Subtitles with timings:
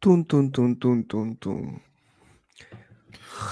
[0.00, 1.82] Tun, tun, tun, tun, tun, tun.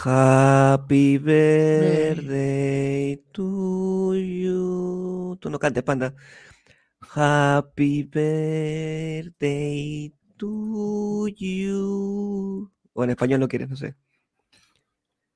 [0.04, 5.36] Happy birthday to you.
[5.40, 6.14] Tú no cantes, panda.
[7.14, 9.34] Happy birthday
[10.36, 12.70] to you.
[12.92, 13.96] O en español no quieres, no sé.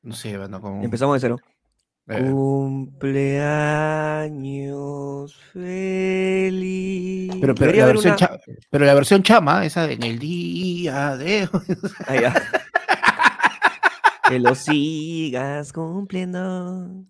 [0.03, 0.83] No sé, bueno, como.
[0.85, 1.39] Empezamos de cero.
[2.13, 2.31] Eh,
[4.31, 7.33] Cumpleaños feliz.
[7.41, 11.17] pero, pero, la versión una- cha- pero la versión chama, esa de en el día
[11.17, 11.49] de.
[12.07, 12.35] Ah, ya.
[14.29, 17.05] que lo sigas cumpliendo.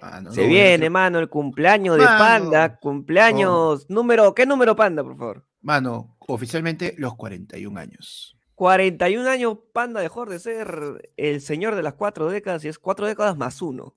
[0.00, 2.04] Ah, no, Se no, viene, mano, el cumpleaños de.
[2.04, 2.76] Panda.
[2.78, 3.88] Cumpleaños.
[3.88, 5.44] Número, ¿qué número Panda, por favor?
[5.60, 8.36] Mano, oficialmente los 41 años.
[8.56, 13.06] 41 años Panda dejó de ser el señor de las cuatro décadas y es cuatro
[13.06, 13.94] décadas más uno.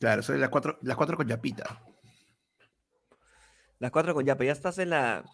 [0.00, 1.80] Claro, soy las cuatro, las cuatro con Yapita.
[3.78, 4.46] Las cuatro con Yape.
[4.46, 5.24] Ya estás en la,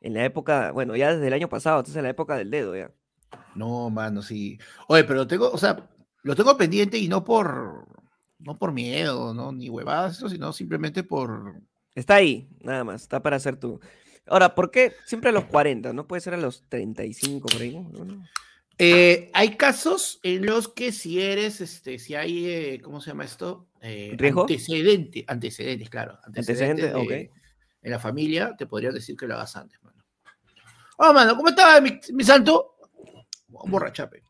[0.00, 2.76] en la época, bueno, ya desde el año pasado, estás en la época del dedo
[2.76, 2.90] ya.
[3.54, 4.58] No, mano, sí.
[4.88, 5.88] Oye, pero lo tengo, o sea,
[6.22, 7.86] lo tengo pendiente y no por,
[8.40, 9.52] no por miedo, ¿no?
[9.52, 11.62] Ni huevadas, eso, sino simplemente por,
[11.94, 13.80] Está ahí, nada más, está para hacer tú.
[14.26, 15.92] Ahora, ¿por qué siempre a los 40?
[15.92, 17.78] ¿No puede ser a los 35 por ahí?
[17.78, 18.04] ¿no?
[18.04, 18.24] ¿No?
[18.82, 23.24] Eh, hay casos en los que si eres, este, si hay, eh, ¿cómo se llama
[23.24, 23.68] esto?
[23.82, 24.42] Eh, ¿Riesgo?
[24.42, 26.18] Antecedente, antecedentes, claro.
[26.24, 26.90] Antecedentes,
[27.82, 30.02] en la familia, te podrían decir que lo hagas antes, mano.
[30.96, 32.76] Oh, mano, ¿cómo está mi, mi santo?
[33.48, 34.22] Borrachape.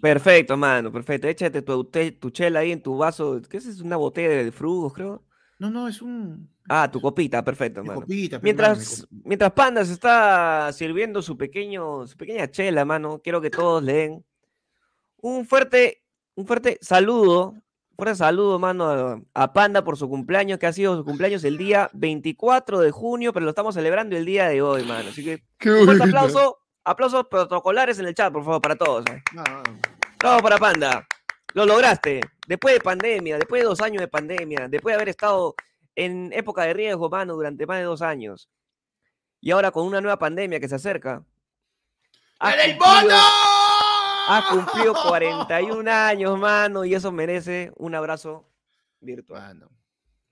[0.00, 1.28] Perfecto, mano, perfecto.
[1.28, 3.40] Échate tu, te- tu chela ahí en tu vaso.
[3.48, 3.80] ¿Qué es?
[3.80, 5.24] ¿Una botella de frugos, creo?
[5.58, 6.50] No, no, es un.
[6.68, 8.00] Ah, tu copita, perfecto, mi mano.
[8.00, 9.22] copita, mi Mientras, copita.
[9.28, 13.92] mientras Panda se está sirviendo su pequeño, su pequeña chela, mano, quiero que todos le
[13.94, 14.24] den
[15.22, 16.02] un fuerte,
[16.34, 17.54] un fuerte saludo,
[17.96, 21.56] fuerte saludo, mano, a, a Panda por su cumpleaños, que ha sido su cumpleaños el
[21.56, 25.08] día 24 de junio, pero lo estamos celebrando el día de hoy, mano.
[25.10, 29.04] Así que Qué un fuerte aplauso, aplausos protocolares en el chat, por favor, para todos.
[29.10, 29.22] ¿eh?
[29.32, 29.78] No, no, no.
[30.18, 31.06] Bravo para Panda.
[31.54, 32.20] Lo lograste.
[32.46, 35.54] Después de pandemia, después de dos años de pandemia, después de haber estado
[35.94, 38.48] en época de riesgo, mano, durante más de dos años.
[39.40, 41.24] Y ahora con una nueva pandemia que se acerca.
[42.40, 43.16] ¡En el cumplido- bono!
[44.28, 48.48] Has cumplido 41 años, mano, y eso merece un abrazo
[49.00, 49.40] virtual.
[49.40, 49.70] Mano.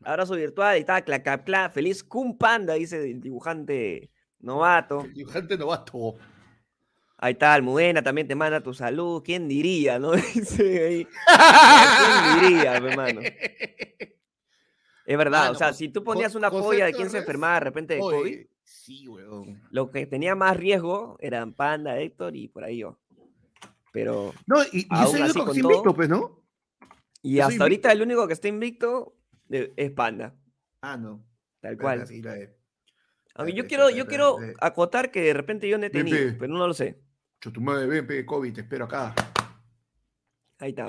[0.03, 4.11] Abrazo virtual y está, clac, clac, feliz cum panda, dice el dibujante
[4.41, 5.03] novato.
[5.03, 6.17] El dibujante novato.
[7.25, 9.23] Ahí está, Almudena también te manda tu salud.
[9.25, 10.13] ¿Quién diría, no?
[10.35, 11.09] Dice ahí.
[12.37, 13.23] ¿Quién diría, hermano?
[15.07, 17.61] Es verdad, o sea, si tú ponías una José polla de quién se enfermaba de
[17.61, 19.63] repente de COVID, sí, weón.
[19.71, 22.99] lo que tenía más riesgo eran Panda, Héctor y por ahí yo.
[23.91, 26.43] Pero, No, y, y Aún el así, único con que está invicto, todo- pues, ¿no?
[27.23, 27.91] y Yo hasta ahorita invicto.
[27.91, 29.17] el único que está invicto
[29.49, 30.35] de- es Panda,
[30.83, 31.25] Ah, no.
[31.61, 32.07] tal cual.
[32.07, 32.55] sí, la de-
[33.55, 36.33] yo quiero, yo quiero acotar que de repente yo no he tenido, pe.
[36.39, 36.99] pero no lo sé.
[37.45, 39.15] Chotumadre, ven, pe, COVID, te espero acá.
[40.59, 40.87] Ahí está.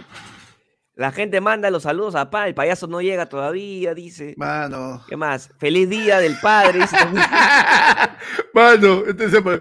[0.94, 4.36] La gente manda los saludos a Panda, el payaso no llega todavía, dice.
[4.38, 5.04] Mano.
[5.06, 5.50] ¿Qué más?
[5.60, 6.96] Feliz día del padre, dice.
[8.54, 9.60] Mano, entonces, pues,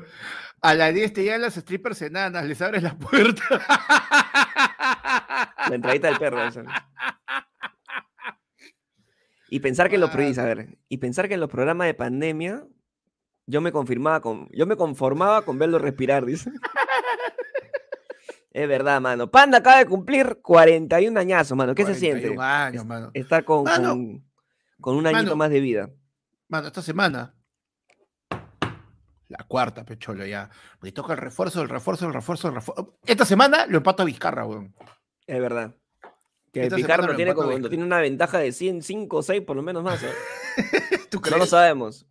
[0.60, 3.42] a las 10 te llegan las strippers enanas, les abres la puerta.
[5.68, 6.44] La entradita del perro.
[6.46, 6.62] esa.
[9.48, 10.42] Y pensar que en los pro- Mano.
[10.42, 12.64] a ver, y pensar que en los programas de pandemia
[13.46, 16.50] yo me confirmaba con, yo me conformaba con verlo respirar, dice.
[18.54, 19.28] Es verdad, mano.
[19.32, 21.74] Panda acaba de cumplir 41 añazos, mano.
[21.74, 22.32] ¿Qué se siente?
[22.32, 23.10] 41 años, mano.
[23.12, 23.88] Estar con, Mano.
[23.90, 24.24] con,
[24.80, 25.36] con un añito Mano.
[25.36, 25.90] más de vida.
[26.48, 27.34] Mano, esta semana.
[29.26, 30.48] La cuarta, pecholo, ya.
[30.80, 32.96] Me toca el refuerzo, el refuerzo, el refuerzo, el refuerzo.
[33.04, 34.72] Esta semana lo empato a Vizcarra, weón.
[35.26, 35.74] Es verdad.
[36.52, 37.68] Que semana lo tiene, como, Vizcarra.
[37.68, 40.00] tiene una ventaja de 100, 5 o 6 por lo menos más.
[40.04, 40.12] ¿eh?
[41.10, 42.06] ¿Tú No lo sabemos.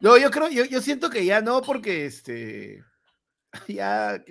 [0.00, 2.84] No, yo creo, yo, yo siento que ya no, porque este.
[3.68, 4.22] Ya,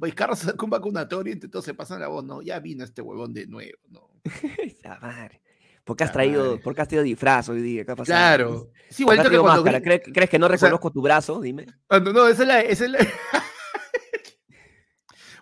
[0.00, 3.32] Vizcarra sacó un vacunatorio y todos se pasan la voz, no, ya vino este huevón
[3.32, 4.10] de nuevo, ¿no?
[4.82, 5.40] La madre.
[5.84, 6.58] ¿Por qué has traído, madre.
[6.62, 7.84] por qué has traído disfraz hoy día?
[7.84, 8.18] ¿Qué ha pasado?
[8.18, 8.72] Claro.
[8.90, 9.82] Sí, ¿Por qué has igualito que cuando.
[9.82, 11.40] ¿Crees, crees que no sea- reconozco tu brazo?
[11.40, 11.66] Dime.
[11.86, 12.60] cuando- no, esa es la.
[12.60, 12.98] Esa es la...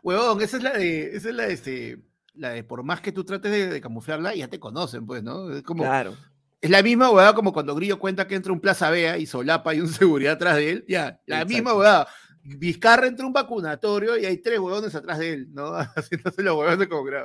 [0.03, 1.17] huevón, esa es la de.
[1.17, 1.99] Esa es la de este.
[2.35, 5.51] La de por más que tú trates de, de camuflarla, ya te conocen, pues, ¿no?
[5.51, 5.85] Es como.
[5.85, 6.15] Claro.
[6.61, 9.75] Es la misma huevada como cuando Grillo cuenta que entra un Plaza Vea y solapa
[9.75, 10.85] y un seguridad atrás de él.
[10.89, 11.47] Ya, la Exacto.
[11.55, 12.09] misma huevada.
[12.45, 15.73] Vizcarra entra a un vacunatorio y hay tres huevones atrás de él, ¿no?
[15.97, 17.25] Haciéndose los huevones como que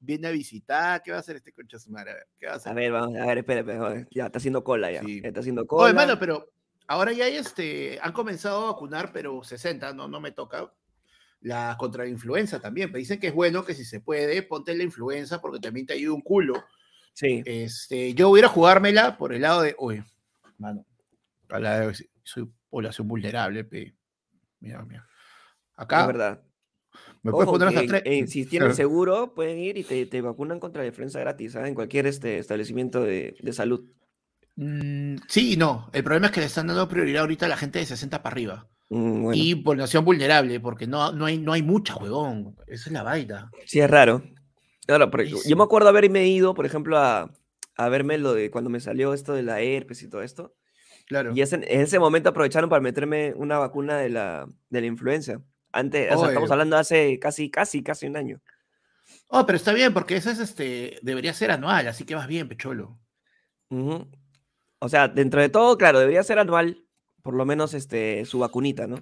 [0.00, 1.02] viene a visitar.
[1.02, 2.10] ¿Qué va a hacer este concha su madre?
[2.10, 2.74] A ver, ¿qué va a A hacer?
[2.74, 5.00] ver, vamos, a ver, espera, Ya, está haciendo cola ya.
[5.02, 5.20] Sí.
[5.22, 5.82] ya Está haciendo cola.
[5.84, 6.52] Oye, hermano, pero
[6.86, 10.72] ahora ya hay este, han comenzado a vacunar, pero 60, no, no me toca.
[11.40, 12.88] La contra la influenza también.
[12.90, 15.94] Pero dicen que es bueno que si se puede, ponte la influenza porque también te
[15.94, 16.64] ayuda un culo.
[17.14, 17.42] Sí.
[17.46, 20.04] Este, yo voy a a jugármela por el lado de, oye,
[20.58, 20.84] mano,
[21.48, 21.92] a la-
[22.24, 23.94] soy población vulnerable, pe.
[24.60, 25.06] Mira, mira.
[25.76, 26.00] Acá.
[26.02, 26.42] Es verdad.
[27.22, 28.02] Me puedes Ojo, poner hasta tres.
[28.06, 31.68] eh, si tienen seguro, pueden ir y te, te vacunan contra la influenza gratis, ¿ah?
[31.68, 33.84] En cualquier este, establecimiento de, de salud.
[34.56, 35.88] Mm, sí y no.
[35.92, 38.34] El problema es que le están dando prioridad ahorita a la gente de 60 para
[38.34, 38.68] arriba.
[38.90, 42.56] Mm, bueno, Y población vulnerable, porque no, no, hay, no hay mucha, huevón.
[42.66, 43.50] Esa es la vaina.
[43.66, 44.22] sí es raro.
[44.86, 47.30] Claro, pero Sí, yo me acuerdo haberme ido, por ejemplo, a,
[47.76, 50.54] a verme lo de cuando me salió esto de la herpes y todo esto.
[51.08, 51.32] Claro.
[51.34, 55.40] Y ese- en ese momento aprovecharon para meterme una vacuna de la, de la influenza.
[55.72, 56.52] Antes, o sea, estamos Oye.
[56.54, 58.40] hablando de hace casi, casi, casi un año.
[59.28, 60.98] Oh, pero está bien, porque eso es este.
[61.02, 62.98] Debería ser anual, así que vas bien, pecholo.
[64.80, 66.84] O sea, dentro de todo, claro, debería ser anual,
[67.22, 68.96] por lo menos este, su vacunita, ¿no?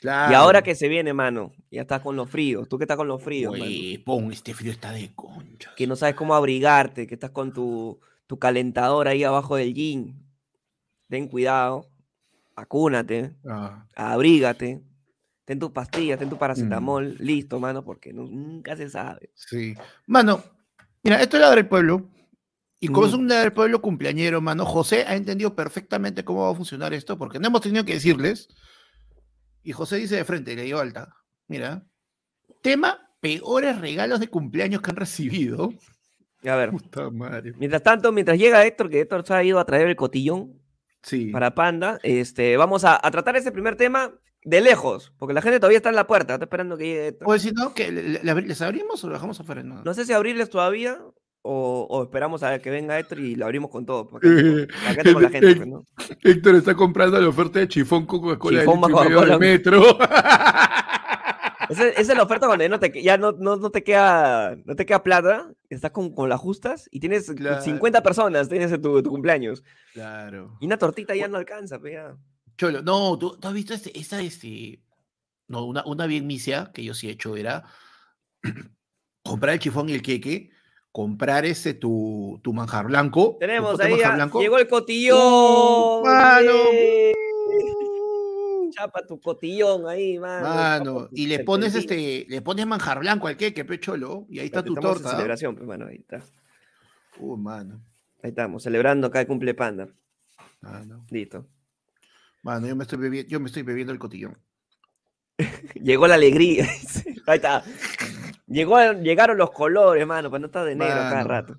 [0.00, 0.30] Claro.
[0.30, 2.68] Y ahora que se viene, mano, ya estás con los fríos.
[2.68, 3.54] Tú que estás con los fríos,
[4.04, 5.72] pon, este frío está de concha.
[5.76, 10.22] que no sabes cómo abrigarte, que estás con tu, tu calentador ahí abajo del jean.
[11.08, 11.86] Ten cuidado,
[12.56, 14.82] vacúnate, Ah, abrígate,
[15.44, 16.20] ten tus pastillas, Mm.
[16.20, 19.30] ten tu paracetamol, listo, mano, porque nu- nunca se sabe.
[19.34, 19.74] sí.
[20.06, 20.42] Mano,
[21.02, 22.08] mira, esto es la del pueblo.
[22.78, 23.22] Y como es Ujú.
[23.22, 27.38] un del pueblo cumpleañero, mano, José ha entendido perfectamente cómo va a funcionar esto, porque
[27.38, 28.48] no hemos tenido que decirles.
[29.62, 31.14] Y José dice de frente, le dio alta.
[31.48, 31.86] Mira,
[32.62, 35.72] tema peores regalos de cumpleaños que han recibido.
[36.44, 37.54] A ver, Puta madre.
[37.58, 40.60] mientras tanto, mientras llega Héctor, que Héctor se ha ido a traer el cotillón
[41.08, 41.26] Sí.
[41.26, 44.12] para Panda, este, vamos a, a tratar ese primer tema
[44.42, 47.18] de lejos, porque la gente todavía está en la puerta, está esperando que llegue.
[47.24, 49.62] O si no, que le- le- ¿les abrimos o lo dejamos afuera?
[49.62, 49.82] No.
[49.84, 50.98] No sé si abrirles todavía
[51.42, 54.08] o, o esperamos a que venga Héctor y lo abrimos con todo.
[54.08, 55.86] Para que, para que ande con la gente, pues, ¿no?
[56.24, 59.80] Héctor está comprando la oferta de chifón Coca-Cola del metro.
[61.68, 64.56] Esa, esa es la oferta cuando ya no te, ya no, no, no te queda
[64.64, 67.62] no te queda plata, estás con, con las justas y tienes Claro.
[67.62, 69.62] 50 personas tienes en tu, tu cumpleaños.
[69.92, 70.56] claro.
[70.60, 72.16] Y una tortita ya no alcanza, pues ya.
[72.58, 74.80] Cholo, no, ¿tú, tú has visto este, esa, este,
[75.48, 77.64] no, una, una bien misia que yo sí he hecho era
[79.22, 80.50] comprar el chifón y el queque,
[80.92, 83.36] comprar ese tu, tu manjar blanco.
[83.38, 84.40] Tenemos ahí, manjar ya, blanco.
[84.40, 86.02] llegó el cotillón.
[88.76, 91.08] Chapa tu cotillón ahí, mano.
[91.12, 94.74] Y le pones este, le pones manjar blanco al queque, pecholo, y ahí está tu
[94.74, 95.10] torta.
[95.10, 96.22] celebración, pues, mano, ahí está.
[97.18, 97.80] Uh, mano.
[98.22, 99.88] Ahí estamos, celebrando acá el cumple panda.
[100.60, 101.46] Mano, Listo.
[102.42, 104.38] mano, yo me estoy bebiendo, yo me estoy bebiendo el cotillón.
[105.74, 106.66] Llegó la alegría.
[107.26, 107.62] Ahí está.
[108.46, 111.58] Llegó, llegaron los colores, mano, para no estar de negro cada rato.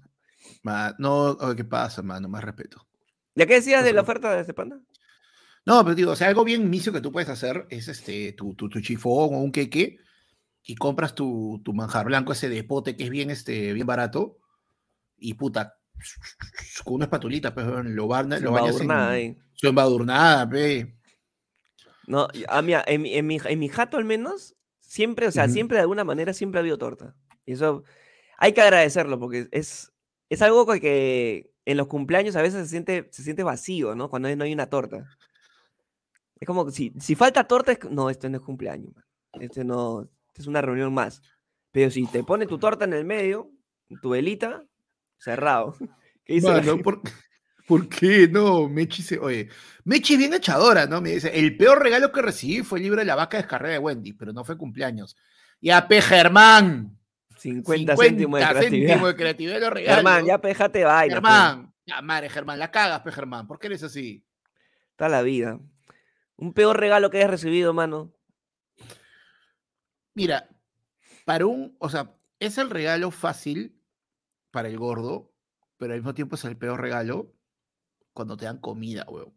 [0.97, 2.27] No, ¿qué pasa, mano?
[2.27, 2.85] Más respeto.
[3.35, 4.79] ¿Ya qué decías de la oferta de este panda?
[5.67, 8.55] No, pero digo, o sea, algo bien misio que tú puedes hacer es este, tu,
[8.55, 9.97] tu, tu chifón o un queque
[10.63, 14.37] y compras tu, tu manjar blanco ese de pote que es bien, este, bien barato
[15.17, 15.75] y puta,
[16.85, 18.87] con una espatulita, pues, lo, barna- lo bañas en
[19.55, 20.95] su embadurnada, pe.
[22.07, 25.31] No, y- a mí, en, mi- en mi, en mi jato al menos, siempre, o
[25.33, 27.13] sea, siempre de alguna manera siempre ha habido torta.
[27.45, 27.83] Y eso
[28.37, 29.91] hay que agradecerlo porque es,
[30.29, 34.09] es algo que- que en los cumpleaños a veces se siente, se siente vacío, ¿no?
[34.09, 35.05] Cuando no hay una torta.
[36.39, 39.03] Es como que si, si falta torta, es, no, esto no es cumpleaños, man.
[39.33, 41.21] Este no, este es una reunión más.
[41.71, 43.51] Pero si te pone tu torta en el medio,
[44.01, 44.63] tu velita,
[45.17, 45.75] cerrado.
[46.25, 46.83] ¿Qué gente?
[46.83, 47.01] ¿por,
[47.67, 48.67] ¿por qué no?
[48.67, 49.49] Mechi se, oye,
[49.85, 51.01] Mechi es bien echadora, ¿no?
[51.01, 53.79] Me dice, el peor regalo que recibí fue el libro de la vaca descarrera de
[53.79, 55.15] Wendy, pero no fue cumpleaños.
[55.61, 56.01] Y a P.
[56.01, 56.97] Germán.
[57.37, 58.87] 50, céntimos de 50 creatividad.
[58.87, 59.95] céntimos de creatividad los regalos.
[59.95, 61.15] Germán, ya pejate vaina.
[61.15, 63.47] Germán, ya madre, Germán, la cagas, pe Germán.
[63.47, 64.25] ¿Por qué eres así?
[64.91, 65.59] Está la vida.
[66.37, 68.13] Un peor regalo que hayas recibido, mano.
[70.13, 70.49] Mira,
[71.25, 73.79] para un, o sea, es el regalo fácil
[74.51, 75.33] para el gordo,
[75.77, 77.33] pero al mismo tiempo es el peor regalo
[78.13, 79.33] cuando te dan comida, huevo.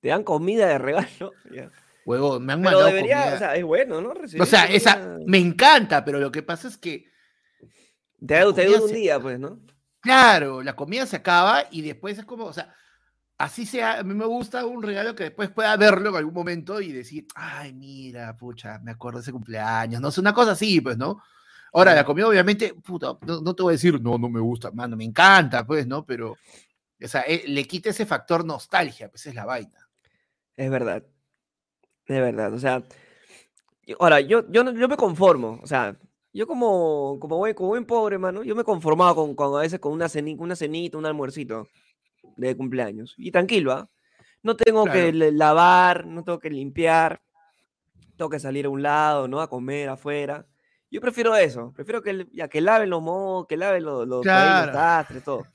[0.00, 1.32] Te dan comida de regalo.
[1.52, 1.70] ya.
[2.06, 3.34] Huevo, me han Pero mandado debería, comida.
[3.34, 4.12] o sea, es bueno, ¿no?
[4.40, 7.06] O sea, esa me encanta, pero lo que pasa es que,
[8.26, 9.60] Te, dura un se- día, pues, ¿no?
[10.00, 12.74] claro, la comida se acaba y después es como, o sea,
[13.44, 16.80] así sea, a mí me gusta un regalo que después pueda verlo en algún momento
[16.80, 20.80] y decir, ay, mira, pucha, me acuerdo de ese cumpleaños, no sé, una cosa así,
[20.80, 21.22] pues, ¿no?
[21.72, 24.70] Ahora, la comida, obviamente, puta, no, no te voy a decir, no, no me gusta,
[24.70, 26.04] mano, me encanta, pues, ¿no?
[26.06, 26.32] Pero,
[27.02, 29.88] o sea, eh, le quita ese factor nostalgia, pues es la vaina.
[30.56, 31.02] Es verdad.
[32.06, 32.52] Es verdad.
[32.54, 32.82] O sea,
[33.98, 35.60] ahora, yo, yo, yo me conformo.
[35.62, 35.96] O sea,
[36.32, 39.80] yo como, como, buen, como buen pobre, mano, yo me conformaba con, con a veces
[39.80, 41.68] con una, ceni- una cenita, un almuercito
[42.36, 43.14] de cumpleaños.
[43.18, 43.88] Y tranquilo, ¿ah?
[44.42, 45.32] No tengo que Claro.
[45.32, 47.22] lavar, no tengo que limpiar,
[48.16, 49.40] tengo que salir a un lado, ¿no?
[49.40, 50.46] A comer afuera.
[50.90, 54.32] Yo prefiero eso, prefiero que, ya, que laven los mocos, que laven los, los, ahí
[54.32, 54.72] los Claro.
[54.72, 55.46] trastes, todo.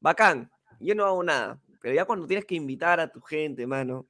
[0.00, 4.06] Bacán, yo no hago nada, pero ya cuando tienes que invitar a tu gente, mano,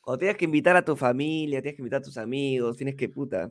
[0.00, 3.08] Cuando tienes que invitar a tu familia, tienes que invitar a tus amigos, tienes que,
[3.08, 3.50] puta,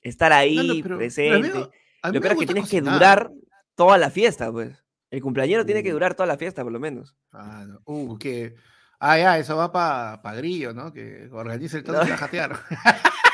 [0.00, 1.48] estar ahí, Mano, pero- pero a mí presente.
[1.50, 1.70] no-
[2.02, 3.30] a mí Lo peor es que tienes que durar
[3.74, 4.74] toda la fiesta, pues.
[5.10, 5.94] El cumpleañero tiene que Uh.
[5.94, 7.14] durar toda la fiesta, por lo menos.
[7.32, 7.80] Ah, no.
[7.84, 8.54] Uh, que.
[8.98, 10.92] Ah, ya, eso va para Grillo, ¿no?
[10.92, 12.02] Que organiza el todo No.
[12.02, 12.58] para jatear.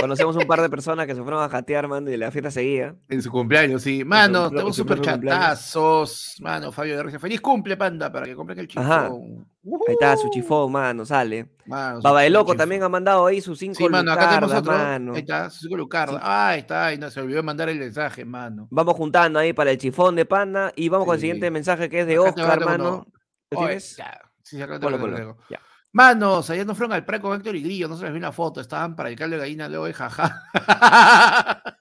[0.00, 2.94] Conocemos un par de personas que se fueron a jatear, mano, y la fiesta seguía.
[3.08, 4.04] En su cumpleaños, sí.
[4.04, 6.36] Mano, su- tenemos su super chatazos.
[6.40, 7.18] Mano, Fabio de Risa.
[7.18, 8.84] Feliz cumple, panda, para que compren el chifón.
[8.84, 9.06] Ajá.
[9.08, 11.50] Ahí está, su chifón, mano, sale.
[11.66, 12.56] Mano, Baba de Loco chifón.
[12.58, 14.72] también ha mandado ahí sus cinco Sí, mano, acá tenemos lucardas, otro.
[14.90, 15.12] mano.
[15.14, 16.20] Ahí está, su Lucarda.
[16.50, 18.68] Ahí está, ahí no se olvidó de mandar el mensaje, mano.
[18.70, 22.00] Vamos juntando ahí para el chifón de panda y vamos con el siguiente mensaje que
[22.00, 23.06] es de Acá Oscar, mano.
[23.50, 23.96] ¿Lo tienes?
[23.96, 25.36] ya, sí, acá te lo traigo.
[25.50, 25.60] Ya.
[25.92, 28.30] Manos, ayer no fueron al pre con Héctor y Grillo, no se les vi la
[28.32, 30.44] foto, estaban para el caldo de gallina luego de jaja.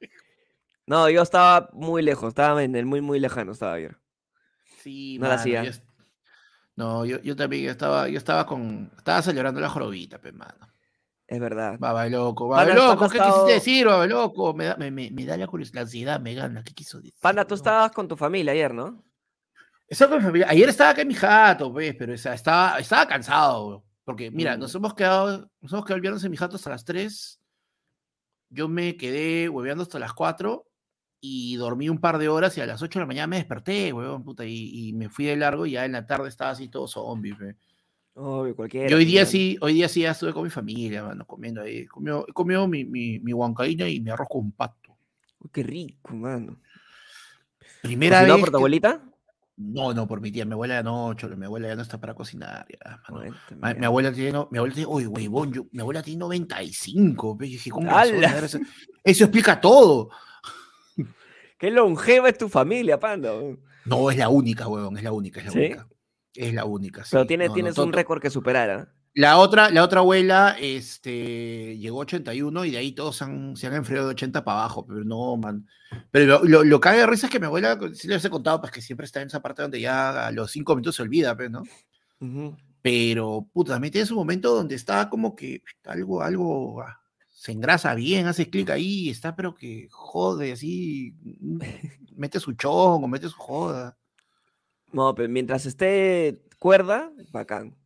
[0.85, 3.95] No, yo estaba muy lejos, estaba en el muy, muy lejano, estaba ayer.
[4.81, 5.63] Sí, No la mano, hacía.
[5.63, 5.71] yo
[6.75, 8.91] No, yo, yo también yo estaba, yo estaba con.
[8.97, 10.67] Estaba celebrando la jorobita, pe, mano.
[11.27, 11.75] Es verdad.
[11.77, 14.55] Baba loco, baba loco, ¿qué estado- quisiste decir, baba loco?
[14.55, 17.13] Me da, me, me, me da la curiosidad, la ansiedad, me gana, ¿qué quiso decir?
[17.21, 19.03] Panda, tú estabas con tu familia ayer, ¿no?
[19.87, 20.47] Estaba con mi familia.
[20.49, 24.59] Ayer estaba acá en mi jato, pues, pero estaba, estaba cansado, porque mira, Mm.
[24.61, 27.39] nos hemos quedado, nos hemos quedado el viernes en mi jato hasta las 3.
[28.49, 30.65] Yo me quedé hueveando hasta las 4
[31.21, 33.93] y dormí un par de horas y a las 8 de la mañana me desperté,
[33.93, 36.67] weón, puta, y, y me fui de largo y ya en la tarde estaba así
[36.69, 37.55] todo zombie, pe.
[38.15, 38.89] Obvio, cualquiera.
[38.89, 41.85] Y hoy día sí, hoy día sí ya estuve con mi familia, mano, comiendo ahí.
[41.85, 44.97] Comió, he comido mi, mi, mi huancaína y mi arroz con pato.
[45.39, 46.59] Uy, qué rico, mano.
[47.81, 48.41] Primera ¿Cocinado vez.
[48.41, 49.03] por tu que- abuelita?
[49.61, 50.45] No, no, por mi tía.
[50.45, 52.65] Mi abuela no, cholo, mi abuela ya no está para cocinar.
[52.69, 53.19] Ya, mano.
[53.49, 56.19] Cuéntame, Ma- Mi abuela tiene, no- mi abuela tiene, oye, huevón, yo- mi abuela tiene
[56.19, 57.37] 95.
[57.37, 57.45] pe.
[57.45, 58.57] Dije, ¿cómo eso,
[59.03, 60.09] eso explica todo.
[61.59, 63.33] Qué longeva es tu familia, Panda.
[63.83, 65.57] No, es la única, huevón, es la única, es la ¿Sí?
[65.59, 65.87] única.
[66.33, 67.03] Es la única.
[67.11, 67.27] Pero sí.
[67.27, 68.93] tienes, no, un récord que superar, ¿ah?
[69.15, 73.55] La otra, la otra abuela este, llegó a 81 y de ahí todos se han,
[73.57, 75.67] se han enfriado de 80 para abajo, pero no, man.
[76.11, 78.29] Pero lo, lo, lo que haga de risa es que mi abuela, si les he
[78.29, 81.01] contado, pues que siempre está en esa parte donde ya a los 5 minutos se
[81.01, 81.63] olvida, pues, ¿no?
[82.81, 87.95] Pero, puta, también tiene su momento donde está como que algo, algo ah, se engrasa
[87.95, 91.59] bien, hace clic ahí, está, pero que jode así, mm,
[92.15, 93.97] mete su chongo, mete su joda.
[94.91, 97.78] No, pero mientras esté cuerda, bacán.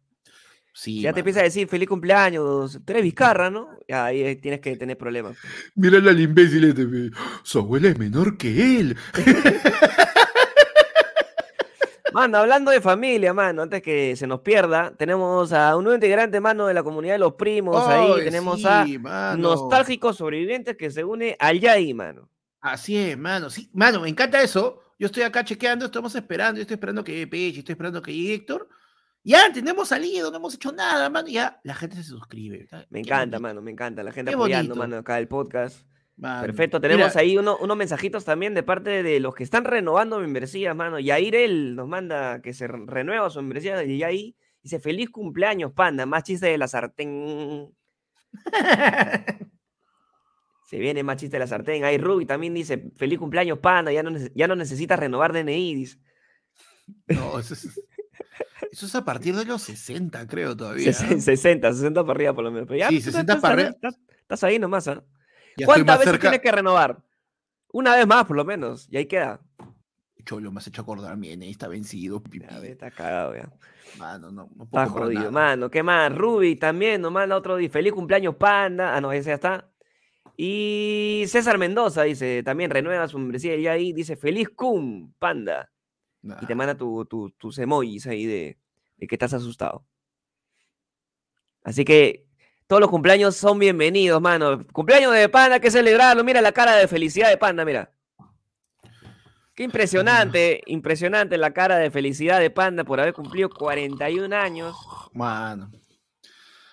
[0.76, 3.70] Sí, ya te empieza a decir feliz cumpleaños, tú eres Vizcarra, ¿no?
[3.88, 5.38] Ya ahí eh, tienes que tener problemas.
[5.76, 7.12] Mírale al imbécil este,
[7.44, 8.98] su abuela es menor que él.
[12.14, 16.40] Mano, hablando de familia, mano, antes que se nos pierda, tenemos a un nuevo integrante,
[16.40, 17.88] mano, de la comunidad de los primos.
[17.88, 19.42] ahí tenemos a mano.
[19.42, 22.30] nostálgicos sobrevivientes que se une al Yai, mano.
[22.62, 23.50] Así es, mano.
[23.50, 24.80] Sí, mano, me encanta eso.
[25.00, 28.14] Yo estoy acá chequeando, estamos esperando, yo estoy esperando que llegue Pechi, estoy esperando que
[28.14, 28.70] llegue Héctor.
[29.24, 31.28] Ya, tenemos salido, no hemos hecho nada, mano.
[31.30, 32.68] Ya, la gente se suscribe.
[32.90, 34.04] Me Qué encanta, bonito, mano, me encanta.
[34.04, 34.80] La gente Qué apoyando, bonito.
[34.88, 35.88] mano, acá el podcast.
[36.20, 40.20] Perfecto, tenemos Mira, ahí uno- unos mensajitos también de parte de los que están renovando
[40.20, 41.00] membresías, mano.
[41.00, 44.36] Yair él nos manda que se re- renueva su membresía de Yair.
[44.62, 47.74] Dice, feliz cumpleaños, panda, más chiste de la sartén.
[50.66, 51.84] Se viene más chiste de la sartén.
[51.84, 55.76] Ahí Ruby también dice, feliz cumpleaños, panda, ya no, ya no necesitas renovar DNI.
[55.76, 55.98] Dice.
[57.08, 57.80] No, eso es,
[58.72, 60.92] eso es a partir de los 60, creo, todavía.
[60.92, 62.68] Sesen- 60, 60 para arriba por lo menos.
[62.68, 63.70] Pero ya, Sí, tú 60 estás- para arriba.
[63.70, 65.04] Estás, estás ahí nomás, ¿ah?
[65.52, 66.30] Estoy ¿Cuántas veces cerca.
[66.30, 66.98] tienes que renovar?
[67.72, 68.88] Una vez más, por lo menos.
[68.90, 69.40] Y ahí queda.
[70.26, 72.24] Cholo, me has hecho acordar, mi está vencido.
[72.32, 73.52] Ya, ve, está cagado ya.
[74.00, 75.32] Mano, no, no puedo Está comprar jodido, nada.
[75.32, 75.70] mano.
[75.70, 76.16] ¿Qué más?
[76.16, 77.70] Ruby también nos manda otro día.
[77.70, 78.96] Feliz cumpleaños, panda.
[78.96, 79.70] Ah, no, ese ya está.
[80.38, 85.70] Y César Mendoza dice, también renueva su membresía y ahí dice, feliz cum, panda.
[86.42, 88.58] Y te manda tu, tu- tus emojis ahí de,
[88.98, 89.86] de que estás asustado.
[91.64, 92.26] Así que
[92.68, 94.66] todos los cumpleaños son bienvenidos, mano.
[94.72, 96.24] Cumpleaños de panda, que celebrarlo.
[96.24, 97.92] Mira la cara de felicidad de panda, mira.
[99.56, 104.76] Qué impresionante, impresionante la cara de felicidad de panda por haber cumplido 41 años.
[105.14, 105.72] Mano.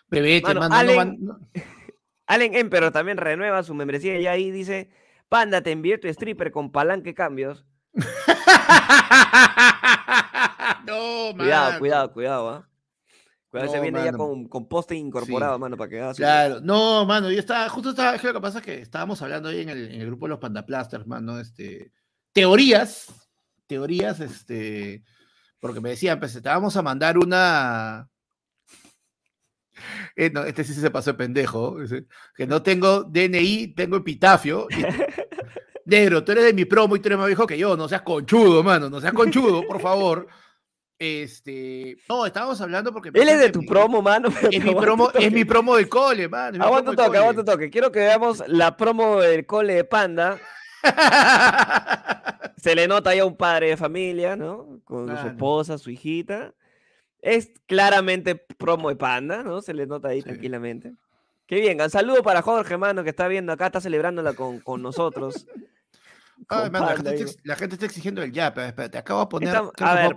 [0.08, 1.38] Bebete, Mano, mano, no Allen- no-
[2.26, 4.90] Allen Emperor también renueva su membresía y ahí dice,
[5.28, 7.66] panda, te envié tu stripper con palanque cambios.
[10.86, 12.66] no, Cuidado, cuidado, cuidado, ¿ah?
[13.50, 16.60] Cuidado, se No, viene ya con, con poste incorporado, mano, para que haga su- Claro,
[16.60, 19.70] no, mano, yo estaba, justo estaba, lo que pasa es que estábamos hablando ahí en
[19.70, 21.92] el, en el grupo de los Pandaplasters, mano, este,
[22.32, 23.06] teorías,
[23.66, 25.02] teorías, este,
[25.58, 28.08] porque me decían, pues te vamos a mandar una,
[30.14, 31.76] Eh, no, este sí se pasó de pendejo,
[32.36, 34.74] que no tengo DNI, tengo epitafio, y-
[35.90, 38.02] negro, tú eres de mi promo y tú eres más viejo que yo, no seas
[38.02, 40.26] conchudo, mano, no seas conchudo, por favor.
[40.98, 44.28] Este, no, estábamos hablando porque Él es de tu promo, mano.
[44.50, 46.62] Es mi promo, es mi promo del cole, mano.
[46.62, 47.70] Aguanta toque, aguanta toque.
[47.70, 50.38] Quiero que veamos la promo del cole de Panda.
[52.58, 54.80] Se le nota ya un padre de familia, ¿no?
[54.84, 56.52] Con su esposa, su hijita.
[57.22, 59.62] Es claramente promo de Panda, ¿no?
[59.62, 60.92] Se le nota ahí tranquilamente.
[61.46, 64.82] Qué bien, un saludo para Jorge, mano, que está viendo acá, está celebrándola con, con
[64.82, 65.46] nosotros.
[66.48, 69.56] La, gente está, exigiendo el ya, pero espérate, acabo de poner.
[69.56, 70.16] a ver,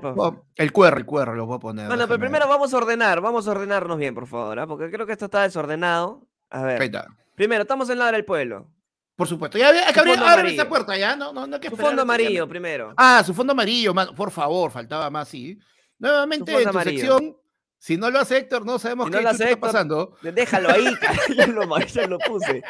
[0.56, 1.88] el QR, el QR lo voy a poner.
[1.88, 4.68] Bueno, pero primero vamos a ordenar, vamos a ordenarnos bien, por favor, ¿ah?
[4.68, 6.27] porque creo que esto está desordenado.
[6.50, 6.92] A ver.
[7.36, 8.70] Primero, estamos en la del pueblo.
[9.15, 9.58] Por supuesto.
[9.58, 11.15] Ya, hay que abrir, esta puerta, ya.
[11.15, 12.94] No, no, no su fondo amarillo, primero.
[12.98, 15.58] Ah, su fondo amarillo, por favor, faltaba más, sí.
[16.00, 17.38] Nuevamente, en tu sección,
[17.77, 20.15] si no lo hace Héctor, no sabemos qué está pasando.
[20.22, 20.86] Déjalo ahí,
[21.38, 22.63] ya lo, ya lo puse.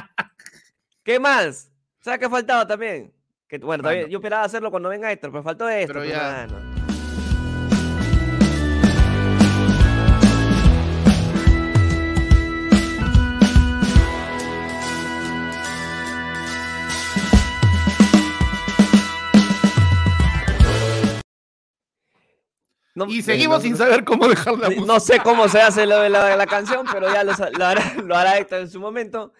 [1.04, 1.69] ¿Qué más?
[2.00, 3.12] ¿Sabes qué faltaba también?
[3.46, 5.92] Que, bueno, yo esperaba hacerlo cuando venga Héctor, pero faltó esto.
[5.92, 6.46] Pero pues, ya...
[23.08, 24.86] y seguimos sin saber cómo dejar la música.
[24.86, 28.38] No sé cómo se hace lo de la, canción, pero ya lo, hará, lo hará
[28.38, 29.32] Héctor en su momento.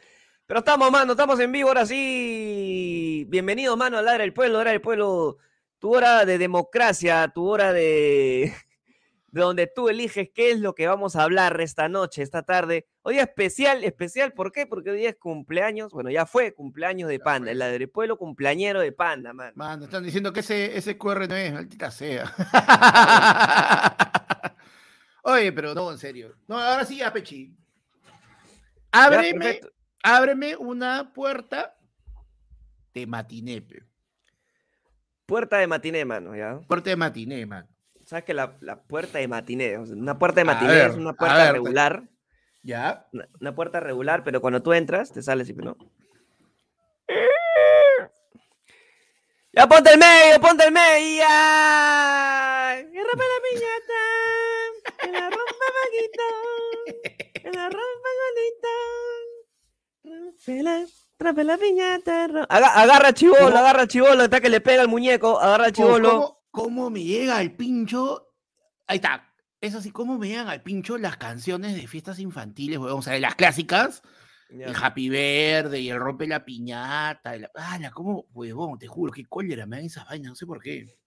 [0.50, 3.24] Pero estamos, mano, estamos en vivo ahora sí.
[3.28, 5.36] Bienvenido, mano, a la del pueblo, hora del pueblo.
[5.78, 8.52] Tu hora de democracia, tu hora de,
[9.28, 12.88] de donde tú eliges qué es lo que vamos a hablar esta noche, esta tarde.
[13.02, 14.66] Hoy día especial, especial, ¿por qué?
[14.66, 18.80] Porque hoy día es cumpleaños, bueno, ya fue cumpleaños de Panda, la del pueblo cumpleañero
[18.80, 19.52] de Panda, man.
[19.54, 22.34] Mano, están diciendo que ese, ese QR no es, maldita sea.
[25.22, 26.34] Oye, pero no, en serio.
[26.48, 27.54] No, ahora sí, Apechi.
[28.90, 29.60] Ábreme
[30.02, 31.76] ábreme una puerta
[32.94, 33.64] de matiné.
[35.26, 36.60] Puerta de matiné, mano, ¿ya?
[36.66, 37.68] Puerta de matiné, mano.
[38.04, 42.08] ¿Sabes que la, puerta de matiné, una puerta de matiné es una puerta regular?
[42.62, 43.06] ¿Ya?
[43.40, 45.76] Una, puerta regular, pero cuando tú entras, te sales y ¿no?
[49.52, 51.26] ¡Ya ponte el medio, ponte el medio!
[52.92, 54.02] ¡Que rompe la piñata!
[54.98, 56.28] ¡Que la rompa Paquito!
[57.42, 59.19] ¡Que la rompa Golito!
[61.16, 62.24] Trape la piñata.
[62.48, 66.38] agarra chivolo, agarra chivolo, está que le pega el muñeco, agarra chivolo.
[66.50, 68.34] ¿Cómo, me llega el pincho?
[68.86, 69.32] Ahí está.
[69.60, 73.20] Es así, ¿cómo me llegan al pincho las canciones de fiestas infantiles, O sea, de
[73.20, 74.02] las clásicas.
[74.48, 77.36] El Happy Verde y el Rompe la Piñata.
[77.36, 78.78] la, ah, ¿cómo, huevón?
[78.78, 80.98] Te juro, qué cólera me dan esas vainas, no sé por qué.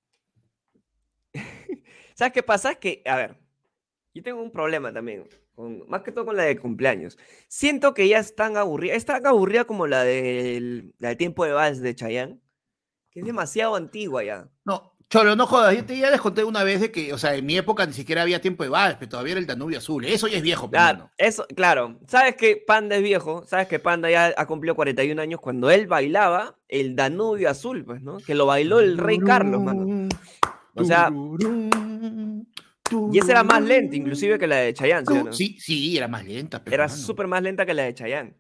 [2.13, 2.71] ¿Sabes qué pasa?
[2.71, 3.37] Es que, a ver,
[4.13, 5.27] yo tengo un problema también
[5.87, 7.17] más que todo con la de cumpleaños.
[7.47, 11.81] Siento que ya es tan aburrida, es tan aburrida como la del, tiempo de vals
[11.81, 12.39] de Chayanne,
[13.11, 14.49] que es demasiado antigua ya.
[14.65, 17.35] No, Cholo, no jodas, yo te ya les conté una vez de que, o sea,
[17.35, 20.05] en mi época ni siquiera había tiempo de vals, pero todavía era el Danubio Azul.
[20.05, 21.99] Eso ya es viejo, Claro, eso, claro.
[22.07, 25.85] Sabes que Panda es viejo, sabes que Panda ya ha cumplido 41 años cuando él
[25.85, 28.17] bailaba el Danubio Azul, pues, ¿no?
[28.17, 30.09] Que lo bailó el rey Carlos, mano.
[30.73, 31.11] O sea,
[33.11, 35.05] y esa era más lenta, inclusive que la de Chayanne.
[35.31, 36.61] ¿sí, sí, era más lenta.
[36.65, 38.35] era súper más lenta que la de Chayanne.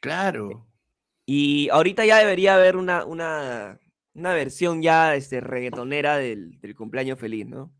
[0.00, 0.66] Claro.
[1.26, 3.78] Y ahorita ya debería haber una, una,
[4.14, 7.72] una versión ya este, reggaetonera del, del, cumpleaños feliz, ¿no?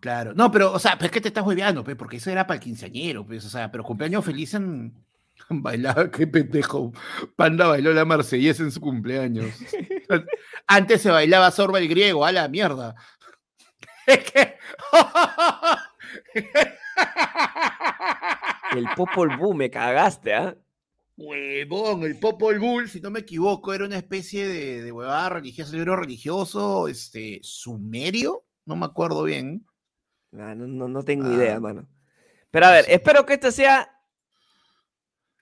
[0.00, 0.34] Claro.
[0.34, 2.58] No, pero, o sea, pues es que te estás hueveando, pues, porque eso era para
[2.58, 4.94] el quinceañero, pues, o sea, pero cumpleaños feliz en.
[5.50, 6.92] Bailaba, qué pendejo.
[7.34, 9.50] Panda bailó la marsellesa en su cumpleaños.
[10.66, 12.94] Antes se bailaba Sorba el griego, a la mierda.
[14.06, 14.56] Es que.
[18.76, 20.56] el Popol Vuh, me cagaste, ¿ah?
[21.16, 25.72] Huevón, el Popol Vuh, si no me equivoco, era una especie de, de huevada religiosa,
[25.72, 29.66] libro religioso, este, sumerio, no me acuerdo bien.
[30.38, 31.60] Ah, no, no, tengo idea, ah.
[31.60, 31.88] mano.
[32.50, 33.90] Pero a ver, espero que esto sea.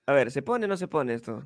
[0.06, 1.44] A ver, ¿se pone o no se pone esto?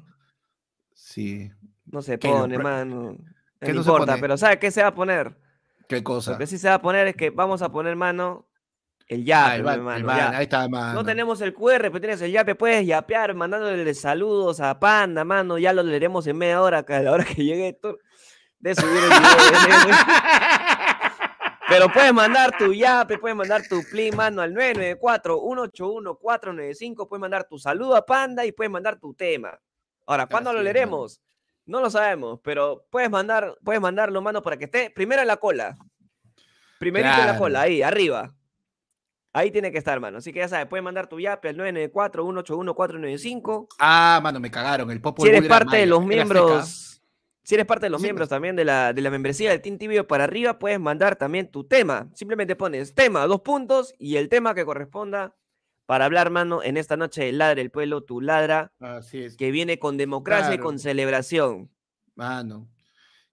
[0.92, 1.50] Sí.
[1.86, 3.16] No se pone, mano.
[3.60, 5.36] No, importa, pero ¿sabe qué se va a poner?
[5.88, 6.32] ¿Qué cosa?
[6.32, 8.46] Lo que sí se va a poner es que vamos a poner mano
[9.08, 10.92] el yape, ah, Ahí está, mano.
[10.92, 15.56] No tenemos el QR, pero tienes el yape, puedes yapear mandándole saludos a Panda, mano.
[15.56, 17.98] Ya lo leeremos en media hora, a la hora que llegue Héctor,
[18.58, 19.96] de subir el video.
[21.70, 27.08] pero puedes mandar tu yape, puedes mandar tu plin, mano, al 994-181-495.
[27.08, 29.58] Puedes mandar tu saludo a Panda y puedes mandar tu tema.
[30.06, 31.22] Ahora, ¿cuándo lo leeremos?
[31.68, 35.36] No lo sabemos, pero puedes mandar, puedes mandarlo, mano, para que esté primero en la
[35.36, 35.76] cola.
[36.78, 38.34] Primerito en la cola, ahí, arriba.
[39.34, 40.16] Ahí tiene que estar, mano.
[40.18, 43.66] Así que ya sabes, puedes mandar tu yape al 994-181-495.
[43.78, 44.90] Ah, mano, me cagaron.
[44.90, 47.02] El Si eres parte de los miembros.
[47.42, 48.36] Si eres parte de los Sí, miembros pues.
[48.36, 51.64] también de la, de la membresía del Team Tibio para arriba, puedes mandar también tu
[51.64, 52.08] tema.
[52.14, 55.34] Simplemente pones tema, dos puntos, y el tema que corresponda
[55.88, 59.38] para hablar, mano, en esta noche de Ladra el Pueblo, tu ladra, Así es.
[59.38, 60.64] que viene con democracia y Claro.
[60.64, 61.70] con celebración.
[62.14, 62.68] Mano.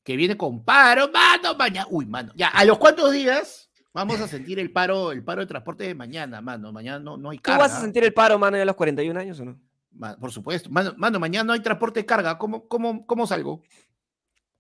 [0.06, 1.86] Que viene con paro, mano, mañana.
[1.90, 2.32] Uy, mano.
[2.34, 5.96] Ya, ¿a los cuántos días vamos a sentir el paro, el paro de transporte de
[5.96, 6.72] mañana, mano?
[6.72, 7.64] Mañana no, no hay ¿Tú carga.
[7.64, 9.60] vas a sentir el paro, mano, ya a los 41 años o no?
[9.92, 10.70] Ma- Por supuesto.
[10.70, 12.38] Mano, mano, mañana no hay transporte de carga.
[12.38, 13.64] ¿Cómo, cómo, cómo salgo?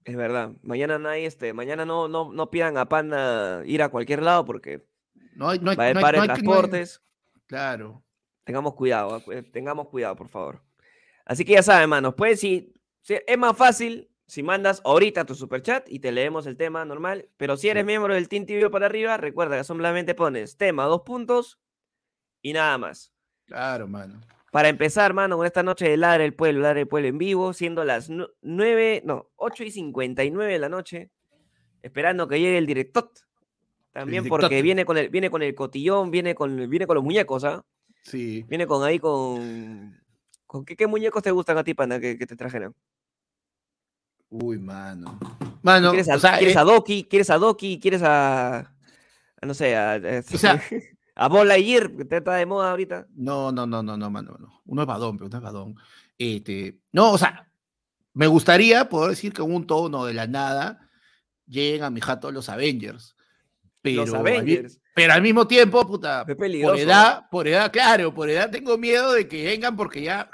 [0.04, 0.52] Es verdad.
[0.64, 4.44] Mañana no hay, este, mañana no, no, no pidan a Panda ir a cualquier lado
[4.44, 4.86] porque
[5.34, 7.02] No hay, no hay, va a haber no hay- paro de hay- no hay- transportes.
[7.48, 8.04] Claro.
[8.44, 10.62] Tengamos cuidado, ah, cu- tengamos cuidado, por favor.
[11.26, 15.36] Así que ya saben, manos, pues si, si- es más fácil si mandas ahorita tu
[15.36, 17.86] superchat y te leemos el tema normal, pero si eres Sí.
[17.88, 21.60] miembro del Team Tibio para arriba, recuerda que solamente pones tema, dos puntos
[22.42, 23.14] y nada más.
[23.46, 24.20] Claro, mano.
[24.52, 27.54] Para empezar, mano, con esta noche de Ladre el Pueblo, Ladre el Pueblo en vivo,
[27.54, 31.12] siendo las nu- 9, no, 8 y 59 de la noche,
[31.84, 33.12] esperando que llegue el director.
[33.96, 37.46] También porque viene con el, viene con el cotillón, viene con, viene con los muñecos,
[37.46, 37.64] ¿ah?
[38.04, 38.44] Sí.
[38.50, 39.98] Viene con ahí con.
[40.46, 42.76] ¿Con qué, qué muñecos te gustan a ti, panda, que, que te trajeron?
[44.30, 45.18] Uy, mano.
[45.64, 47.06] Mano, ¿Quieres, a, o sea, ¿quieres eh, a Doki?
[47.06, 47.80] ¿Quieres a Doki?
[47.80, 48.58] ¿Quieres a.
[48.60, 49.94] a no sé, a.
[49.94, 50.62] a- O sea-
[51.16, 53.08] a Bola que está de moda ahorita?
[53.16, 54.62] No, no, no, no, no, mano, no.
[54.66, 55.76] Uno es badón, pero uno es badón.
[56.18, 57.50] Este, no, o sea,
[58.14, 60.90] me gustaría poder decir que en un tono de la nada
[61.48, 63.15] lleguen a mi jato los Avengers.
[63.94, 64.80] Pero, Los Avengers.
[64.94, 69.28] pero al mismo tiempo, puta, por edad, por edad, claro, por edad tengo miedo de
[69.28, 70.30] que vengan porque ya,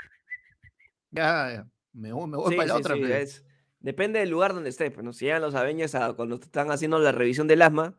[1.11, 2.95] ya me, voy- me voy Sí, para la sí, otra.
[2.95, 3.21] sí, pe.
[3.21, 3.45] es-
[3.79, 4.91] Depende del lugar donde estés.
[4.91, 5.11] Pues, ¿no?
[5.11, 7.95] Si llegan los Avengers a- cuando están haciendo la revisión del asma,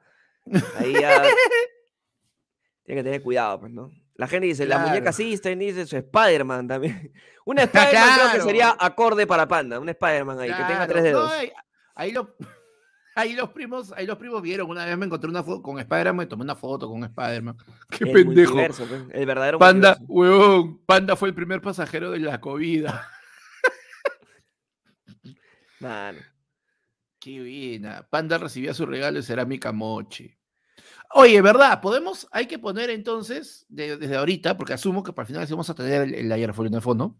[0.79, 1.23] ahí ya.
[2.85, 3.91] Tiene que tener cuidado, pues, ¿no?
[4.15, 5.13] La gente dice, la muñeca Claro.
[5.17, 7.13] System dice su Spider-Man también.
[7.45, 8.45] Un Spider-Man creo que Claro.
[8.45, 9.81] sería acorde para Panda.
[9.81, 11.33] Un Spider-Man ahí, que tenga Claro, tres no, dedos.
[11.33, 11.53] ahí,
[11.97, 12.37] ahí lo-
[13.15, 14.69] ahí los primos, ahí los primos vieron.
[14.71, 17.57] Una vez me encontré una foto con Spider-Man, me tomé una foto con Spider-Man.
[17.91, 18.55] Qué El pendejo.
[18.55, 20.13] pues, el verdadero Panda, multiverso.
[20.13, 22.87] huevón, Panda fue el primer pasajero de la COVID.
[25.81, 26.19] Mano.
[27.19, 28.07] Qué buena.
[28.09, 30.39] Panda recibía su regalo de cerámica moche.
[31.15, 31.81] Oye, ¿verdad?
[31.81, 35.53] Podemos, hay que poner entonces, de- desde ahorita, porque asumo que para el final sí
[35.53, 37.17] vamos a tener el, el ayer de fondo.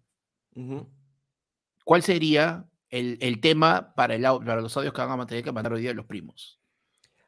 [1.85, 5.51] ¿Cuál sería el, el tema para, el, para los audios que van a tener que
[5.51, 6.61] mandar hoy día los primos?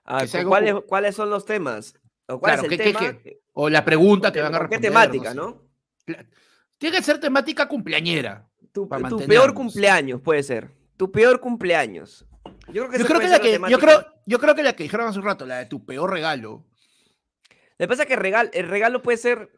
[0.04, 1.94] Ah, Que sea ¿cu- algo ¿cuáles, ¿Cuáles son los temas?
[2.28, 3.18] ¿O ¿Cuál Claro, es el ¿qué- qué- tema?
[3.22, 3.40] qué?
[3.54, 4.90] O la pregunta que ¿Con van a qué responder.
[4.90, 5.36] temática, sé.
[5.36, 5.62] no?
[6.78, 8.48] Tiene que ser temática cumpleañera.
[8.72, 8.88] Tu,
[9.26, 10.70] peor cumpleaños puede ser.
[10.96, 12.26] Tu peor cumpleaños.
[12.72, 13.78] Yo creo que, Yo creo que, la que, yo, temática.
[13.80, 16.64] creo, yo creo que la que dijeron hace un rato, la de tu peor regalo.
[17.78, 19.50] Lo que pasa es que regal, el regalo puede ser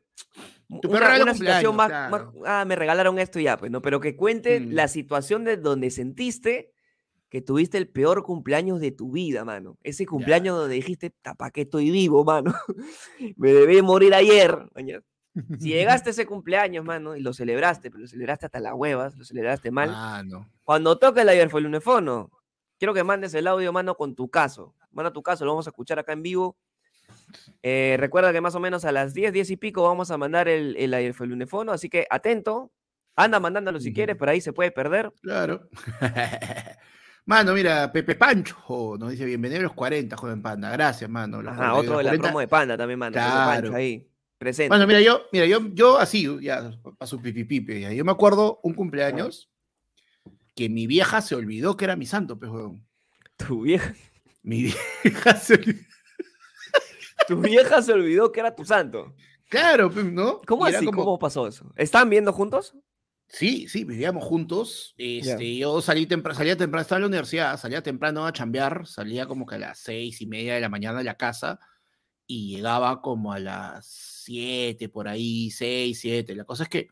[0.68, 2.42] Tu una, peor regalo una situación más, cumpleaños, más- claro.
[2.46, 3.80] Ah, me regalaron esto y ya, pues, ¿no?
[3.82, 4.72] Pero que cuente Mm.
[4.72, 6.72] la situación de donde sentiste
[7.28, 9.78] que tuviste el peor cumpleaños de tu vida, mano.
[9.82, 12.54] Ese cumpleaños donde dijiste, ¿para qué estoy vivo, mano?
[13.36, 14.56] me debí morir ayer.
[14.74, 15.02] mañana".
[15.60, 15.68] Si
[16.02, 19.24] llegaste a ese cumpleaños, mano, y lo celebraste, pero lo celebraste hasta las huevas, lo
[19.24, 19.90] celebraste mal.
[19.92, 20.48] Ah, no.
[20.64, 22.30] Cuando toque el ayer fue el unefono,
[22.78, 24.74] quiero que mandes el audio, mano, con tu caso.
[24.92, 26.56] Manda tu caso, lo vamos a escuchar acá en vivo.
[27.62, 30.48] Eh, recuerda que más o menos a las 10, 10 y pico vamos a mandar
[30.48, 31.14] el, el el
[31.70, 32.72] así que atento.
[33.16, 35.10] Anda mandándolo si quieres, por ahí se puede perder.
[35.22, 35.68] Claro.
[37.26, 40.70] Mano, mira, Pepe Pancho nos dice bienvenido a los 40, joven panda.
[40.70, 41.42] Gracias, mano.
[41.42, 42.22] los Ajá, 40, otro de la 40.
[42.28, 43.14] promo de Panda también, mano.
[43.14, 43.62] Pepe Claro.
[43.62, 44.68] Pancho ahí, presente.
[44.68, 47.92] Bueno, mira, yo, mira, yo, yo así, ya, para su pipipipe, ya.
[47.92, 49.50] Yo me acuerdo un cumpleaños
[50.54, 52.86] que mi vieja se olvidó que era mi santo, pues, weón.
[53.36, 53.92] tu, vieja,
[54.44, 54.72] Mi
[55.02, 55.80] vieja se olvidó.
[57.28, 59.14] tu vieja se olvidó que era tu santo.
[59.48, 60.40] Claro, pues, ¿no?
[60.46, 60.84] ¿Cómo así?
[60.86, 61.72] como- ¿Cómo pasó eso?
[61.76, 62.74] ¿Están viendo juntos?
[63.28, 64.94] Sí, sí, vivíamos juntos.
[64.96, 69.26] Este, Yo salí temprano, salía temprano, estaba en la universidad, salía temprano a chambear, salía
[69.26, 71.58] como que a las seis y media de la mañana de la casa
[72.26, 76.36] y llegaba como a las siete, por ahí, seis, siete.
[76.36, 76.88] La cosa es que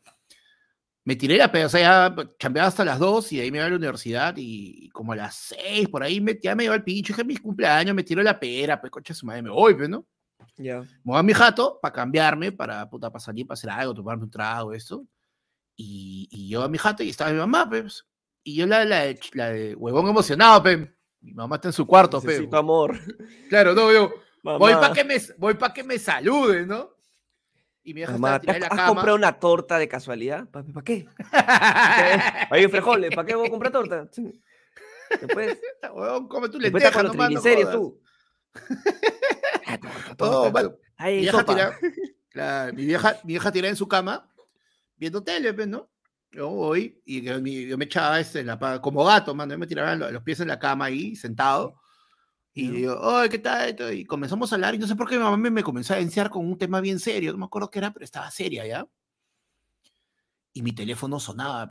[1.04, 1.80] me tiré la pega, o sea,
[2.16, 5.12] ya chambeaba hasta las dos y de ahí me iba a la universidad y como
[5.12, 8.02] a las seis, por ahí me, ya me iba el pincho, dije mis cumpleaños, me
[8.02, 10.06] tiró la pera, pues coche su madre, me voy, pues, ¿no?
[10.56, 10.80] Ya.
[10.82, 14.24] Me voy a mi jato para cambiarme, para, puta, para salir, para hacer algo, tomarme
[14.24, 15.04] un trago, esto.
[15.76, 18.06] Y, y yo a mi jato y estaba mi mamá, pues.
[18.44, 20.62] Y yo la, la, la de huevón emocionado.
[21.20, 22.28] Mi mamá está en su cuarto, pe.
[22.28, 22.96] Necesito amor.
[23.48, 24.12] Claro, no, yo
[24.42, 24.80] voy Mamá.
[24.80, 26.90] para que me voy para que me salude, ¿no?
[27.82, 28.88] Y mi vieja Mamá, ¿te has, en la has cama.
[28.88, 30.46] comprado una torta de casualidad?
[30.50, 31.06] ¿Para qué?
[32.50, 34.08] Hay un frijoles, ¿para qué voy a comprar torta?
[35.20, 35.58] Después,
[35.94, 37.76] Huevón, come tu después lenteja con los nomás, no triglicéridos jodas.
[37.76, 38.00] tú.
[39.66, 40.50] Ah, torta, No, torta.
[40.52, 41.78] mano, Ahí, mi vieja tirada,
[42.28, 44.28] claro, mi vieja, mi vieja tirada en su cama,
[44.96, 45.88] viendo tele, pues, ¿no?
[46.30, 49.52] Yo voy y yo, yo me echaba este, la, como gato, mano.
[49.54, 51.80] Yo me tiraba lo- los pies en la cama ahí, sentado.
[52.52, 53.68] Y le digo, oye, ¿qué tal?
[53.70, 54.74] esto?" Y comenzamos a hablar.
[54.74, 56.80] Y no sé por qué mi mamá me, me comenzó a enciar con un tema
[56.80, 57.32] bien serio.
[57.32, 58.86] No me acuerdo qué era, pero estaba seria ya.
[60.52, 61.68] Y mi teléfono sonaba,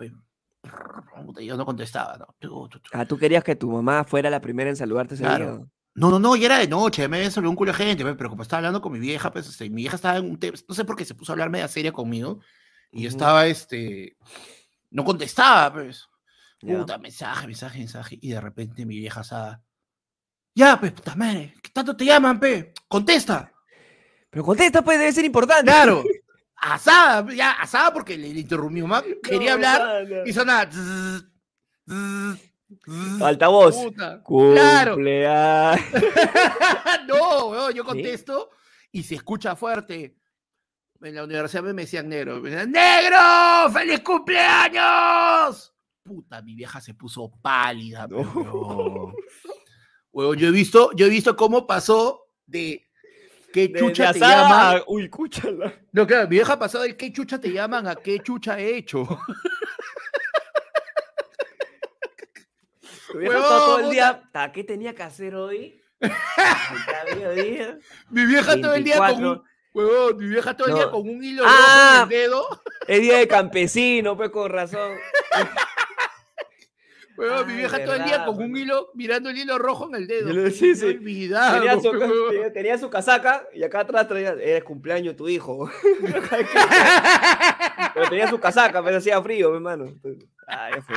[1.40, 2.28] y Yo no contestaba, ¿no?
[2.40, 2.90] Tu, tu, tu.
[2.94, 5.58] Ah, tú querías que tu mamá fuera la primera en saludarte ese Claro.
[5.58, 5.68] día.
[5.96, 8.30] No, no, no, ya era de noche, me salido un culo de gente, pe, pero
[8.30, 10.74] como estaba hablando con mi vieja, pues este, mi vieja estaba en un tema, no
[10.76, 12.40] sé por qué se puso a hablar media seria conmigo,
[12.92, 14.18] y yo estaba, este,
[14.92, 16.08] no contestaba, pues.
[16.62, 16.80] Ya.
[16.80, 19.62] Puta, mensaje, mensaje, mensaje, y de repente mi vieja estaba,
[20.56, 22.74] ya, pues, puta madre, ¿qué tanto te llaman, pe?
[22.88, 23.52] Contesta.
[24.30, 25.66] Pero contesta, pues debe ser importante.
[25.72, 26.04] Claro,
[26.56, 30.24] asada, ya, asada porque le, le interrumpí, mamá quería No, hablar, mano.
[30.26, 31.26] y sonaba, zzz, zzz,
[31.90, 32.53] zzz,
[33.22, 33.76] Altavoz.
[33.76, 34.24] puta.
[34.24, 34.98] Claro.
[37.08, 38.50] No, weón, yo contesto
[38.92, 40.16] y se escucha fuerte.
[41.02, 42.40] En la universidad me decían negro.
[42.40, 43.70] Me decían, ¡Negro!
[43.74, 45.74] ¡Feliz cumpleaños!
[46.04, 48.08] Puta, mi vieja se puso pálida.
[48.08, 48.32] No.
[48.34, 49.14] pero-
[50.12, 52.88] Weón, yo he visto, yo he visto cómo pasó de
[53.52, 54.82] qué De- chucha de te llaman.
[54.88, 55.74] Uy, escúchala.
[55.92, 59.04] No, claro, mi vieja pasó del qué chucha te llaman a qué chucha he hecho.
[63.14, 64.24] Tu vieja Huevón, todo, el día.
[64.34, 65.82] "Ta, ¿Qué tenía que hacer hoy?
[68.10, 69.32] Mi vieja todo el día con 24.
[69.32, 69.44] un.
[69.76, 70.92] Huevón, mi vieja todo el día No.
[70.92, 71.48] con un hilo Ah.
[71.48, 72.62] rojo en el dedo.
[72.88, 74.92] Es día de campesino, pues con razón.
[77.18, 79.96] Huevón, mi Ay, vieja todo el día con un hilo, mirando el hilo rojo en
[79.96, 80.30] el dedo.
[80.30, 80.86] Yo lo- pe, sí, me he sí.
[80.86, 82.30] olvidado, Tenía su, pe, huevón.
[82.32, 85.70] tenía- tenía su casaca y acá atrás traía, eres cumpleaños tu hijo.
[87.94, 89.94] Pero tenía su casaca, pero hacía frío, mi hermano.
[90.48, 90.96] Ah, ya fue.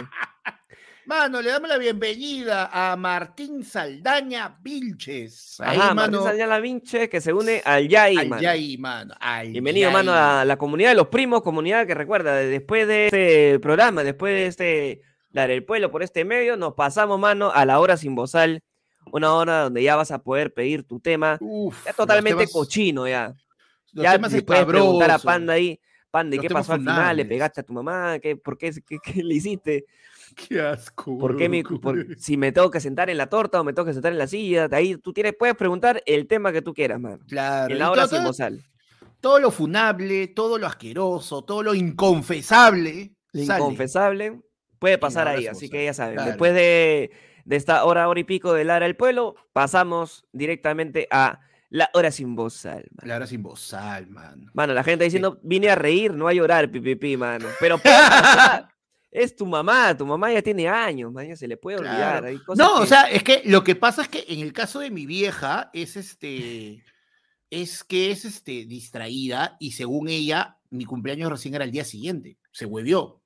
[1.07, 5.61] Mano, le damos la bienvenida a Martín Saldaña Vilches.
[5.61, 6.25] Ahí, Ajá, Martín mano.
[6.27, 8.43] Saldaña Vinche que se une al Yai, al mano.
[8.43, 9.15] Yai, mano.
[9.21, 13.07] al Bienvenido, mano, a la comunidad de los primos, comunidad que recuerda, de- después de
[13.07, 17.65] este programa, después de este Dar el Pueblo por este medio, nos pasamos, mano, a
[17.67, 18.63] la hora sin bozal,
[19.13, 23.07] una hora donde ya vas a poder pedir tu tema, Uf, ya totalmente temas- cochino
[23.07, 23.33] ya.
[23.93, 25.19] ya le puedes preguntar a.
[25.21, 25.79] Panda ahí,
[26.11, 27.17] Panda, ¿y Los qué pasó al final?
[27.17, 28.19] ¿Le pegaste a tu mamá?
[28.19, 29.85] ¿Qué, ¿Por qué, qué, qué le hiciste?
[30.37, 31.17] Qué asco.
[31.19, 31.81] ¿Por qué mi, loco.
[31.81, 34.19] por- si me tengo que sentar en la torta o me tengo que sentar en
[34.19, 34.69] la silla?
[34.71, 37.19] Ahí tú tienes, puedes preguntar el tema que tú quieras, mano.
[37.27, 37.71] Claro.
[37.71, 38.61] En y la hora todo- sin
[39.21, 43.15] todo- lo funable, todo lo asqueroso, todo lo inconfesable.
[43.33, 44.41] Lo inconfesable
[44.79, 46.29] puede pasar ahí, así que ya saben, claro.
[46.31, 47.11] después de,
[47.45, 52.11] de esta hora, hora y pico de Lara del Pueblo, pasamos directamente a la hora
[52.13, 52.87] sin bozal.
[52.95, 53.09] mano.
[53.09, 54.51] La hora sin bozal, mano.
[54.55, 57.47] Mano, la gente diciendo, vine a reír, no a llorar, pipipi, mano.
[57.59, 58.69] Pero puede pasar.
[59.23, 61.97] Es tu mamá, tu mamá ya tiene años, ya se le puede olvidar.
[62.21, 62.27] Claro.
[62.27, 64.81] hay cosas No, o sea, es que lo que pasa es que en el caso
[64.81, 66.85] de mi vieja es este,
[67.51, 72.39] es que es este distraída y según ella mi cumpleaños recién era el día siguiente,
[72.53, 73.23] se huevió.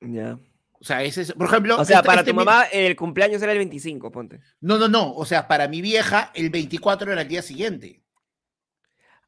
[0.00, 0.38] Ya.
[0.72, 2.94] O sea, ese es, por ejemplo, O sea, este- para este tu mi- mamá el
[2.96, 4.40] cumpleaños era el 25, ponte.
[4.60, 8.02] no, no, no, o sea, para mi vieja el 24 era el día siguiente.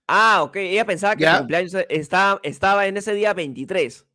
[0.09, 1.33] Ah, ok, ella pensaba que Ya.
[1.33, 4.07] el cumpleaños estaba, estaba en ese día 23.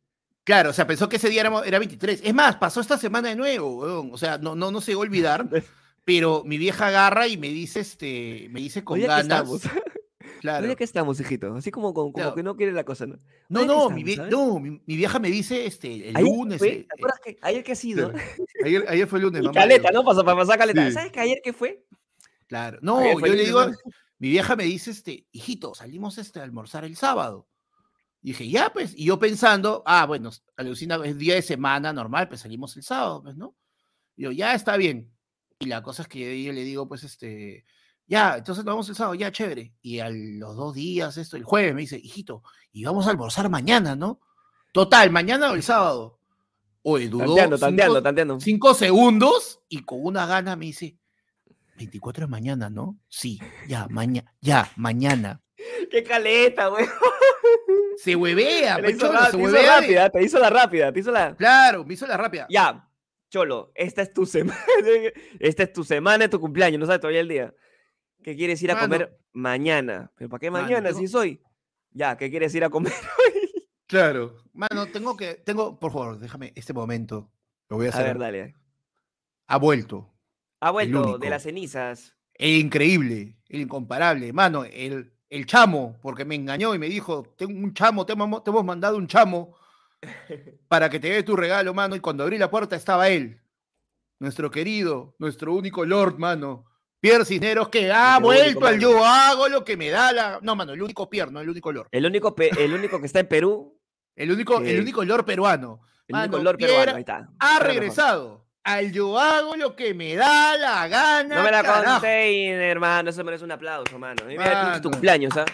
[0.44, 2.20] Claro, o sea, pensó que ese día era, era 23.
[2.24, 4.10] Es más, pasó esta semana de nuevo, weón.
[4.12, 5.46] O sea, no, no, no se va a olvidar,
[6.04, 9.22] pero mi vieja agarra y me dice, este, me dice con ganas.
[9.22, 9.62] estamos.
[10.40, 10.66] Claro.
[10.66, 11.54] Ya que estamos, hijito.
[11.54, 12.34] Así como, como, como Claro.
[12.34, 13.20] que no quiere la cosa, ¿no?
[13.48, 14.32] No, no, mi, estamos, vie- ¿sabes?
[14.32, 16.58] no mi, mi vieja me dice este, el Ayer lunes.
[16.58, 18.10] fue, eh, ¿Te acuerdas que ayer que ha sido?
[18.10, 18.28] claro.
[18.64, 19.60] Ayer, ayer fue el lunes, Y mamá.
[19.60, 20.02] caleta, ¿no?
[20.04, 20.86] Para, para pasar caleta.
[20.88, 20.92] Sí.
[20.92, 21.84] ¿Sabes que ayer qué fue?
[22.48, 22.78] Claro.
[22.82, 23.72] No, yo le digo, ¿no?
[24.18, 27.46] mi vieja me dice, este, hijito, salimos este, a almorzar el sábado.
[28.22, 28.94] Y dije, ya, pues.
[28.96, 33.22] Y yo pensando, ah, bueno, alucina, es día de semana normal, pues salimos el sábado,
[33.22, 33.56] pues, ¿no?
[34.16, 35.12] Y yo, ya está bien.
[35.58, 37.64] Y la cosa es que yo le digo, pues, este,
[38.06, 39.74] ya, entonces nos vamos el sábado, ya, chévere.
[39.82, 43.48] Y a los dos días, esto, el jueves, me dice, hijito, y vamos a almorzar
[43.48, 44.20] mañana, ¿no?
[44.72, 46.18] Total, mañana o el sábado.
[46.82, 48.40] Oye, dudó Tanteando, cinco- tanteando, tanteando.
[48.40, 50.96] cinco segundos y con una gana me dice,
[51.76, 52.98] 24 es mañana, ¿no?
[53.08, 55.40] Sí, ya, mañana, ya, mañana.
[55.92, 56.86] ¡Qué caleta, güey!
[57.98, 60.92] Se huevea, Te pues, hizo, se te hizo huevea de- rápida, te hizo la rápida,
[60.92, 61.36] te hizo la...
[61.36, 62.46] Claro, me hizo la rápida.
[62.50, 62.88] Ya,
[63.30, 64.60] Cholo, esta es tu semana.
[65.40, 67.54] Esta es tu semana de tu cumpleaños, no sabes todavía el día.
[68.22, 68.86] ¿Qué quieres ir a Mano.
[68.88, 70.10] comer mañana?
[70.16, 71.40] ¿Pero para qué mañana si soy?
[71.92, 72.92] Ya, ¿qué quieres ir a comer?
[73.86, 74.36] Claro.
[74.54, 77.30] Mano, tengo que, tengo, por favor, déjame este momento.
[77.68, 78.06] Lo voy a A hacer.
[78.06, 78.54] ver, dale.
[79.48, 80.14] Ha vuelto.
[80.60, 82.16] Ha vuelto de las cenizas.
[82.32, 84.32] El increíble, el incomparable.
[84.32, 88.44] Mano, el, el chamo, porque me engañó y me dijo, tengo un chamo, te hemos,
[88.44, 89.56] te hemos mandado un chamo
[90.68, 91.96] para que te dé tu regalo, mano.
[91.96, 93.40] Y cuando abrí la puerta estaba él,
[94.18, 96.66] nuestro querido, nuestro único Lord, mano.
[97.00, 98.82] Pierre Cisneros, que ha único, vuelto al mano.
[98.82, 100.38] yo hago lo que me da la...
[100.42, 101.88] No, mano, el único Pierre, no el único Lord.
[101.90, 103.80] El único, el único que está en Perú.
[104.14, 105.80] El único, el único Lord peruano.
[106.06, 107.30] El Mano, único Lord Pierre peruano, ahí está.
[107.38, 108.41] Ha regresado.
[108.64, 111.36] Al yo hago lo que me da la gana.
[111.36, 111.92] No me la carajo.
[111.94, 113.10] conté, hermano.
[113.10, 114.22] Eso merece un aplauso, mano.
[114.30, 115.44] Y mira, tu cumpleaños, ¿ah?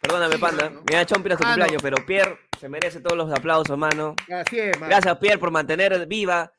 [0.00, 0.64] Perdóname, Sí, panda.
[0.70, 0.82] mano.
[0.88, 1.54] Mira, Chompiras tu Mano.
[1.56, 4.14] cumpleaños, pero Pierre se merece todos los aplausos, mano.
[4.32, 4.88] Así es, mano.
[4.90, 6.52] Gracias, Pierre, por mantener viva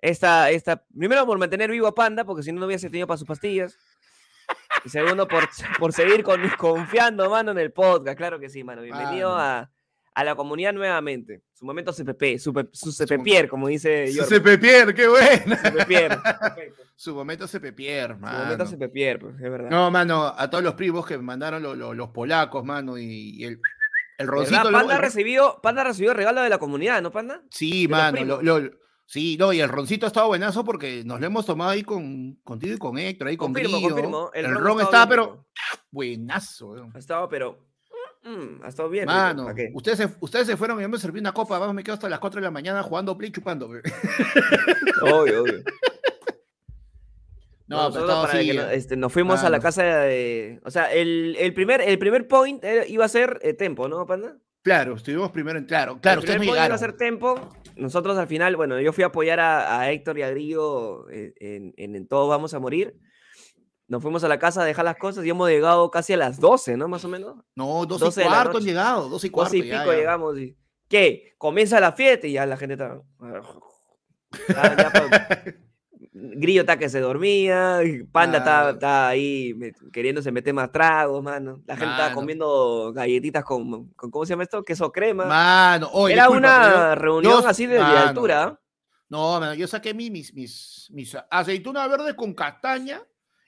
[0.00, 0.84] esta, esta.
[0.96, 3.78] Primero, por mantener vivo a Panda, porque si no, no hubiese tenido para sus pastillas.
[4.84, 8.16] Y segundo, por, por seguir con, confiando, mano, en el podcast.
[8.16, 8.82] Claro que sí, mano.
[8.82, 9.42] Bienvenido Mano.
[9.42, 9.70] a,
[10.18, 11.42] a la comunidad nuevamente.
[11.52, 13.04] Su momento CPP, su, pe- su Su
[13.50, 14.38] como dice Su Jordan.
[14.42, 15.08] CP Pierre, qué.
[15.86, 16.82] Perfecto.
[16.96, 18.44] Su momento CP Pierre, Su mano.
[18.44, 19.68] momento CP Pierre, pues, es verdad.
[19.70, 23.04] No, mano, a todos los primos que me mandaron lo- lo- los polacos, mano, y,
[23.36, 23.60] y el,
[24.16, 24.26] el.
[24.72, 27.42] Panda, ha el- recibido, Panda recibió regalo de la comunidad, ¿no, Panda?
[27.50, 28.70] Sí, mano, lo- lo-
[29.04, 32.36] sí, no, y el roncito ha estado buenazo porque nos lo hemos tomado ahí con,
[32.42, 34.30] contigo y con Héctor, ahí con Confirmo.
[34.32, 35.46] El, ron ron estaba, pero
[35.90, 37.66] buenazo, estado, pero.
[38.26, 39.08] Mm, ha estado bien.
[39.74, 42.08] ustedes se, ustedes se fueron y yo me serví una copa, vamos, me quedo hasta
[42.08, 43.66] las 4 de la mañana jugando play chupando.
[45.02, 45.62] Obvio, obvio.
[47.68, 48.76] No, pero estaba para así, que no- eh.
[48.76, 50.60] este, nos fuimos a la casa de.
[50.64, 54.06] O sea, el, el primer, el primer point era- iba a ser eh, Tempo, ¿no,
[54.06, 54.36] Panda?
[54.62, 55.98] Claro, estuvimos primero en claro.
[56.00, 57.50] Claro, el ustedes primer no point iba a ser Tempo.
[57.76, 61.34] Nosotros al final, bueno, yo fui a apoyar a, a Héctor y a Grillo eh,
[61.40, 62.94] en, en, en Todos Vamos a Morir.
[63.88, 66.40] Nos fuimos a la casa a dejar las cosas y hemos llegado casi a las
[66.40, 66.88] 12, ¿no?
[66.88, 67.36] Más o menos.
[67.54, 69.50] No, 12 12 y cuarto han llegado, 12 y cuarto.
[69.54, 69.92] 12 y pico ya.
[69.96, 70.56] llegamos y.
[70.88, 71.34] ¿Qué?
[71.38, 73.00] Comienza la fiesta y ya la gente está.
[73.20, 75.54] Ah, ya,
[76.12, 78.70] Grillo está que se dormía, Panda está, Claro.
[78.70, 81.62] está ahí me- queriéndose meter más tragos, mano.
[81.66, 82.14] La gente estaba Mano.
[82.14, 84.62] comiendo galletitas con, con, ¿cómo se llama esto?
[84.64, 85.26] Queso crema.
[85.26, 88.58] Mano, oye, Era disculpa, una yo- reunión yo- así de, de altura.
[89.08, 93.02] No, mano, yo saqué mi- mis, mis, mis aceitunas verdes con castaña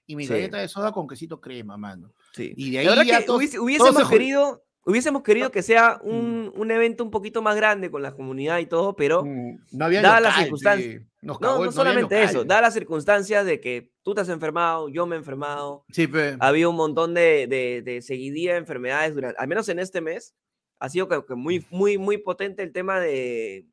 [0.09, 0.33] y mi Sí.
[0.33, 2.13] galleta de soda con quesito crema, mano.
[2.33, 2.53] Sí.
[2.57, 6.09] Y de La ahí ya que todos- hubiésemos querido, hubiésemos querido que sea Mm.
[6.09, 9.85] un, un evento un poquito más grande con la comunidad y todo, pero Mm, no
[9.85, 11.03] había dadas las circunstancias-.
[11.21, 12.49] Nos no, cagó no el- había solamente eso, local.
[12.49, 16.37] dadas las circunstancias de que tú te has enfermado, yo me he enfermado, Sí, pe.
[16.41, 20.35] había un montón de, de, de seguidilla de enfermedades durante, al menos en este mes,
[20.81, 23.67] ha sido que, que muy, muy, muy potente el tema de,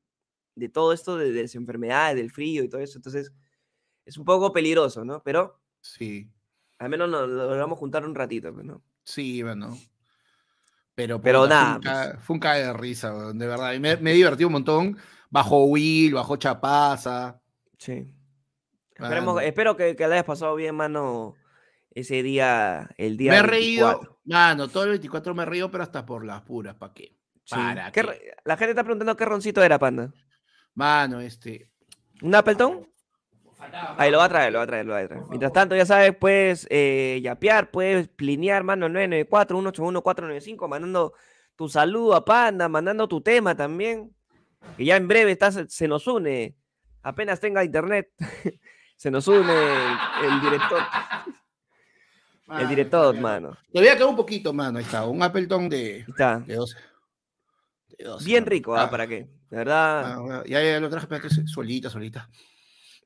[0.56, 2.98] de todo esto de, de las enfermedades, del frío y todo eso.
[2.98, 3.32] Entonces,
[4.06, 5.22] es un poco peligroso, ¿no?
[5.24, 6.32] Pero Sí,
[6.80, 8.82] al menos nos logramos juntar un ratito, pues, ¿no?
[9.04, 9.78] sí, bueno.
[10.96, 13.74] Pero, Pero puta, nada, Fue un, ca- fue un cague de risa, de verdad.
[13.74, 14.98] Y me, me he divertido un montón.
[15.30, 17.40] Bajo Will, bajo Chapaza.
[17.78, 18.16] Sí.
[18.96, 21.36] Esperemos- espero que, que le hayas pasado bien, mano,
[21.92, 23.88] ese día, el día Me he reído.
[23.88, 24.22] 24.
[24.26, 27.18] Mano, todo el 24 me he reído, pero hasta por las puras, ¿para qué?
[27.44, 27.56] Sí.
[27.56, 28.08] ¿Para ¿Qué qué?
[28.08, 30.14] re- La gente está preguntando qué roncito era, panda.
[30.76, 31.70] Mano, este.
[32.22, 32.88] ¿Un Appleton?
[33.98, 35.24] Ahí lo va a traer, lo va a traer, lo va a traer.
[35.30, 41.14] Mientras tanto, ya sabes, puedes eh, yapear, puedes plinear, mano, 994-181-495, mandando
[41.56, 44.12] tu saludo a Panda, mandando tu tema también.
[44.78, 46.56] Que ya en breve estás, se nos une,
[47.04, 48.10] apenas tenga internet,
[48.98, 51.34] se nos une el, el director, el
[52.48, 53.58] Mano, director, todavía- mano.
[53.72, 54.78] Todavía queda un poquito, mano.
[54.80, 56.40] Ahí está, un Appleton de, Está.
[56.40, 56.76] de 12.
[57.98, 58.50] de 12, Bien mano.
[58.52, 58.84] rico, ¿ah?
[58.84, 59.28] Ah, ¿Para qué?
[59.50, 60.18] De verdad.
[60.20, 62.28] ah, ya, ya lo traje, espérate, solita, solita.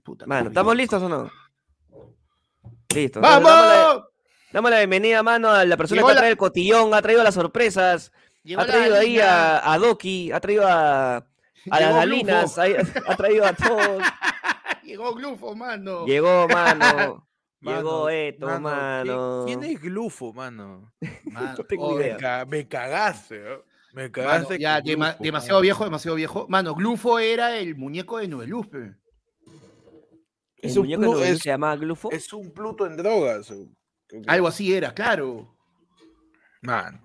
[0.03, 0.49] Puta, Mano.
[0.49, 1.29] ¿estamos listos o no?
[2.93, 3.19] Listo.
[3.19, 4.03] entonces damos la- ¡Vamos!
[4.51, 7.01] Damos la bienvenida, mano, a la persona Llegó que ha la- traído el cotillón, ha
[7.03, 8.11] traído las sorpresas,
[8.43, 12.61] Llegó ha traído ahí a, a Doki, ha traído a, a las galinas, Glufo.
[13.07, 14.01] ha, ha traído a todos.
[14.83, 16.05] Llegó Glufo, mano.
[16.07, 17.27] Llegó, mano.
[17.61, 19.43] Llegó Mano, esto, mano, mano.
[19.45, 20.93] ¿quién, quién es Glufo, mano?
[21.25, 22.13] Mano, No tengo oye, idea.
[22.15, 23.57] Me, ca- me cagaste, ¿eh?
[23.91, 24.57] Me mano, cagaste.
[24.59, 25.61] ya, Glufo, demasiado mano.
[25.61, 26.45] viejo, demasiado viejo.
[26.47, 28.47] Mano, Glufo era el muñeco de Nueve
[30.61, 32.11] El Es un muñeco plu- no es- se llama Glufo.
[32.11, 33.53] Es un Pluto en drogas.
[34.27, 35.55] Algo así era, claro.
[36.61, 37.01] Mano.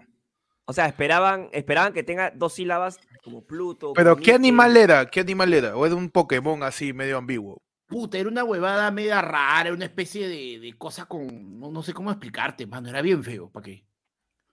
[0.67, 3.93] O sea, esperaban, esperaban que tenga dos sílabas como Pluto.
[3.93, 5.07] Pero como ¿qué animal era?
[5.11, 5.77] ¿Qué animal era?
[5.77, 7.63] ¿O era un Pokémon así medio ambiguo?
[7.87, 11.61] Puta, era una huevada media rara, una especie de, de cosa con.
[11.61, 12.89] No, no sé cómo explicarte, mano.
[12.89, 13.87] Era bien feo, ¿para qué?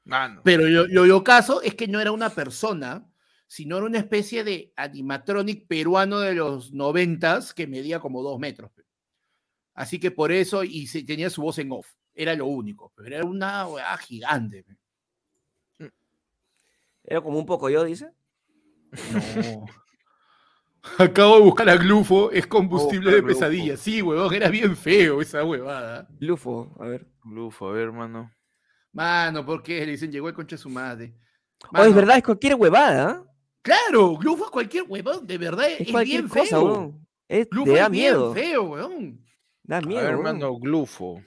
[0.03, 0.41] Mano.
[0.43, 3.07] Pero lo, lo, lo caso es que no era una persona,
[3.47, 8.69] sino era una especie de animatronic peruano de los noventas que medía como dos metros.
[8.71, 8.83] pe.
[9.73, 11.87] Así que por eso, y se, tenía su voz en off.
[12.13, 14.63] Era lo único, pero era una huevada gigante.
[14.63, 14.75] pe.
[17.03, 18.11] Era como un poco yo, dice.
[19.33, 19.65] No.
[20.97, 23.39] Acabo de buscar a Glufo, es combustible de Glufo.
[23.39, 23.77] pesadilla.
[23.77, 26.07] Sí, huevón, era bien feo esa huevada.
[26.19, 27.07] Glufo, a ver.
[27.23, 28.31] Glufo, a ver, mano.
[28.91, 29.85] Mano, ¿por qué?
[29.85, 31.13] Le dicen, llegó el concha de su madre.
[31.73, 33.09] Oh, es verdad, es cualquier huevada.
[33.09, 33.25] ¿ah?
[33.61, 36.63] Claro, Glufo es cualquier huevón, de verdad, es, Es cualquier bien cosa, feo.
[36.63, 37.07] weón.
[37.27, 38.33] Es, Glufo te da es bien miedo.
[38.33, 39.25] feo, weón.
[39.71, 40.01] Da A miedo.
[40.03, 40.23] ver, weón.
[40.23, 41.21] mano, Glufo.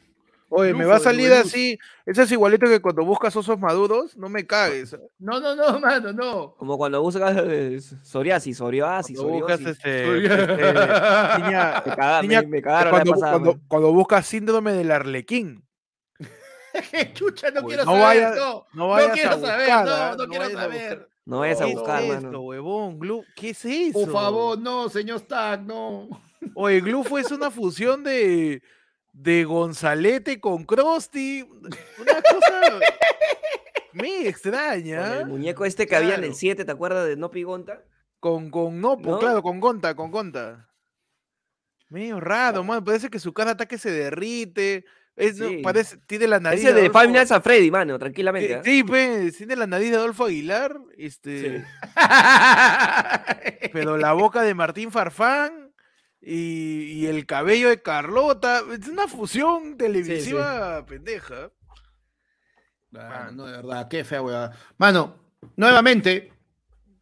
[0.51, 1.79] Oye, me Glufo va a salir así.
[2.05, 4.17] Eso es igualito que cuando buscas osos maduros.
[4.19, 4.93] No me cagues.
[4.93, 4.99] ¿eh?
[5.19, 6.55] No, no, no, mano, no.
[6.57, 9.79] Como cuando buscas eh, psoriasis, psoriasis, Cuando buscas psoriasis.
[9.85, 13.63] este, este, niña, Me, caga- me- niña, me cagaron cuando, vez pasada, cuando, man.
[13.67, 15.65] cuando buscas síndrome del arlequín.
[17.15, 18.53] Chucha, no Pues quiero no saber, vayas- no.
[18.53, 20.15] no No, vayas a quiero saber, buscar, no, ¿ah?
[20.19, 21.09] no, No quiero a saber.
[21.27, 22.29] No vayas a ¿Qué buscar, es mano.
[22.29, 22.99] esto, huevón?
[23.01, 23.99] Glu- ¿Qué es eso?
[24.01, 26.09] Por favor, no, señor Stack, no.
[26.55, 28.63] Oye, Glufo es una fusión de,
[29.13, 31.43] de Gonzalete con Krusty.
[31.43, 32.81] Una cosa
[33.93, 35.03] muy extraña.
[35.03, 35.25] Con el ¿ah?
[35.27, 36.37] muñeco este que había en el Claro.
[36.39, 37.83] 7, ¿te acuerdas de No Pigonta?
[38.21, 39.19] Con, con, no, pues, ¿No?
[39.19, 40.69] claro, con Gonta, con Gonta.
[41.91, 42.83] Medio raro, man.
[42.85, 44.85] Parece que su cada ataque se derrite.
[45.15, 45.61] Es, Sí.
[45.63, 46.61] parece, tiene la nariz.
[46.65, 48.55] Ese de Adolfo- Five Nights at Freddy, mano, Eh, tranquilamente.
[48.57, 48.63] ¿ah?
[48.65, 51.65] Sí, pe, tiene la nariz de Adolfo Aguilar, este, Sí.
[53.73, 55.64] pero la boca de Martín Farfán
[56.25, 58.63] y, y el cabello de Carlota.
[58.73, 61.51] Es una fusión televisiva pendeja.
[62.91, 64.53] Mano, no, de verdad, qué fea, weá.
[64.79, 65.17] Mano,
[65.57, 66.33] nuevamente,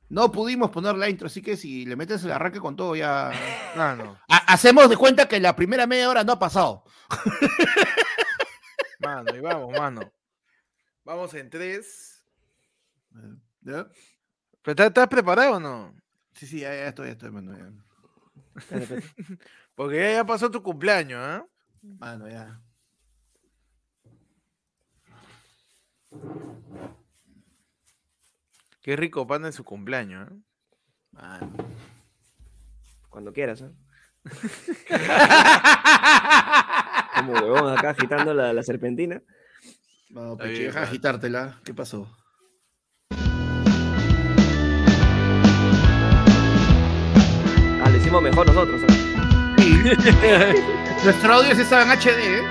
[0.08, 3.30] no pudimos poner la intro, así que si le metes el arranque con todo, ya.
[3.74, 4.18] Ah, no.
[4.28, 6.84] Hacemos de cuenta que la primera media hora no ha pasado.
[9.00, 10.12] Mano, y vamos, mano.
[11.04, 12.24] Vamos en tres.
[13.62, 13.86] ¿Ya?
[14.62, 15.94] ¿Pero estás- ¿Estás preparado o no?
[16.34, 17.56] Sí, sí, ya, ya estoy, ya estoy, mano.
[17.56, 17.70] Ya.
[19.74, 21.46] Porque ya, ya pasó tu cumpleaños, ¿ah?
[21.82, 22.60] Mano, ya.
[28.80, 30.34] Qué rico pan en su cumpleaños, ¿eh?
[31.12, 31.52] Mano.
[33.08, 33.70] Cuando quieras, ¿eh?
[37.16, 39.20] Como huevón acá agitando la, la serpentina.
[40.08, 40.86] Deja mano.
[40.86, 41.60] agitártela.
[41.64, 42.08] ¿Qué pasó?
[48.12, 48.80] Hicimos mejor nosotros.
[49.58, 49.82] Sí.
[51.04, 52.42] Nuestro audio sí estaba en HD, ¿eh?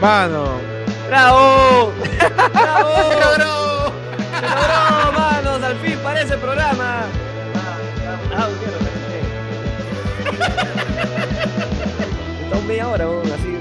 [0.00, 0.60] Mano,
[1.08, 1.92] ¡Bravo!
[2.52, 2.90] ¡Bravo!
[3.20, 3.92] ¡Logró!
[4.40, 5.62] ¡Bravo, manos!
[5.62, 7.04] ¡Al fin parece programa!
[8.34, 8.78] Ah, quiero,
[12.44, 13.58] Está un media hora, así.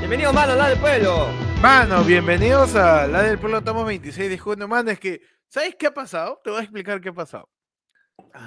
[0.00, 1.51] Bienvenidos, manos, la del pueblo.
[1.62, 3.58] Mano, bienvenidos a La del Pueblo.
[3.58, 4.90] Estamos 26 de junio, mano.
[4.90, 6.40] Es que, ¿sabes qué ha pasado?
[6.42, 7.48] Te voy a explicar qué ha pasado.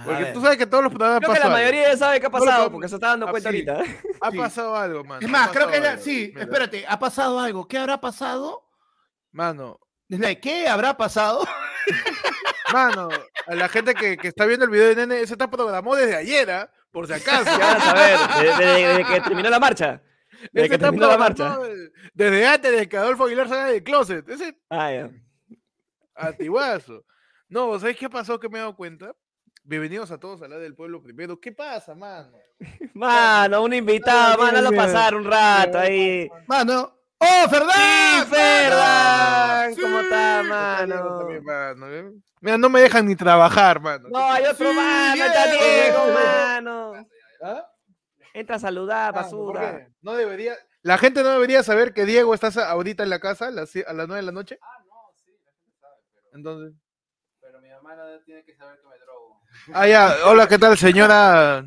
[0.05, 2.30] Porque tú sabes que todos los programas Creo que la mayoría ya sabe qué ha
[2.30, 3.55] pasado, porque se está dando Ah, cuenta sí.
[3.68, 3.84] ahorita.
[3.84, 4.01] ¿eh?
[4.22, 4.38] Ha Sí.
[4.38, 5.22] pasado algo, mano.
[5.22, 7.68] Es más, creo que sí, Mira, espérate, ha pasado algo.
[7.68, 8.63] ¿Qué habrá pasado?
[9.32, 9.80] Mano,
[10.41, 11.45] ¿Qué habrá pasado?
[12.74, 13.09] mano,
[13.47, 16.16] a la gente que, que está viendo el video de Nene, ese está programado desde
[16.16, 16.72] ayer, ¿ah?
[16.91, 17.43] Por si acaso.
[17.59, 20.01] Ya a ver, desde, desde- desde que terminó la marcha.
[20.51, 21.35] Desde Ese que está terminó la marcha.
[21.55, 21.73] programado
[22.13, 24.27] Desde antes de que Adolfo Aguilar salga del closet.
[24.29, 25.09] Ese Ah, ya.
[26.15, 27.03] Antiguazo.
[27.49, 29.13] No, ¿sabes qué pasó que me he dado cuenta?
[29.63, 31.39] Bienvenidos a todos a la del pueblo primero.
[31.39, 32.31] ¿Qué pasa, mano?
[32.93, 36.29] Mano, un invitado, mano, hazlo pasar un rato ahí.
[36.47, 36.91] Mano.
[37.17, 38.25] ¡Oh, Ferdán!
[38.25, 39.75] ¡Sí, Ferdan!
[39.75, 39.81] Sí.
[39.81, 41.17] ¿Cómo está, Mano, mano?
[41.19, 42.11] también, mano, ¿eh?
[42.41, 44.09] Mira, no me dejan ni trabajar, mano.
[44.11, 45.47] No, hay otro Sí, mano, está.
[45.51, 46.93] Diego, mano.
[47.41, 47.65] ¿Ah?
[48.36, 49.77] Entra a saludar, ¿por basura.
[49.77, 49.88] qué?
[50.01, 50.55] No debería.
[50.81, 53.73] La gente no debería saber que Diego está sa- ahorita en la casa a las,
[53.75, 54.59] a las 9 de la noche.
[54.61, 56.73] Ah, no, sí, la gente sabe, pero, Entonces.
[57.41, 59.41] pero mi mamá no tiene que saber que me drogo.
[59.73, 60.15] Ah, ya.
[60.25, 61.63] Hola, ¿qué tal, señora?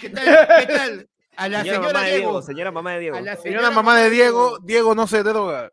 [0.00, 0.24] ¿Qué tal?
[0.58, 1.08] ¿Qué tal?
[1.36, 2.30] A la Señora señora mamá de Diego.
[2.30, 3.16] Diego, señora mamá de Diego.
[3.16, 5.72] A la Señora mamá de Diego, Diego no se droga.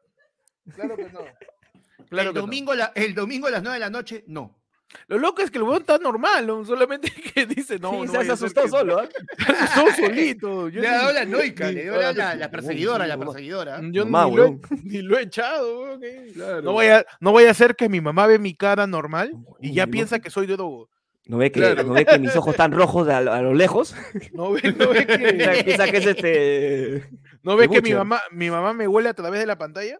[0.75, 1.19] Claro que no.
[2.09, 2.41] Claro el, que no.
[2.41, 4.58] domingo, la- el domingo a las 9 de la noche, no.
[5.07, 6.65] Lo loco es que el weón está normal, ¿no?
[6.65, 9.09] solamente que dice, no, sí, no se a ser asustó que- solo, ¿eh?
[9.45, 10.69] Se asustó solito.
[10.69, 13.79] Yo Le dado la noica, le dio la, la, perseguidora, la perseguidora.
[13.91, 14.61] Yo Mamá, ni, lo he, weón.
[14.83, 16.33] ni lo he echado, weón, eh.
[16.63, 19.85] No vaya, no vaya a ser que mi mamá ve mi cara normal y ya
[19.87, 20.23] piensa no.
[20.23, 20.89] que soy de drogo.
[21.25, 21.83] ¿No ve que, Claro.
[21.83, 23.95] ¿no ve que mis ojos están rojos de a, lo- a lo lejos?
[24.33, 27.03] No ve, no ve que, piensa que es este...
[27.43, 29.99] no ve que mi mamá, mi mamá me huele a través de la pantalla.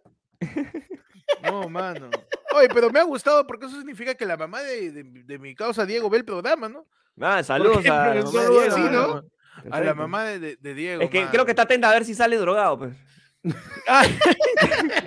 [1.43, 2.09] No, mano.
[2.57, 5.53] Oye, pero me ha gustado porque eso significa que la mamá de, de- de mi
[5.55, 6.85] causa Diego ve el programa, ¿no?
[7.21, 9.23] Ah, saludos a la.
[9.71, 11.01] A la mamá de, Diego.
[11.01, 12.95] Es que creo que está atenta a ver si sale drogado, pues.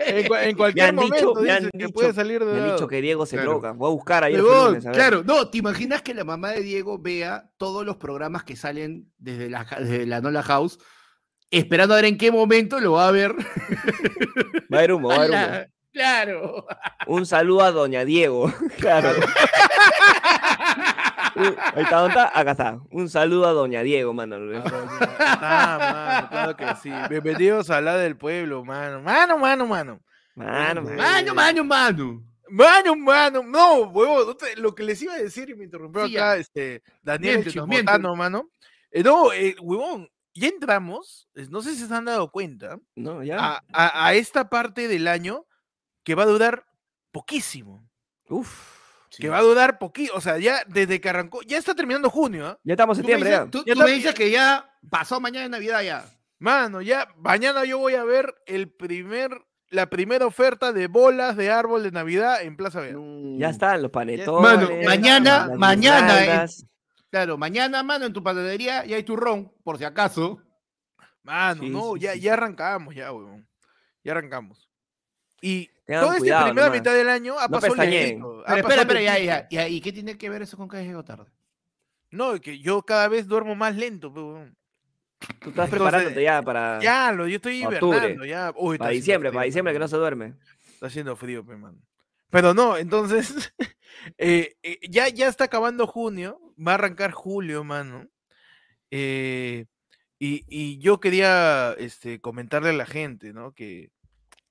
[0.07, 2.53] En, cua- en cualquier han dicho- momento me han dice que dicho- puede salir de
[2.53, 3.51] Me han dicho que Diego se Claro.
[3.53, 3.73] droga.
[3.73, 4.83] Voy a buscar ahí a ver.
[4.93, 9.11] claro, no, ¿te imaginas que la mamá de Diego vea todos los programas que salen
[9.19, 10.79] desde la, desde la Nola House,
[11.51, 13.33] esperando a ver en qué momento lo va a ver?
[14.73, 15.72] Va a haber humo, va a haber humo.
[15.93, 16.67] Claro.
[17.07, 18.53] Un saludo a Doña Diego.
[18.81, 19.11] claro.
[21.35, 22.39] Ahí está, ¿dónde está?
[22.39, 22.81] Acá está.
[22.91, 24.37] Un saludo a Doña Diego, mano.
[25.19, 26.91] Ah, mano, claro que sí.
[27.11, 29.01] Bienvenidos a la del pueblo, mano.
[29.03, 30.01] Mano, mano, mano.
[30.35, 30.97] Mano, mano.
[30.97, 32.23] Mano, mano, mano.
[32.51, 36.17] Mano, no, huevo, no te- lo que les iba a decir y me interrumpió Sí,
[36.17, 36.41] acá ya.
[36.41, 38.51] este, Daniel Chimotano, mano.
[38.91, 43.39] Eh, no, eh, huevón, ya entramos, no sé si se han dado cuenta, No, ya.
[43.41, 45.47] a, a- a esta parte del año
[46.05, 46.65] que va a durar
[47.11, 47.89] poquísimo.
[48.29, 48.81] Uf.
[49.19, 52.47] Que va a durar poquito, o sea, ya desde que arrancó, ya está terminando junio,
[52.47, 52.59] ¿ah?
[52.65, 53.51] Ya estamos en septiembre dices, ya.
[53.51, 56.05] tú- Ya tú me dices que ya pasó mañana de Navidad ya.
[56.39, 59.39] Mano, ya mañana yo voy a ver el primer,
[59.69, 62.95] la primera oferta de bolas de árbol de Navidad en Plaza Vea.
[63.39, 64.41] Ya están los panetones.
[64.43, 66.47] Mano, mañana- mañana, eh.
[67.11, 70.41] Claro, mañana, mano, en tu panadería ya hay turrón, por si acaso.
[71.23, 72.21] Mano, Sí, no, sí, ya, sí.
[72.21, 73.47] ya arrancamos, ya, weón.
[74.03, 74.71] Ya arrancamos.
[75.43, 76.81] Y Tengan toda esta cuidado primera nomás.
[76.81, 79.69] mitad del año ha No pasado lentito, ha Pero espera, espera, ya, ya, ya.
[79.69, 81.27] ¿Y qué tiene que ver eso con que llegó tarde?
[82.11, 84.57] No, que yo cada vez duermo más lento, pe, weón.
[85.19, 87.99] Tú estás Entonces, preparándote ya para, Ya, lo, yo estoy Octubre.
[87.99, 88.53] hibernando, ya.
[88.57, 90.35] Uy, para diciembre, frío, para diciembre que no se duerme.
[90.75, 91.79] Está haciendo frío, pe, mano.
[92.31, 93.53] Pero no, entonces,
[94.19, 98.09] eh, eh, ya, ya está acabando junio, va a arrancar julio, mano.
[98.91, 99.67] Eh,
[100.19, 103.53] y, y yo quería este, comentarle a la gente, ¿no?
[103.53, 103.91] Que,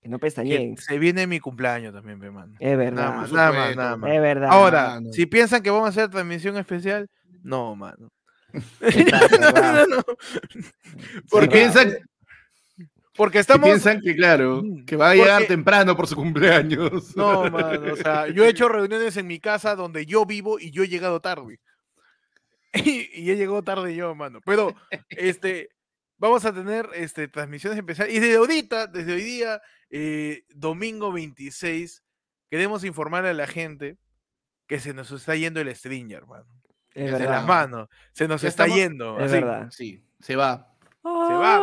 [0.01, 0.77] Que no que pestañeen.
[0.77, 2.53] se viene mi cumpleaños también, pe, mano.
[2.59, 3.15] Es Nada verdad.
[3.15, 4.11] más, por nada más, nada más.
[4.11, 4.49] Es verdad.
[4.51, 5.13] Ahora, mano.
[5.13, 7.07] si piensan que vamos a hacer transmisión especial,
[7.43, 8.09] no, mano.
[8.79, 9.85] Cerrado.
[9.89, 10.03] No, no.
[10.03, 10.17] Porque
[11.29, 11.93] Porque, piensan,
[13.15, 13.69] porque estamos.
[13.69, 17.15] piensan que, claro, Mm, que va a llegar porque- temprano por su cumpleaños.
[17.15, 20.71] No, mano, o sea, yo he hecho reuniones en mi casa donde yo vivo y
[20.71, 21.59] yo he llegado tarde.
[22.73, 24.39] Y, y he llegado tarde yo, mano.
[24.45, 24.73] Pero,
[25.09, 25.69] este,
[26.21, 28.13] vamos a tener este, transmisiones especiales.
[28.15, 32.03] Y desde ahorita, desde hoy día, eh, domingo 26,
[32.49, 33.97] queremos informar a la gente
[34.67, 36.45] que se nos está yendo el Stringer, mano.
[36.93, 37.29] Es De verdad.
[37.37, 37.89] las manos.
[38.13, 39.17] Se nos está estamos- yendo.
[39.19, 39.33] Es así.
[39.33, 39.69] verdad.
[39.71, 40.67] Sí, se va.
[41.03, 41.57] Se va,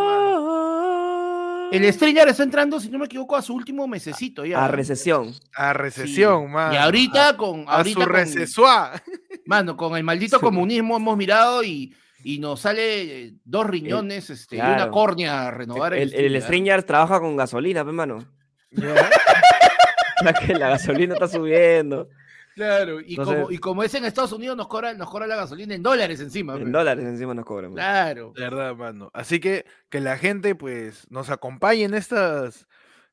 [1.70, 4.64] El Stringer está entrando, si no me equivoco, a su último mesecito ya.
[4.64, 5.32] A recesión.
[5.54, 5.78] A Sí.
[5.78, 6.74] recesión, mano.
[6.74, 9.02] Y ahorita con, A ahorita su con, recesua.
[9.46, 11.94] mano, con el maldito Su- comunismo hemos mirado y,
[12.24, 15.94] y nos sale eh, dos riñones este, y una córnea a renovar.
[15.94, 18.24] El, el Stringer trabaja con gasolina, pe, mano.
[18.70, 18.94] Ya.
[20.24, 22.08] La que la gasolina está subiendo.
[22.56, 25.36] Claro, y, Entonces- como, y como es en Estados Unidos, nos cobra, nos cobra la
[25.36, 26.56] gasolina en dólares encima.
[26.56, 27.72] En dólares encima nos cobran.
[27.72, 28.32] Claro.
[28.34, 29.10] De verdad, mano.
[29.14, 32.66] Así que que la gente, pues, nos acompañe en estas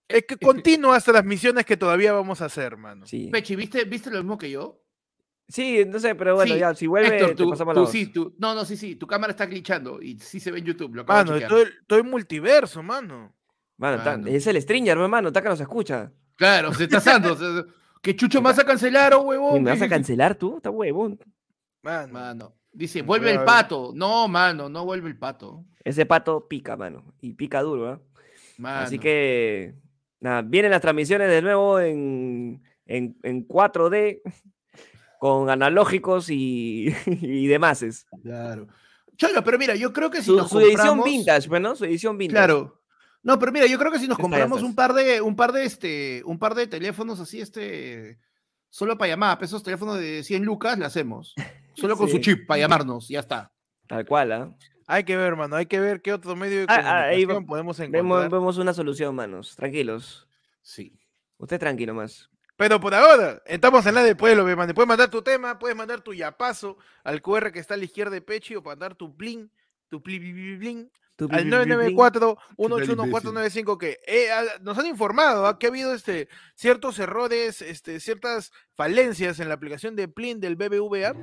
[0.08, 3.06] eh, que continuas transmisiones que todavía vamos a hacer, mano.
[3.06, 3.30] Sí.
[3.32, 4.82] Pechi, ¿viste, ¿viste lo mismo que yo?
[5.48, 7.86] Sí, no sé, pero bueno, Sí, ya, si vuelve, Héctor, te tú, pasamos la tú
[7.86, 7.92] voz.
[7.92, 10.66] sí, tú, no, no, sí, sí, tu cámara está glitchando y sí se ve en
[10.66, 10.96] YouTube.
[10.96, 13.36] Lo acabo Mano, estoy, estoy multiverso, mano.
[13.78, 16.12] Mano, es el Stringer, hermano, está que nos escucha.
[16.36, 17.34] Claro, se está asando.
[17.34, 17.64] o sea,
[18.02, 19.64] ¿Qué chucho más a cancelar, oh, ¿Y huevón?
[19.64, 20.58] ¿Me vas a ¿Qué- cancelar tú?
[20.58, 21.20] Está huevón.
[21.84, 22.14] Mano.
[22.14, 23.92] Mano, dice, vuelve el pato.
[23.94, 25.64] No, mano, no vuelve el pato.
[25.84, 27.14] Ese pato pica, mano.
[27.22, 28.82] Y pica duro, ¿ah?
[28.82, 29.76] Así que,
[30.20, 34.22] nada, vienen las transmisiones de nuevo en, en, en 4D,
[35.20, 38.06] con analógicos y, y demás.
[38.24, 38.68] Claro.
[39.18, 41.76] Cholo, pero mira, yo creo que si Su, nos su edición vintage, pues, ¿no?
[41.76, 42.36] Su edición vintage.
[42.48, 42.82] Claro.
[43.24, 45.64] No, pero mira, yo creo que si nos compramos un par de, un par de
[45.66, 48.20] este, un par de teléfonos así, este,
[48.70, 51.34] solo para llamar, pues, esos teléfonos de 100 lucas, le hacemos.
[51.76, 52.22] Solo con su Sí.
[52.22, 53.52] chip, para llamarnos, ya está.
[53.88, 54.56] Tal cual, ¿ah?
[54.88, 55.56] Hay que ver, mano.
[55.58, 58.30] Hay que ver qué otro medio de Ah, ah, ahí comunicación va- podemos Vemos, encontrar.
[58.32, 59.56] vemos una solución, manos.
[59.58, 60.28] Tranquilos.
[60.62, 60.94] Sí.
[61.38, 62.30] Usted tranquilo más.
[62.58, 66.02] Pero por ahora, estamos en la de pueblo, me Puedes mandar tu tema, puedes mandar
[66.02, 69.52] tu yapazo al QR que está a la izquierda de Pechi o mandar tu blin,
[69.90, 71.96] tu pli, bli, bli, blin, Tú, al pli, pli, pli, pli.
[71.96, 78.00] 994-181-495 que eh, ah, nos han informado ah, que ha habido este, ciertos errores, este,
[78.00, 81.14] ciertas falencias en la aplicación de Plin del BBVA,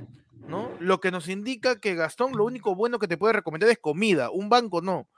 [0.49, 0.71] ¿no?
[0.81, 4.31] Lo que nos indica que Gastón lo único bueno que te puede recomendar es comida,
[4.31, 5.09] un banco no.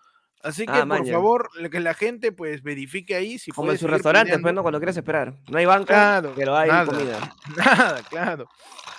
[0.43, 3.89] Así que Ah, por favor, que la gente pues verifique ahí si Como en sus
[3.89, 4.53] restaurantes, pues.
[4.53, 4.61] ¿no?
[4.62, 5.35] Cuando quieres esperar.
[5.49, 6.85] No hay banco, Claro, pero hay nada.
[6.87, 7.35] comida.
[7.57, 8.47] Nada, claro.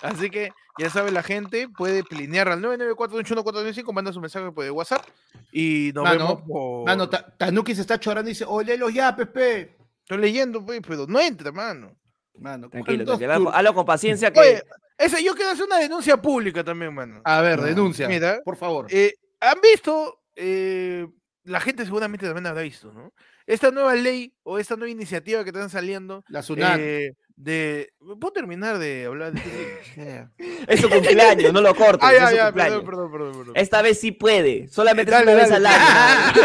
[0.02, 5.06] Así que ya sabe la gente, puede plinear al 994-181-495, manda su mensaje por WhatsApp
[5.52, 6.86] y nos Mano, vemos por...
[6.86, 9.78] Mano, Ta- Tanuki se está chorando y dice, ole los ya, Pepe.
[10.02, 11.96] Estoy leyendo, pues, pero no entra, mano.
[12.38, 13.52] Mano, Tranquilo, ¿cuántos tranquilo.
[13.54, 14.40] Hazlo con paciencia que...
[14.40, 14.64] Oye,
[14.98, 17.22] ese, yo quiero hacer una denuncia pública también, mano.
[17.24, 18.08] A ver, No, denuncia.
[18.08, 18.88] mira, por favor.
[18.90, 20.22] Eh, ¿Han visto?
[20.36, 21.08] eh,
[21.46, 23.14] la gente seguramente también habrá visto, ¿no?
[23.48, 26.80] Esta nueva ley o esta nueva iniciativa que están saliendo la SUNAT.
[26.80, 27.93] eh, de...
[28.00, 30.28] ¿Puedo terminar de hablar de.
[30.68, 32.00] Es su cumpleaños, no lo cortes.
[32.10, 32.54] Cumpleaños.
[32.54, 33.54] perdón, perdón, perdón, perdón.
[33.56, 34.68] Esta vez sí puede.
[34.70, 35.68] Solamente es Dale, una vez dale.
[35.68, 36.41] al año.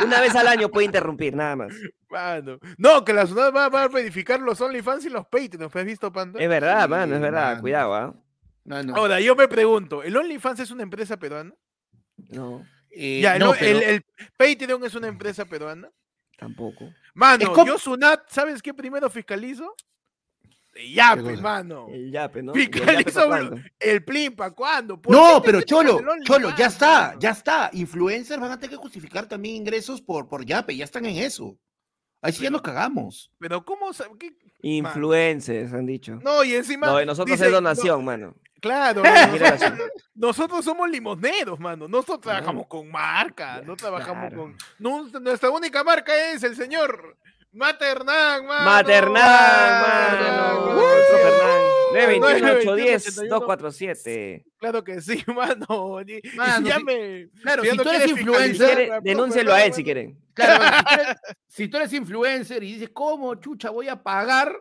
[0.06, 1.72] una vez al año puede interrumpir, nada más.
[2.10, 2.58] Mano.
[2.76, 6.12] No, que la SUNAT va, va a verificar los OnlyFans y los Patreons, ¿has visto,
[6.12, 6.40] Panda?
[6.42, 7.48] Es verdad, Sí, mano, es verdad.
[7.50, 7.60] mano.
[7.62, 8.14] Cuidado, ¿ah?
[8.64, 11.54] Mano, Ahora, yo me pregunto, ¿el OnlyFans es una empresa peruana?
[12.30, 12.64] No,
[12.94, 14.04] eh, ya, el, no, el- pero- el
[14.36, 15.90] Patreon es una empresa peruana.
[16.38, 16.92] tampoco.
[17.14, 19.74] Mano, como- yo Sunat, ¿sabes qué primero fiscalizo?
[20.74, 21.86] De yape, mano.
[21.90, 22.56] El yape, ¿no?
[22.56, 23.56] ¿Y el Pícale yape pa' sobre- cuándo?
[23.78, 25.00] El plin, ¿para cuándo?
[25.00, 27.68] ¿Por qué No, pero Cholo, el Cholo, ya está, ya está.
[27.74, 31.56] Influencers van a tener que justificar también ingresos por, por Yape, ya están en eso.
[32.22, 33.30] Ahí sí ya nos cagamos.
[33.38, 33.90] Pero ¿cómo?
[34.18, 34.32] qué?
[34.62, 36.18] Influencers, han dicho.
[36.22, 36.86] No, y encima...
[36.86, 38.34] No, de nosotros dice- es no, donación, mano.
[38.62, 39.02] Claro,
[40.14, 41.86] nosotros, somos limoneros, mano.
[41.88, 44.36] Nosotros trabajamos con marca, no trabajamos Claro.
[44.42, 44.56] con...
[44.78, 47.16] no, nuestra única marca es el señor
[47.52, 48.64] Maternán, mano.
[48.64, 50.70] Maternal, Ah, mano.
[50.70, 51.62] uh, Nuestro Fernán.
[51.92, 55.66] 921, 921 247 Claro que sí, mano.
[56.36, 59.84] Mano, ya si- Claro, si si tú eres Si influencer, la denúncielo a él si
[59.84, 60.18] quieren.
[60.32, 61.16] Claro, si, tú eres,
[61.48, 64.54] si tú eres influencer y dices, ¿cómo chucha voy a pagar?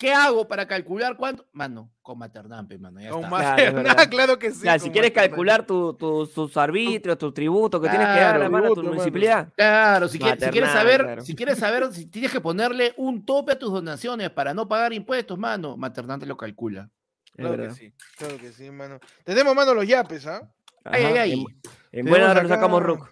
[0.00, 1.44] ¿Qué hago para calcular cuánto?
[1.52, 3.54] Mano, con Maternampe, mano, ya Con está.
[3.56, 4.64] Claro, Maternán, que sí.
[4.64, 5.30] Ya, si quieres Maternán.
[5.30, 8.76] calcular tu- tu- tus arbitrios, tus tributos que tienes que dar a mano a tu
[8.76, 8.88] mano.
[8.94, 9.52] municipalidad.
[9.54, 11.22] Claro, si, quieres, si quieres Maternal, saber, claro.
[11.22, 14.94] si quieres saber si tienes que ponerle un tope a tus donaciones para no pagar
[14.94, 16.88] impuestos, mano, Maternal te lo calcula.
[17.36, 19.00] Es Claro que sí, claro que sí, mano.
[19.22, 20.50] Tenemos, mano, los yapes, ¿ah?
[20.82, 21.44] Ay, Ajá, ay, ay.
[21.92, 23.06] En, buena hora nos sacamos Rook.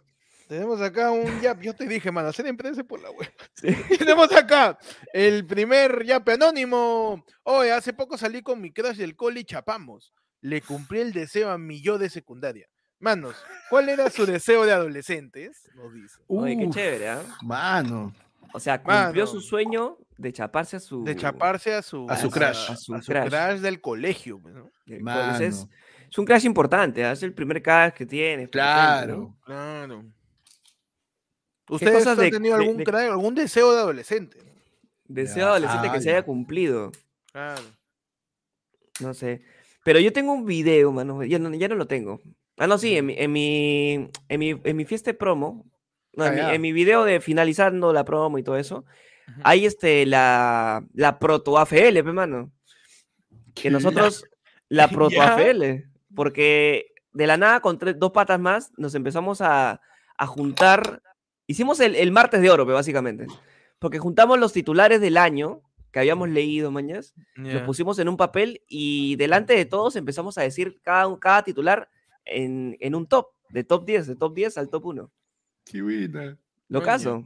[0.49, 1.61] Tenemos acá un yap.
[1.61, 3.31] Yo te dije, mano, hacer empresa por la web.
[3.99, 4.79] Tenemos acá
[5.13, 7.25] el primer yape anónimo.
[7.43, 10.15] Oye, hace poco salí con mi crush del cole y chapamos.
[10.41, 12.67] Le cumplí el deseo a mi yo de secundaria.
[12.99, 13.37] Manos,
[13.69, 15.69] ¿cuál era su deseo de adolescentes?
[15.75, 16.17] Nos dice.
[16.27, 17.23] Oye, qué chévere, ¿ah?
[17.43, 18.15] Mano.
[18.55, 19.27] O sea, cumplió Mano.
[19.27, 21.05] su sueño de chaparse a su...
[21.05, 22.71] De chaparse a su, A su crush.
[22.71, 23.29] A, A su su crush.
[23.29, 24.41] crush del colegio.
[24.41, 24.71] pues, ¿no?
[24.87, 25.39] del Mano.
[25.45, 25.67] Es,
[26.17, 27.13] un crash importante, ¿ah?
[27.13, 28.45] es el primer crash que tiene.
[28.45, 29.37] ejemplo, ¿no?
[29.45, 30.05] Claro.
[31.69, 34.39] ¿Ustedes han de- tenido de- algún, de- deseo de adolescente?
[35.07, 36.93] Deseo Ya, adolescente que se haya cumplido.
[37.33, 37.63] Claro.
[39.01, 39.43] No sé.
[39.85, 41.25] Pero yo tengo un video, mano.
[41.25, 42.21] Ya no, ya no lo tengo.
[42.57, 45.65] Ah, no, sí, en mi, en mi, en mi, en mi fiesta de promo.
[46.15, 48.85] no, en, Ah, mi, en mi video de finalizando la promo y todo eso.
[49.45, 52.51] Hay este, la, la proto AFL, pe, mano.
[53.55, 54.25] Que nosotros,
[54.69, 55.35] la proto ¿Ya?
[55.37, 55.85] AFL.
[56.15, 59.81] Porque de la nada, con tres- dos patas más, nos empezamos a,
[60.17, 61.03] a juntar.
[61.49, 63.27] Hicimos el, el martes de oro, pe, básicamente.
[63.81, 67.15] Porque juntamos los titulares del año que habíamos leído, mañas
[67.55, 71.43] los pusimos en un papel y delante de todos empezamos a decir cada, un- cada
[71.43, 71.89] titular
[72.27, 75.11] en, en un top, de top 10, de top 10 al top 1.
[75.65, 76.37] Qué buena.
[76.69, 77.25] Lo caso.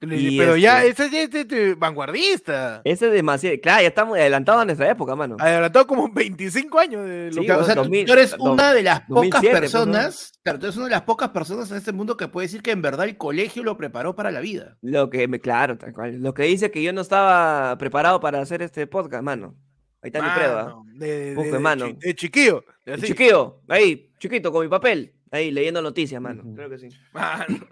[0.00, 2.82] Y Pero ya, este- ese es este, vanguardista.
[2.84, 3.56] Ese es demasiado.
[3.60, 5.36] Claro, ya estamos adelantados a nuestra época, mano.
[5.40, 8.72] Adelantado como 25 años de lo Sí, que- o sea, tú- 2000, tú eres una
[8.72, 9.80] de las pocas 2007, pues, ¿no?
[9.84, 12.62] personas, claro, tú eres una de las pocas personas en este mundo que puede decir
[12.62, 14.76] que en verdad el colegio lo preparó para la vida.
[14.82, 16.20] Lo que claro, tal cual.
[16.22, 19.56] Lo que dice que yo no estaba preparado para hacer este podcast, mano.
[20.00, 20.76] Ahí está mi prueba.
[20.94, 21.86] De, de, Busque, de mano.
[21.98, 22.64] de chiquillo.
[22.86, 22.98] de.
[22.98, 25.12] Chiquillo, ahí, chiquito, con mi papel.
[25.32, 26.44] Ahí, leyendo noticias, mano.
[26.54, 26.88] Creo que sí.
[27.12, 27.66] Mano,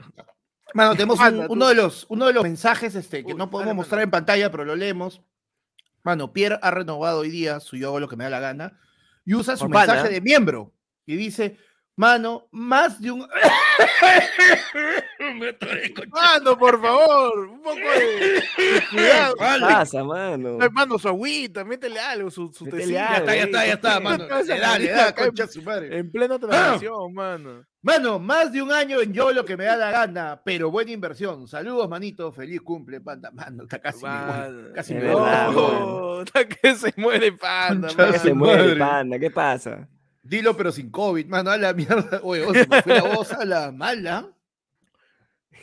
[0.74, 3.74] Mano, tenemos un- uno, de los, uno de los mensajes este, que Uy, no podemos
[3.74, 5.22] mostrar en pantalla, pero lo leemos.
[6.02, 8.78] Mano, Pierre ha renovado hoy día su yo hago lo que me da la gana
[9.24, 10.72] y usa su mensaje de miembro
[11.04, 11.58] y dice,
[11.96, 13.26] mano, más de un...
[15.18, 15.56] Me.
[16.10, 18.42] Mano, por favor, un poco de,
[18.90, 19.34] cuidado.
[19.34, 20.58] ¿Qué pasa, mano?
[20.60, 22.92] Ay, Mano, su agüita, métele algo, su, su Métele.
[22.92, 24.26] Ya está, ya está, ya está, mano.
[24.28, 25.98] Concha su madre.
[25.98, 27.64] En plena transmisión, mano.
[27.82, 30.90] Mano, más de un año en yo lo que me da la gana, pero buena
[30.90, 31.46] inversión.
[31.46, 32.32] Saludos, manito.
[32.32, 33.30] Feliz cumple, panda.
[33.30, 34.10] Mano, está casi me.
[34.10, 34.72] Mano.
[34.74, 36.16] Casi Es me verdad, mano.
[36.18, 39.88] Puta, que se muere panda, Concha se muere, panda, ¿qué pasa?
[40.28, 42.20] Dilo, pero sin COVID, mano, a la mierda.
[42.22, 44.32] Oye, oye, se me fue la voz a la mala.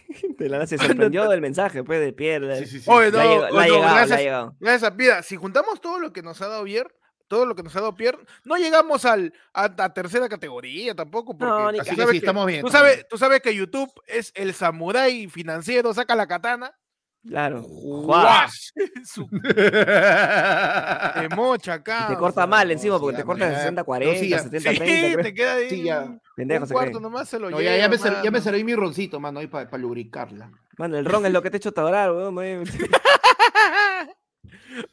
[0.38, 2.60] De la se sorprendió del mensaje, pues, de Pierre.
[2.60, 2.90] Sí, sí, sí.
[2.90, 4.56] Oye, no, llegado, le ha no, llegado, ha gracias, llegado.
[4.60, 5.24] gracias a Pida.
[5.24, 6.90] Si juntamos todo lo que nos ha dado Pierre,
[7.28, 11.36] todo lo que nos ha dado Pierre, no llegamos al, a, a tercera categoría tampoco.
[11.38, 12.62] Porque No, ni Así que sabes sí, estamos bien.
[12.62, 13.08] Tú sabes, bien.
[13.10, 16.78] tú sabes que YouTube es el samurái financiero, saca la katana,
[17.28, 17.62] Claro.
[21.16, 22.08] te mocha acá.
[22.10, 23.58] Y te corta mal no, encima sí, porque te corta ya.
[23.58, 24.40] 60, No, 40, sí, ya.
[24.40, 24.86] 70, Sí, 30.
[25.14, 25.24] creo.
[25.24, 26.20] te queda ahí Sí, ya.
[26.36, 27.02] Pendejo un se cuarto cree.
[27.02, 27.72] nomás se lo No, lleva.
[27.72, 28.44] ya, ya, me ser- ya me mano.
[28.44, 30.52] serví mi roncito, mano, ahí para lubricarla.
[30.78, 32.64] Mano, el ron es lo que te ha hecho atorar, weón.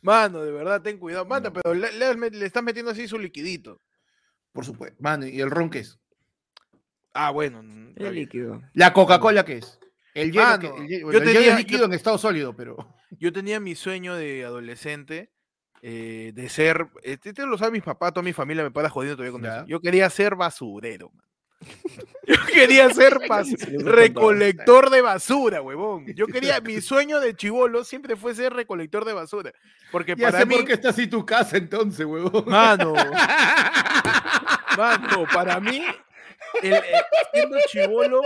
[0.02, 1.24] Mano, de verdad, ten cuidado.
[1.24, 1.54] Manda, No.
[1.54, 1.90] pero le,
[2.30, 3.80] le estás metiendo así su liquidito.
[4.52, 4.96] Por supuesto.
[5.00, 5.98] Mano, ¿y el ron qué es?
[7.14, 7.62] Ah, bueno.
[7.62, 8.14] mm, bien.
[8.14, 8.60] líquido.
[8.74, 9.78] La Coca-Cola qué es?
[10.14, 12.76] El hielo, que- el hielo, yo el hielo tenía- es líquido en estado sólido, pero.
[13.18, 15.30] Yo tenía mi sueño de adolescente
[15.82, 16.86] eh, de ser.
[17.02, 19.66] Este este lo sabe mis papás, toda mi familia me para jodiendo todavía con eso.
[19.66, 21.24] Yo quería ser basurero, man.
[22.26, 23.18] Yo quería ser
[23.84, 26.06] recolector de basura, huevón.
[26.14, 29.52] Yo quería, mi sueño de chivolo siempre fue ser recolector de basura.
[29.90, 32.44] Porque Ya para sé mí, por qué está así tu casa entonces, huevón.
[32.48, 32.94] mano,
[34.76, 35.84] mano, para mí,
[36.62, 36.82] el, eh,
[37.32, 38.22] siendo chivolo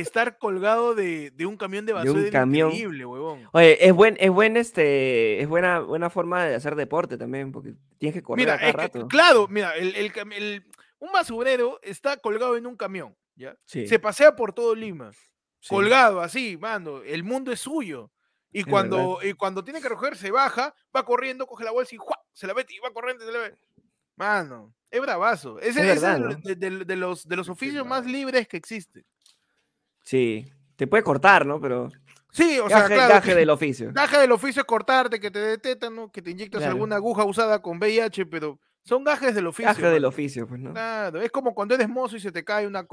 [0.00, 2.68] estar colgado de, de un camión de De un basura camión.
[2.70, 3.48] increíble, huevón.
[3.52, 7.74] Oye, es buen, es buen este, es buena, buena forma de hacer deporte también, porque
[7.98, 9.08] tienes que correr Mira, a cada es que, rato.
[9.08, 10.64] claro, mira, el, el el-
[10.98, 13.56] un basurero está colgado en un camión, ¿ya?
[13.64, 15.68] Sí, Se pasea por todo Lima, sí.
[15.68, 18.10] colgado así, mano, el mundo es suyo.
[18.52, 21.94] Y Es cuando, y cuando tiene que recoger, se baja, va corriendo, coge la bolsa
[21.94, 22.16] y ¡juá!
[22.32, 23.56] se la mete y va corriendo se la ve.
[24.16, 25.58] Mano, es bravazo.
[25.58, 26.34] Ese, Es verdad, ¿no?
[26.36, 29.04] de, de- de los, de los oficios más libres que existen.
[30.04, 30.46] Sí,
[30.76, 31.60] te puede cortar, ¿no?
[31.60, 31.90] Pero
[32.30, 33.14] Sí, o sea, gaje, claro.
[33.14, 33.90] gaje del oficio.
[33.92, 36.72] Gaje del oficio es cortarte, que te dé tétano, que te inyectas Claro.
[36.74, 39.68] alguna aguja usada con VIH, pero son gajes del oficio.
[39.68, 40.08] Gaje del mano.
[40.08, 40.72] oficio, pues, ¿no?
[40.72, 42.86] Claro, es como cuando eres mozo y se te cae una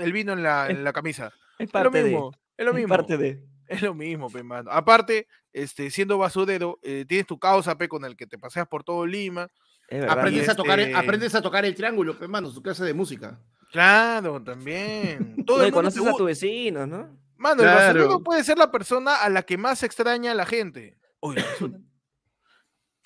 [0.00, 1.32] el vino en la, en la camisa.
[1.58, 2.10] Es Es lo parte de.
[2.10, 2.88] mismo, es lo es mismo.
[2.96, 3.44] parte de.
[3.66, 4.70] Es lo mismo, pe, mano.
[4.70, 8.82] Aparte, este, siendo basurero, eh, tienes tu causa, pe, con el que te paseas por
[8.84, 9.48] todo Lima.
[9.88, 10.18] Es verdad.
[10.20, 13.38] Aprendes, a tocar, este- aprendes a tocar el triángulo, hermano, su clase de música.
[13.70, 15.44] Claro, también.
[15.44, 17.18] Todo el mundo conoces te a tu vecino, ¿no?
[17.36, 17.80] Mano, el Claro.
[18.00, 20.96] basurero puede ser la persona a la que más extraña a la gente.
[21.20, 21.36] Oye,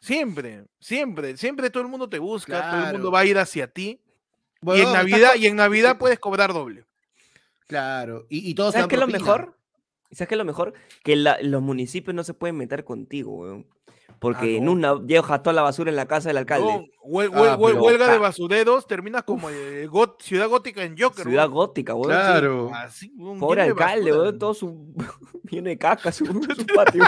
[0.01, 3.67] siempre, siempre, siempre todo el mundo te busca, todo el mundo va a ir hacia
[3.69, 4.01] ti.
[4.01, 6.85] y Bueno, en estás Navidad, y en Navidad puedes cobrar doble.
[7.67, 9.59] Claro, y, y todos ¿Sabes qué es lo mejor?
[10.11, 10.75] ¿Sabes qué es lo mejor?
[11.03, 13.67] Que la- los municipios no se pueden meter contigo, weón.
[14.23, 14.73] Porque en no.
[14.73, 16.65] una dejas toda la basura en la casa del alcalde.
[16.67, 18.19] No, huel- Ah, huel- huel- pero- huelga de ah.
[18.21, 21.25] basureros, terminas como eh, got- Ciudad Gótica en Joker.
[21.27, 22.13] Ciudad gótica, weón.
[22.13, 22.17] sí.
[22.17, 22.71] Claro.
[22.75, 24.23] Así, weón, Pobre de alcalde, basura.
[24.23, 24.39] weón.
[24.39, 24.95] Todo su.
[25.43, 27.05] Viene de caca su, su patio.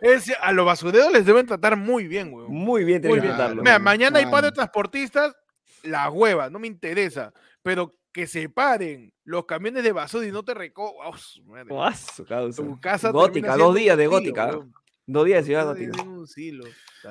[0.00, 2.50] Ese- a los basureros les deben tratar muy bien, weón.
[2.52, 3.36] Muy bien, tiene Muy que bien.
[3.36, 3.62] tratarlo.
[3.62, 4.52] Mira, mañana hay paro de Mano.
[4.54, 5.36] transportistas,
[5.82, 7.32] la hueva, no me interesa.
[7.62, 10.94] Pero que se paren los camiones de basura y no te reco...
[11.02, 11.66] ¡Ah, su madre!
[11.68, 12.62] Guaso, causa.
[12.62, 14.58] Tu casa Gótica, dos días de gótica.
[15.06, 16.04] Dos días de ciudad gótica.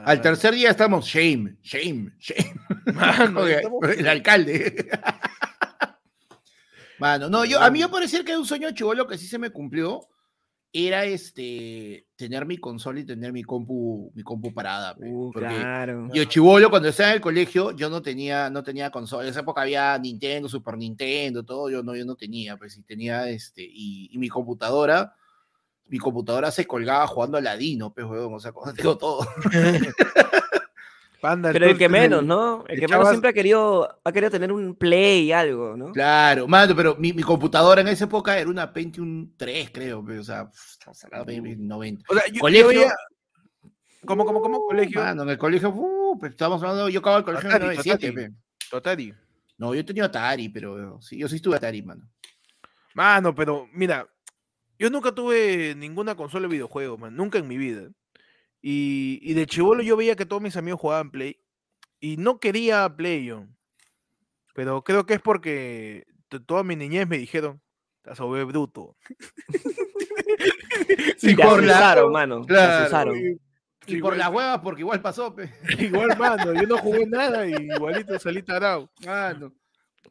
[0.06, 2.56] Al tercer día estamos shame, shame, shame.
[2.94, 4.90] Mano, Oye, estamos- el alcalde.
[7.00, 9.50] Mano, no, yo, a mí me parecía que un sueño chivolo que sí se me
[9.50, 10.02] cumplió
[10.74, 14.96] era este tener mi consola y tener mi compu, mi compu parada.
[14.98, 16.08] Uh, porque claro.
[16.14, 19.24] Yo chivolo cuando estaba en el colegio, yo no tenía, no tenía consola.
[19.24, 22.84] En esa época había Nintendo, Super Nintendo, todo, yo no, yo no tenía, pues sí
[22.84, 25.14] tenía este, y, y mi computadora,
[25.88, 29.28] mi computadora se colgaba jugando a Ladino, pues, weón, o sea, cuando tengo todo.
[31.22, 32.64] Panda, Pero el que menos, ¿no?
[32.68, 35.92] El que menos siempre ha querido, ha querido tener un play y algo, ¿no?
[35.92, 40.24] Claro, mano, pero mi, mi computadora en esa época era una Pentium 3, creo, o
[40.24, 42.06] sea, estamos hablando de 90.
[42.10, 42.82] O sea, yo- yo Colegio,
[44.04, 44.66] ¿Cómo, cómo, cómo?
[44.66, 45.00] Colegio.
[45.00, 47.76] Mano, en el colegio, uh, pues, estábamos hablando, yo acababa el colegio en el Atari,
[47.78, 48.30] 97, Atari.
[48.72, 48.76] pe.
[48.78, 49.14] Atari.
[49.60, 52.10] No, yo tenía Atari, pero sí, yo sí estuve Atari, mano.
[52.96, 54.08] Mano, pero mira,
[54.80, 57.90] yo nunca tuve ninguna consola de videojuegos, man, nunca en mi vida.
[58.62, 61.38] Y, y de chivolo yo veía que todos mis amigos jugaban Play
[62.00, 63.46] y no quería Play yo.
[64.54, 66.06] Pero creo que es porque
[66.46, 67.62] toda mi niñez me dijeron,
[67.98, 68.96] estás sobre bruto.
[71.18, 72.42] Sí, Te por la- asusaron, mano.
[72.42, 73.16] te Claro, asusaron.
[73.18, 73.38] Y-
[73.94, 75.52] igual- por las huevas, porque igual pasó, pe.
[75.80, 78.90] Igual, mano, yo no jugué nada y igualito salí tarado.
[79.06, 79.54] Mano.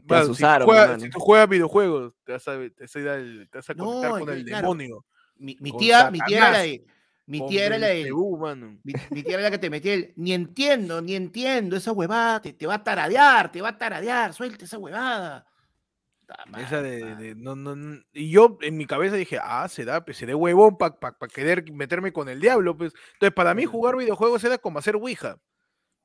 [0.05, 1.01] Mano, si, tú juegas, mano.
[1.01, 3.75] si tú juegas videojuegos, te vas a, te vas a ir al- te vas a
[3.75, 5.05] No, conectar con el claro, demonio.
[5.37, 6.85] Mi, tía, mi tía era de.
[7.31, 8.13] Mi tía era la de.
[8.39, 8.79] Mano.
[8.83, 10.13] Mi, mi tía era la que te metía el.
[10.17, 11.77] Ni entiendo, ni entiendo.
[11.77, 14.35] Esa huevada te, te va a taradear, te va a taradear.
[14.35, 15.47] Suelta esa huevada.
[16.59, 17.17] Esa de, mano.
[17.21, 20.97] de- no, no, y yo en mi cabeza dije, ah, será, pues seré huevón para
[21.33, 22.93] querer meterme con el diablo, pues.
[23.15, 25.39] Entonces, para mí jugar videojuegos era como hacer Ouija.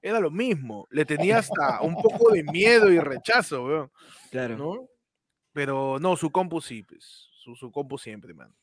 [0.01, 0.87] Era lo mismo.
[0.91, 3.91] Le tenía hasta un poco de miedo y rechazo, weón,
[4.31, 4.57] Claro.
[4.57, 4.89] ¿no?
[5.53, 7.29] Pero no, su compu sí, pues.
[7.43, 8.53] Su, su compu siempre, man.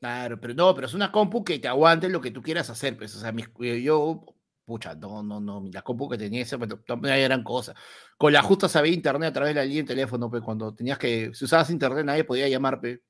[0.00, 2.96] Claro, pero no, pero es una compu que te aguante lo que tú quieras hacer,
[2.96, 3.14] pues.
[3.16, 4.24] O sea, mis- eh, yo.
[4.66, 5.64] Pucha, no, no, no.
[5.72, 7.74] La compu que tenía esa, pues, no era gran cosa.
[8.18, 10.42] Con la justa sabía internet a través de la línea de teléfono, pues.
[10.42, 11.30] Cuando tenías que.
[11.34, 13.00] Si usabas internet, nadie podía llamar, pues.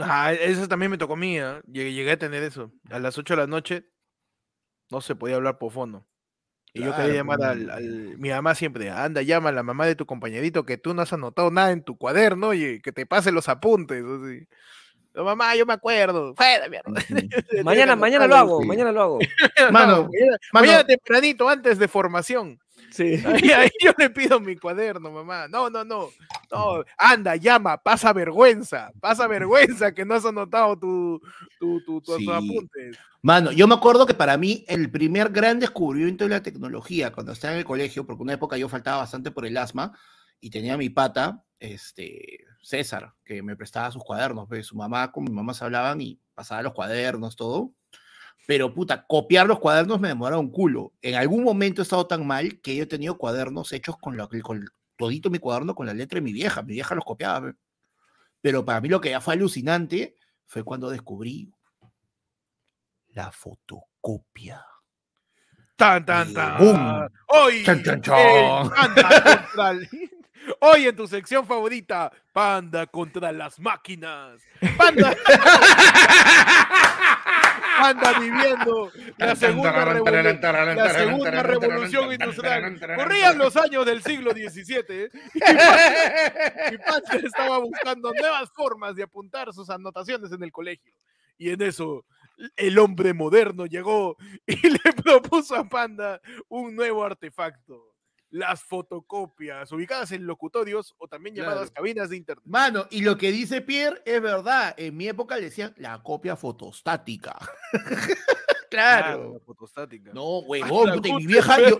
[0.00, 1.60] Ah, eso también me tocó a mí, ¿ah?
[1.66, 2.72] Llegué, llegué a tener eso.
[2.90, 3.86] A las 8 de la noche
[4.90, 6.06] no se podía hablar por fono.
[6.72, 7.72] Y yo quería llamar al, no.
[7.74, 11.02] al- Mi mamá siempre, anda, llama a la mamá de tu compañerito que tú no
[11.02, 14.04] has anotado nada en tu cuaderno, oye, que te pase los apuntes.
[14.04, 14.46] así.
[15.14, 16.34] No, mamá, yo me acuerdo.
[16.34, 16.92] Fuera, mierda.
[17.64, 19.18] Mañana, mañana lo hago, mañana lo hago.
[19.58, 20.66] No, Mano, mañana, mano.
[20.66, 22.58] mañana tempranito, antes de formación.
[22.90, 23.22] Sí.
[23.26, 25.46] Ahí, ahí yo le pido mi cuaderno, mamá.
[25.48, 26.08] No, no, no.
[26.50, 28.90] No, anda, llama, pasa vergüenza.
[29.00, 31.20] Pasa vergüenza que no has anotado tu,
[31.60, 32.26] tu, tu- tus Sí.
[32.30, 32.96] apuntes.
[33.22, 37.32] Mano, yo me acuerdo que para mí el primer gran descubrimiento de la tecnología cuando
[37.32, 39.92] estaba en el colegio, porque una época yo faltaba bastante por el asma
[40.40, 45.24] y tenía mi pata, este, César, que me prestaba sus cuadernos, pues, su mamá con
[45.24, 47.72] mi mamá se hablaban y pasaba los cuadernos, todo.
[48.46, 50.92] Pero puta, copiar los cuadernos me demoraba un culo.
[51.02, 54.28] En algún momento he estado tan mal que yo he tenido cuadernos hechos con, lo,
[54.42, 54.64] con
[54.96, 57.48] todito mi cuaderno con la letra de mi vieja, mi vieja los copiaba.
[57.52, 57.58] pe.
[58.40, 61.52] Pero para mí lo que ya fue alucinante fue cuando descubrí
[63.08, 64.64] la fotocopia.
[65.76, 66.58] Tan, tan, tan.
[66.58, 67.08] boom.
[67.28, 68.70] Hoy, Chan, chan, chan.
[70.60, 74.40] Hoy en tu sección favorita, Panda contra las máquinas.
[74.76, 75.14] Panda.
[77.80, 80.04] Panda viviendo la segunda, revolu-
[80.76, 82.78] la segunda revolución industrial.
[82.96, 85.08] Corrían los años del siglo XVII ¿eh?
[85.34, 90.92] y Panda- y Panda estaba buscando nuevas formas de apuntar sus anotaciones en el colegio.
[91.38, 92.04] Y en eso,
[92.56, 94.16] el hombre moderno llegó
[94.46, 97.89] y le propuso a Panda un nuevo artefacto.
[98.30, 101.74] Las fotocopias, ubicadas en locutorios o también llamadas Claro.
[101.74, 102.44] cabinas de internet.
[102.46, 104.74] Mano, y lo que dice Pierre es verdad.
[104.76, 107.36] En mi época le decían la copia fotostática.
[108.70, 109.34] claro.
[109.34, 110.12] la fotostática.
[110.12, 111.76] No, huevón, puta, y mi vieja, yo,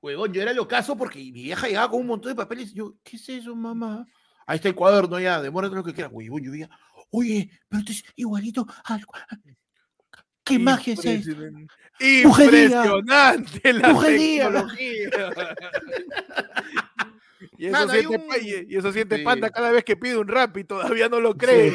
[0.00, 2.74] huevón, yo era lo caso porque mi vieja llegaba con un montón de papeles y
[2.74, 4.04] yo, ¿qué es eso, mamá?
[4.46, 6.68] Ahí está el cuaderno ya, demórate lo que quieras, huevón, yo veía,
[7.10, 9.04] oye, pero esto es igualito al
[10.44, 11.30] ¿Qué magia es esa?
[12.00, 13.72] Impresionante.
[13.72, 14.44] La Brujería.
[14.50, 15.10] tecnología.
[17.58, 19.22] Y eso, Mano, hay siente, un- y- y eso siente Sí.
[19.24, 21.72] Panda cada vez que pide un rap y todavía no lo cree.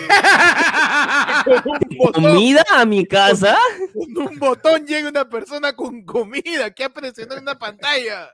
[1.97, 3.57] Botón, ¿Comida a mi casa?
[3.93, 8.29] con un botón llega una persona con comida que ha presionado una pantalla.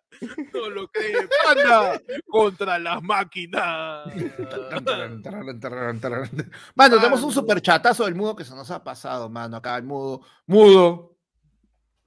[0.53, 1.27] No lo cree.
[1.45, 4.07] Panda contra las máquinas.
[6.75, 9.57] Mano, tenemos un super chatazo del mudo que se nos ha pasado, mano.
[9.57, 11.15] Acá el mudo, mudo,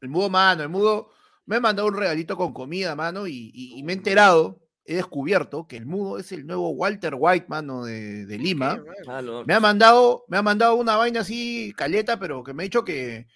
[0.00, 1.10] el mudo, mano, el mudo
[1.46, 4.96] me ha mandado un regalito con comida, mano, y, y- y me he enterado, he
[4.96, 8.80] descubierto que el mudo es el nuevo Walter White, mano, de, de Lima.
[9.08, 9.22] Ah.
[9.46, 12.84] Me ha mandado, me ha mandado una vaina así caleta, pero que me ha dicho
[12.84, 13.26] que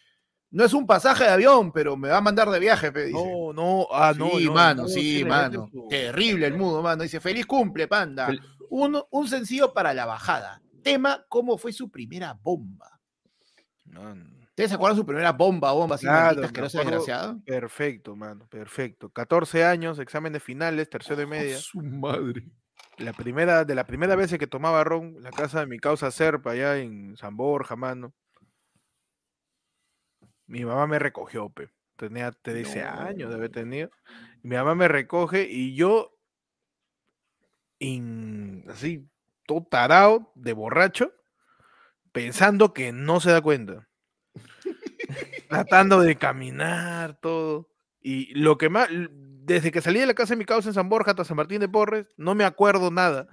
[0.50, 3.18] no es un pasaje de avión, pero me va a mandar de viaje, pe, dice.
[3.18, 4.30] No, no, ah, no.
[4.30, 5.68] sí, no, mano, no, sí, mano.
[5.88, 7.02] Terrible el mudo, mano.
[7.02, 8.28] Dice, feliz cumple, panda.
[8.28, 10.62] Fel- Un, un sencillo para la bajada.
[10.82, 13.00] Tema, ¿cómo fue su primera bomba?
[13.84, 14.39] Mano.
[14.60, 16.98] ¿Ustedes se acuerdan de su primera bomba, bomba así Claro, me asquerosa, acuerdo.
[16.98, 17.38] desgraciada?
[17.46, 19.10] Perfecto, mano, perfecto.
[19.10, 21.56] 14 años, exámenes finales, tercero de media.
[21.58, 22.44] su madre.
[22.98, 26.50] La primera, de la primera vez que tomaba ron, la casa de mi causa Serpa,
[26.50, 28.12] allá en San Borja, mano.
[30.46, 31.70] Mi mamá me recogió, pe.
[31.96, 33.90] Tenía 13 años de haber tenido.
[34.42, 36.16] y Mi mamá me recoge y yo,
[37.78, 39.08] in- así,
[39.46, 41.12] todo tarado, de borracho,
[42.12, 43.88] pensando que no se da cuenta.
[45.48, 47.68] Tratando de caminar, todo.
[48.00, 50.88] Y lo que más, desde que salí de la casa de mi causa en San
[50.88, 53.28] Borja hasta San Martín de Porres, no me acuerdo nada.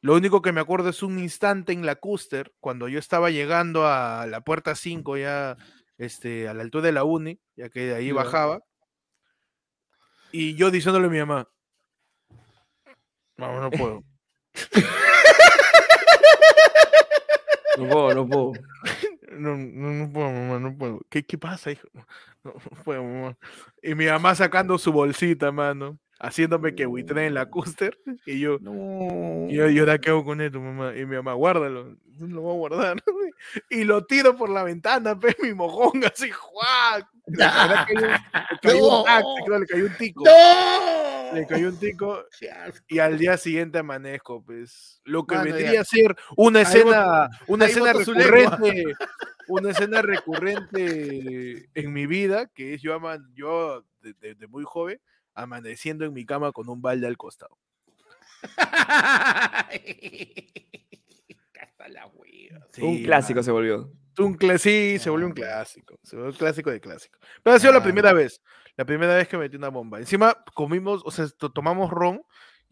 [0.00, 3.86] Lo único que me acuerdo es un instante en la Custer, cuando yo estaba llegando
[3.86, 5.56] a la puerta 5, ya
[5.96, 8.60] este, a la altura de la uni, ya que de ahí bajaba.
[10.30, 11.48] Y yo diciéndole a mi mamá,
[13.36, 14.04] mamá, no puedo.
[17.76, 18.52] No puedo, no puedo.
[19.34, 21.00] No, no, no puedo, mamá, no puedo.
[21.10, 21.88] ¿Qué, qué pasa, hijo?
[22.44, 23.38] No, no puedo, mamá.
[23.82, 27.98] Y mi mamá sacando su bolsita, mano, haciéndome que buitre en la Custer.
[28.26, 29.46] Y yo, No.
[29.48, 30.96] y yo, ¿y ahora qué hago con esto, mamá?
[30.96, 31.96] Y mi mamá, guárdalo.
[32.18, 32.96] No lo voy a guardar.
[33.70, 37.08] y lo tiro por la ventana, pe, mi mojón, así, ¡juac!
[37.26, 39.44] Le cayó, le cayó un taxi, No.
[39.46, 40.24] creo, le cayó un tico.
[40.24, 41.34] ¡No!
[41.34, 42.24] Le cayó un tico
[42.86, 45.00] y al día siguiente amanezco, pues.
[45.04, 45.54] Lo que Mano, ya.
[45.56, 48.84] vendría a ser una escena, una escena recurrente,
[49.48, 54.64] una escena recurrente en mi vida, que es yo, aman, yo de- de- de muy
[54.64, 55.00] joven,
[55.34, 57.58] amaneciendo en mi cama con un balde al costado.
[61.88, 62.10] La
[62.80, 63.90] un clásico se volvió.
[64.18, 65.98] Un cla- sí, se volvió un clásico.
[66.02, 67.18] Se volvió un clásico de clásico.
[67.42, 68.40] Pero ha sido la primera vez.
[68.76, 69.98] La primera vez que metí una bomba.
[69.98, 72.22] Encima comimos, o sea, to- tomamos ron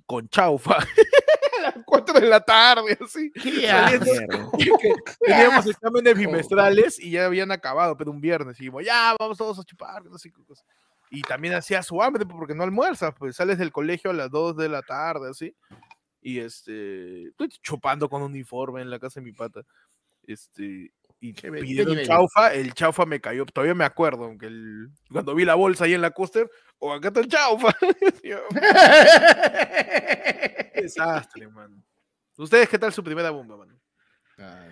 [0.06, 0.76] con chaufa.
[1.58, 3.30] a las 4 de la tarde, así.
[5.20, 8.56] Teníamos exámenes bimestrales y ya habían acabado, pero un viernes.
[8.56, 10.04] Y dijimos, ya, vamos todos a chupar.
[10.06, 10.64] No sé qué cosa.
[11.14, 14.30] Y también hacía su hambre pues, porque no almuerzas, pues sales del colegio a las
[14.30, 15.54] 2 de la tarde, así.
[16.22, 19.60] Y este, estoy chupando con uniforme en la casa de mi pata.
[20.26, 20.90] Este,
[21.20, 22.06] y nivel.
[22.06, 25.92] chaufa, el chaufa me cayó, todavía me acuerdo, aunque el, cuando vi la bolsa ahí
[25.92, 27.76] en la coaster, o acá está el chaufa.
[30.74, 31.76] Desastre, mano.
[32.38, 33.78] ¿Ustedes qué tal su primera bomba, mano?
[34.38, 34.66] Ah,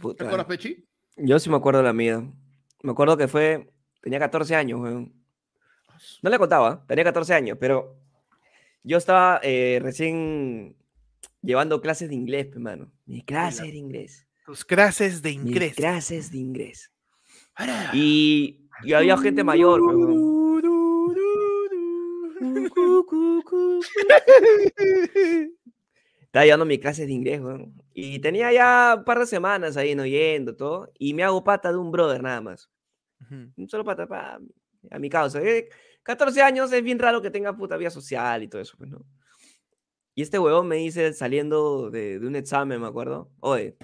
[0.00, 0.14] no.
[0.14, 0.82] ¿Te acuerdas, Pechi?
[1.16, 2.22] Yo sí me acuerdo de la mía.
[2.82, 3.70] Me acuerdo que fue.
[4.00, 5.23] Tenía 14 años, weón.
[6.22, 7.96] No le contaba, tenía 14 años, pero
[8.82, 10.76] yo estaba eh, recién
[11.42, 12.90] llevando clases de inglés, pe, mano.
[13.06, 14.26] Mi clase de inglés.
[14.46, 15.76] Tus clases de Mis ingreso.
[15.76, 16.90] clases de inglés.
[17.92, 19.80] Y, y había gente mayor.
[26.20, 27.40] Estaba llevando mi clases de inglés.
[27.92, 30.90] Y tenía ya un par de semanas ahí, no yendo, todo.
[30.98, 32.70] Y me hago pata de un brother nada más.
[33.20, 33.52] Ujú.
[33.56, 34.40] Un solo pata, pa,
[34.90, 35.40] a mi causa.
[35.42, 35.68] Eh,
[36.04, 39.04] 14 años es bien raro que tenga puta vida social y todo eso, pues, ¿no?
[40.14, 43.76] Y este huevón me dice, saliendo de, de un examen, me acuerdo, oye,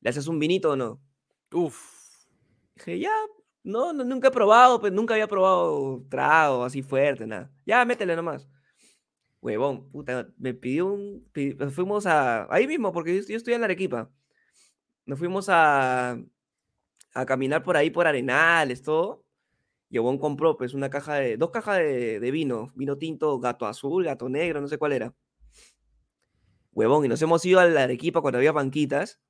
[0.00, 1.02] ¿le haces un vinito o no?
[1.52, 2.26] Uf.
[2.76, 3.12] Dije, ya,
[3.64, 7.50] no, no, nunca he probado, pues nunca había probado trago así fuerte, nada.
[7.66, 8.48] Ya, métele nomás.
[9.40, 11.28] Huevón, puta, me pidió un...
[11.58, 12.52] nos fuimos a...
[12.52, 14.10] Ahí mismo, porque yo, yo estoy en Arequipa.
[15.06, 16.16] Nos fuimos a,
[17.14, 19.21] a caminar por ahí, por Arenales, todo.
[19.92, 21.36] Y el huevón compró, pues, una caja de...
[21.36, 22.72] Dos cajas de, de vino.
[22.74, 25.12] Vino tinto, gato azul, gato negro, no sé cuál era.
[26.72, 29.20] Huevón, y nos hemos ido a la Arequipa cuando había banquitas.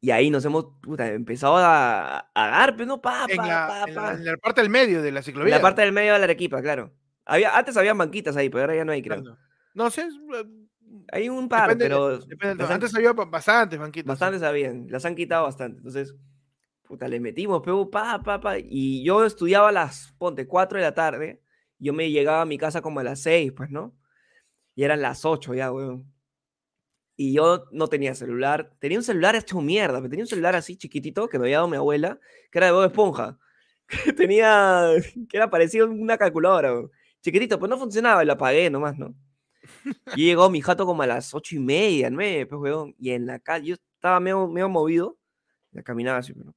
[0.00, 3.84] Y ahí nos hemos, puta, empezado a, a dar, pero no, pa, En la, pa,
[3.88, 4.12] en la- pa.
[4.12, 5.56] en la parte del medio de la En ciclovía.
[5.56, 6.92] la parte del medio de la Arequipa, claro.
[7.24, 9.22] Había, antes habían banquitas ahí, pero ahora ya no hay, creo.
[9.22, 9.38] Claro.
[9.74, 10.02] No sé.
[10.02, 10.44] eh,
[11.10, 14.06] Hay un par, depende- pero depende Antes había ba- bastantes banquitas.
[14.06, 15.78] bastantes habían, las han quitado bastante.
[15.78, 16.14] Entonces,
[16.94, 18.58] puta, le metimos, pero pa, pa, pa.
[18.58, 21.42] Y yo estudiaba a las, ponte, 4 de la tarde.
[21.78, 23.96] Yo me llegaba a mi casa como a las 6, pues, ¿no?
[24.74, 26.12] Y eran las 8 ya, weón.
[27.16, 28.76] Y yo no tenía celular.
[28.80, 31.68] Tenía un celular hecho mierda, pero tenía un celular así chiquitito que me había dado
[31.68, 32.20] mi abuela,
[32.50, 33.38] que era de Esponja.
[34.04, 34.92] Que tenía,
[35.28, 36.90] que era parecido a una calculadora, weón.
[37.22, 39.14] Chiquitito, pues no funcionaba y lo apagué nomás, ¿no?
[40.16, 42.94] Y llegó mi jato como a las ocho y media, nueve, pues, weón.
[42.98, 45.18] Y en la calle, yo estaba medio, medio movido.
[45.72, 46.54] Ya caminaba así, pero.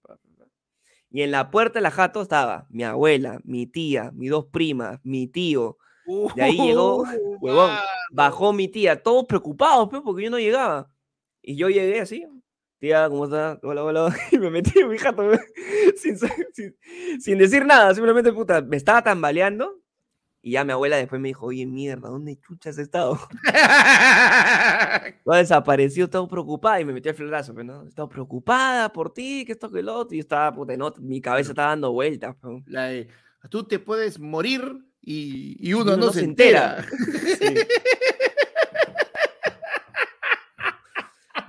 [1.09, 4.99] Y en la puerta de la jato estaba mi abuela, mi tía, mis dos primas,
[5.03, 5.77] mi tío.
[6.35, 7.71] De ahí llegó, Uh, huevón.
[8.11, 10.89] Bajó mi tía, todos preocupados, pues, porque yo no llegaba.
[11.41, 12.25] Y yo llegué así,
[12.79, 13.59] tía, ¿cómo estás?
[13.63, 14.15] Hola, hola.
[14.31, 15.23] Y me metí en mi jato,
[15.97, 16.17] sin,
[16.53, 16.75] sin,
[17.19, 19.81] sin decir nada, simplemente, puta, me estaba tambaleando.
[20.47, 23.19] Y ya mi abuela después me dijo, oye, mierda, ¿dónde chuchas has estado?
[25.25, 27.85] No, desapareció, todo preocupada y me metió el florazo, pues, ¿no?
[27.85, 30.15] Estaba preocupada por ti, que esto, que lo otro.
[30.15, 32.63] Y estaba, puta, no, mi cabeza estaba dando vueltas, pues.
[32.65, 33.09] La de,
[33.49, 36.81] tú te puedes morir y, y uno, uno no, se se entera.
[36.85, 37.55] Sí.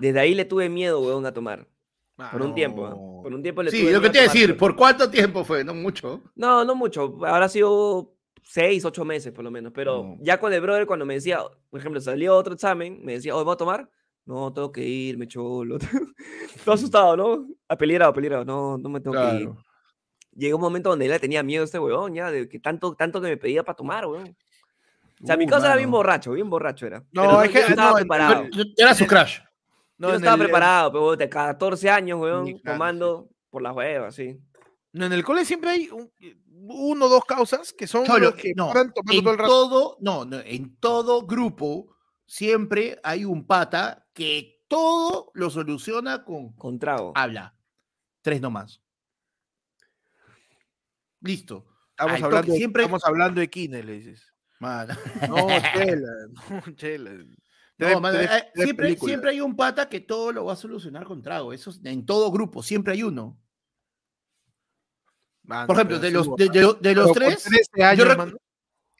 [0.00, 1.68] Desde ahí le tuve miedo, weón, a tomar.
[2.32, 2.90] Por un tiempo, ¿ah?
[2.90, 3.20] no.
[3.22, 5.44] Por un tiempo le Sí, tuve lo que te iba a decir, ¿por cuánto tiempo
[5.44, 5.62] fue?
[5.62, 6.20] No mucho.
[6.34, 7.16] No, no mucho.
[7.24, 9.72] Habrá sido seis, ocho meses por lo menos.
[9.74, 10.16] Pero No.
[10.20, 13.44] ya con el brother, cuando me decía, por ejemplo, salió otro examen, me decía, hoy
[13.44, 13.88] ¿voy a tomar?
[14.24, 15.78] No, tengo que irme, cholo.
[16.64, 17.46] Todo asustado, ¿no?
[17.68, 18.44] Apeligrado, apeligrado.
[18.44, 19.46] No, no me tengo que ir.
[19.46, 19.64] Claro.
[20.34, 22.94] Llegó un momento donde él le tenía miedo a este weón, ya, de que tanto,
[22.94, 24.36] tanto que me pedía para tomar, weón.
[25.22, 25.96] O sea, mi Uh, casa era bien mano.
[25.98, 27.00] borracho, bien borracho era.
[27.10, 28.44] No, Pero es que- yo no estaba no, preparado.
[28.52, 29.40] Yo- Era su crash.
[29.96, 34.14] No, yo no estaba el- preparado, pero de 14 años, weón, tomando por las huevas,
[34.14, 34.38] sí.
[34.92, 36.08] No, en el cole siempre hay un-
[36.60, 39.48] uno o dos causas que son Cholo, los que no, tomando en todo el rato.
[39.50, 41.94] todo, no, no, en todo grupo
[42.26, 47.12] siempre hay un pata que todo lo soluciona con Con trago.
[47.14, 47.54] habla.
[48.22, 48.82] Tres nomás.
[51.20, 51.66] Listo.
[51.90, 54.32] Estamos al hablando, toque, de- siempre- estamos hablando de Kine, le dices.
[54.60, 54.94] Mano.
[55.28, 55.36] No,
[55.74, 56.12] chela,
[56.50, 57.10] no, chela.
[57.78, 61.52] No, eh, siempre, siempre hay un pata que todo lo va a solucionar con trago.
[61.52, 63.38] Eso es- en todo grupo, siempre hay uno.
[65.48, 68.36] Mano, Por ejemplo, de los, de, de de los tres, 13 años, rec- mano,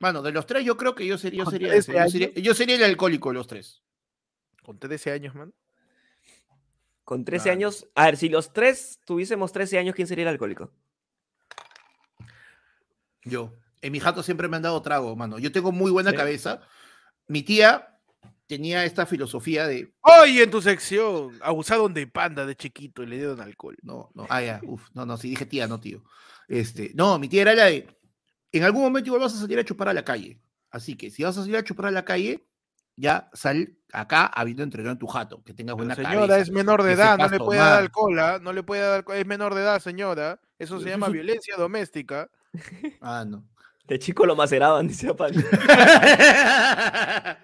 [0.01, 2.77] mano, de los tres, yo creo que yo sería, yo sería, 13 ese, yo sería,
[2.77, 3.83] yo el alcohólico de los tres.
[4.63, 5.53] con 13 años, man.
[7.05, 7.57] Con 13 Claro.
[7.59, 7.87] años.
[7.95, 10.73] A ver, si los tres tuviésemos 13 años, ¿quién sería el alcohólico?
[13.25, 13.53] Yo.
[13.81, 15.39] En mi jato siempre me han dado trago, mano.
[15.39, 16.17] Yo tengo muy buena ¿Sí?
[16.17, 16.63] cabeza.
[17.29, 18.01] Mi tía
[18.47, 19.93] tenía esta filosofía de.
[20.01, 23.77] Hoy en tu sección, abusaron de panda de chiquito y le dieron alcohol.
[23.83, 26.03] No, no, ah, ya, uf, no, no, si dije tía, no tío.
[26.49, 27.87] Este, no, mi tía era la de.
[28.51, 30.41] En algún momento igual vas a salir a chupar a la calle.
[30.71, 32.47] Así que si vas a salir a chupar a la calle,
[32.97, 36.39] ya sal acá habiendo entrenado en tu jato, que tengas Pero buena señora, cabeza.
[36.41, 38.39] es menor de edad, no sepas le puede dar alcohol, ¿ah?
[38.43, 40.41] no le puede dar alcohol, es menor de edad, señora.
[40.59, 42.31] Eso se llama violencia doméstica.
[43.01, 43.45] Ah, no.
[43.87, 45.33] De chico lo maceraban, dice Apal.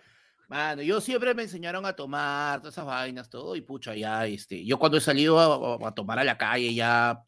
[0.49, 4.63] Mano, yo siempre me enseñaron a tomar todas esas vainas, todo, y pucha, ya, este,
[4.65, 7.25] yo cuando he salido a, a- a tomar a la calle ya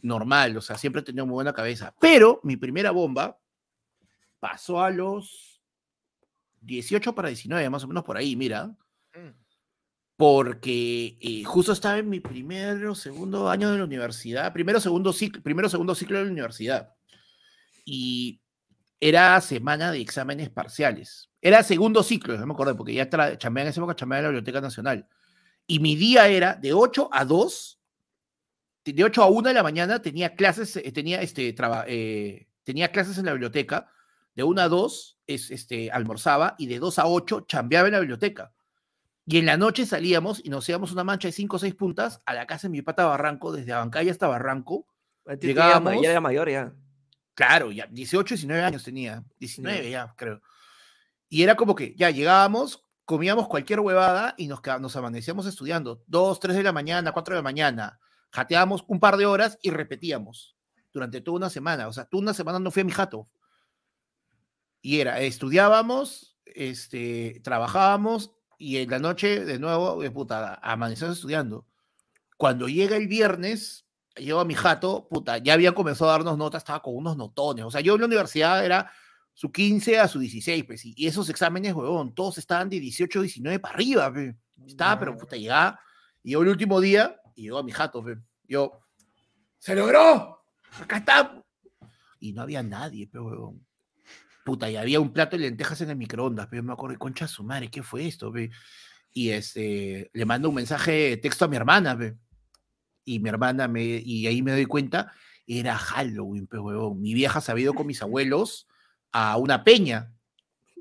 [0.00, 1.94] normal, o sea, siempre he tenido muy buena cabeza.
[2.00, 3.38] Pero mi primera bomba
[4.40, 5.60] pasó a los
[6.60, 8.70] 18 para 19, más o menos por ahí, mira,
[9.14, 9.30] Mm.
[10.16, 15.42] porque eh, justo estaba en mi primero, segundo año de la universidad, primero, segundo ciclo,
[15.42, 16.94] primero, segundo ciclo de la universidad.
[17.84, 18.40] Y
[19.00, 21.30] era semana de exámenes parciales.
[21.40, 24.30] Era segundo ciclo, no me acuerdo, porque ya chambeaba en esa época, chambeaba en la
[24.30, 25.08] Biblioteca Nacional.
[25.66, 27.77] Y mi día era de 8 a 2,
[28.84, 32.90] de 8 a 1 de la mañana tenía clases, eh, tenía, este, traba- eh, tenía
[32.90, 33.90] clases en la biblioteca.
[34.34, 38.00] De 1 a 2 es, este, almorzaba y de 2 a 8 chambeaba en la
[38.00, 38.52] biblioteca.
[39.26, 42.22] Y en la noche salíamos y nos íbamos una mancha de 5 o 6 puntas
[42.24, 44.86] a la casa de mi pata Barranco, desde Abancaya hasta Barranco.
[45.26, 46.72] El tío ya Llegábamos- Ya era mayor ya.
[47.34, 49.22] Claro, ya 18, 19 años tenía.
[49.38, 50.40] 19 ya, creo.
[51.28, 56.02] Y era como que ya llegábamos, comíamos cualquier huevada y nos, nos amanecíamos estudiando.
[56.06, 58.00] 2, 3 de la mañana, 4 de la mañana.
[58.30, 60.56] Jateábamos un par de horas y repetíamos
[60.92, 61.88] durante toda una semana.
[61.88, 63.28] O sea, toda una semana no fui a mi jato.
[64.80, 71.66] Y era, estudiábamos, este, trabajábamos y en la noche de nuevo, de puta, amanecíamos estudiando.
[72.36, 76.62] Cuando llega el viernes, llego a mi jato, puta, ya habían comenzado a darnos notas,
[76.62, 77.64] estaba con unos notones.
[77.64, 78.90] O sea, yo en la universidad era
[79.32, 83.60] su 15 a su 16, pues, y esos exámenes, huevón, todos estaban de 18, 19
[83.60, 84.36] para arriba, pe.
[84.66, 85.78] Estaba, pero puta, llegaba,
[86.24, 88.18] y yo el último día, y llegó a mi jato, pe.
[88.48, 88.80] Yo,
[89.58, 90.42] ¡se logró!
[90.80, 91.40] ¡Acá está!
[92.18, 93.64] Y no había nadie, pe, huevón.
[94.44, 97.44] Puta, y había un plato de lentejas en el microondas, pero me acuerdo, concha su
[97.44, 98.50] madre, ¿qué fue esto, pe?
[99.12, 102.16] Y este, le mando un mensaje de texto a mi hermana, pe.
[103.04, 105.12] Y mi hermana, me, y ahí me doy cuenta,
[105.46, 107.00] era Halloween, pe, huevón.
[107.00, 108.66] Mi vieja se había ido con mis abuelos
[109.12, 110.12] a una peña.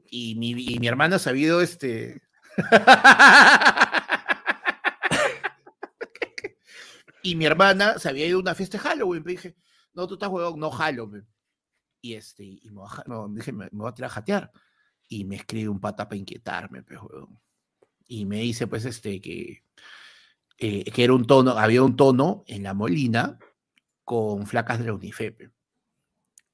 [0.10, 2.24] Y mi, y mi hermana se había ido, este...
[7.32, 9.24] y mi hermana se había ido a una fiesta de Halloween.
[9.24, 9.56] pe, dije,
[9.94, 11.28] no, tú estás huevón, no Halloween.
[12.02, 14.14] Y este, y me, voy a ja- no, dije, me, me voy a tirar a
[14.14, 14.52] jatear.
[15.10, 17.40] Y me escribe un pata para inquietarme, pe, huevón.
[18.08, 19.64] Y me dice, pues, este, que,
[20.58, 23.38] eh, que era un tono, había un tono en la Molina
[24.04, 25.52] con flacas de la Unifepe.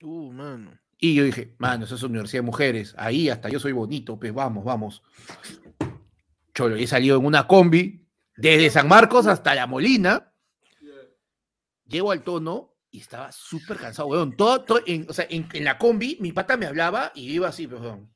[0.02, 0.80] Uh, mano.
[0.98, 2.96] Y yo dije, mano, eso es Universidad de Mujeres.
[2.98, 5.04] Ahí hasta yo soy bonito, pues vamos, vamos.
[6.54, 8.08] Cholo, he salido en una combi
[8.38, 10.33] desde San Marcos hasta La Molina.
[11.94, 14.36] Llego al tono y estaba súper cansado, weón.
[14.36, 17.34] Todo, todo en, o sea, en, en la combi, mi pata me hablaba y yo
[17.34, 18.12] iba así, weón.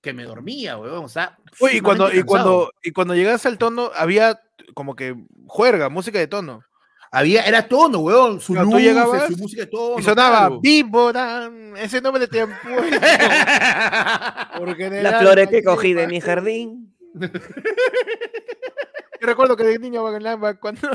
[0.00, 1.04] Que me dormía, weón.
[1.04, 4.40] O sea, Oye, y cuando, y cuando, y cuando llegaste al tono, había
[4.74, 5.16] como que
[5.48, 6.62] juerga, música de tono.
[7.10, 8.40] Había, era tono, weón.
[8.40, 9.98] Su luz, llegabas su música de tono.
[9.98, 10.56] Y sonaba.
[10.62, 13.00] Víbora, ese nombre te han puesto.
[15.02, 16.96] Las flores que cogí de mi jardín.
[19.20, 20.04] Yo recuerdo que de niño
[20.60, 20.88] cuando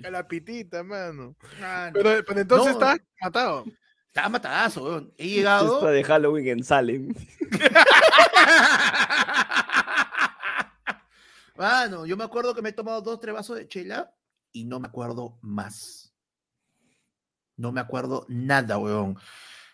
[0.00, 1.36] la, la pitita, mano.
[1.60, 2.72] Mano, Pero, pero entonces No.
[2.72, 3.64] estabas matado.
[4.06, 5.12] Estaba matadazo, weón.
[5.16, 5.86] He llegado.
[5.86, 7.14] de Halloween en Salem.
[11.56, 14.14] Mano, yo me acuerdo que me he tomado dos, tres vasos de chela
[14.52, 16.14] y no me acuerdo más.
[17.56, 19.18] No me acuerdo nada, weón.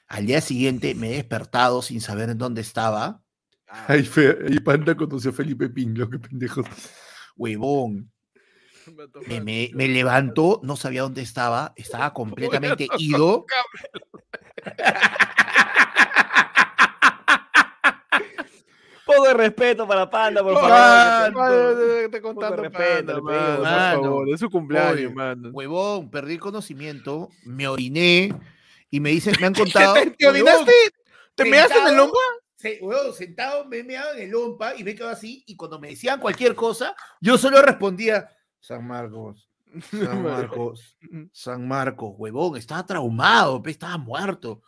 [0.08, 3.22] Al día siguiente me he despertado sin saber en dónde estaba.
[3.66, 6.66] Ay, fe, y Panda conoció a Felipe Pinlo, qué pendejos.
[7.36, 8.10] Huevón.
[9.26, 13.46] Me, me, me levantó, no sabía dónde estaba, estaba completamente ido.
[19.04, 20.70] Poco de respeto para Panda, por favor.
[20.70, 22.10] Mano.
[22.10, 25.48] Te contando respeto, panda, mano, por favor, es su cumpleaños, Oye, mano.
[25.50, 28.34] Huevón, perdí el conocimiento, me oriné
[28.90, 29.94] y me dicen, me han contado.
[29.94, 30.72] ¿Te, te orinaste?
[31.34, 32.18] ¿Te measte en el sentado, lompa?
[32.56, 35.42] Se, huevón, sentado, me meaba en el lompa y me quedaba así.
[35.46, 38.28] Y cuando me decían cualquier cosa, yo solo respondía:
[38.60, 39.48] San Marcos,
[39.90, 40.96] San Marcos,
[41.32, 42.56] San Marcos, huevón.
[42.56, 44.62] Estaba traumado, pe, estaba muerto.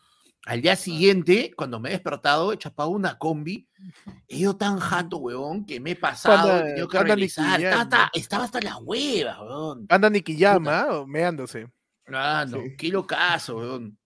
[0.46, 3.68] Al día siguiente, cuando me he despertado, he chapado una combi.
[4.28, 7.60] He ido tan jato, huevón, que me he pasado, he tenido que panda regresar.
[7.60, 9.86] Estaba, hasta- estaba hasta las huevas, huevón.
[9.88, 11.06] Anda Nikiyama, ¿o?
[11.06, 11.68] meándose.
[12.12, 12.76] Ah, no, Sí.
[12.76, 13.98] qué locazo, weón.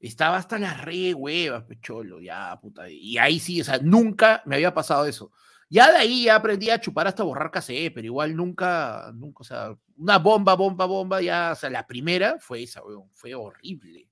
[0.00, 2.88] Estaba hasta las re huevas, pecholo, ya, puta.
[2.88, 5.30] Y ahí sí, o sea, nunca me había pasado eso.
[5.70, 9.44] Ya de ahí ya aprendí a chupar hasta borrar cassette, pero igual nunca, nunca, o
[9.44, 14.08] sea, una bomba, bomba, bomba, ya, o sea, la primera fue esa, weón, fue horrible.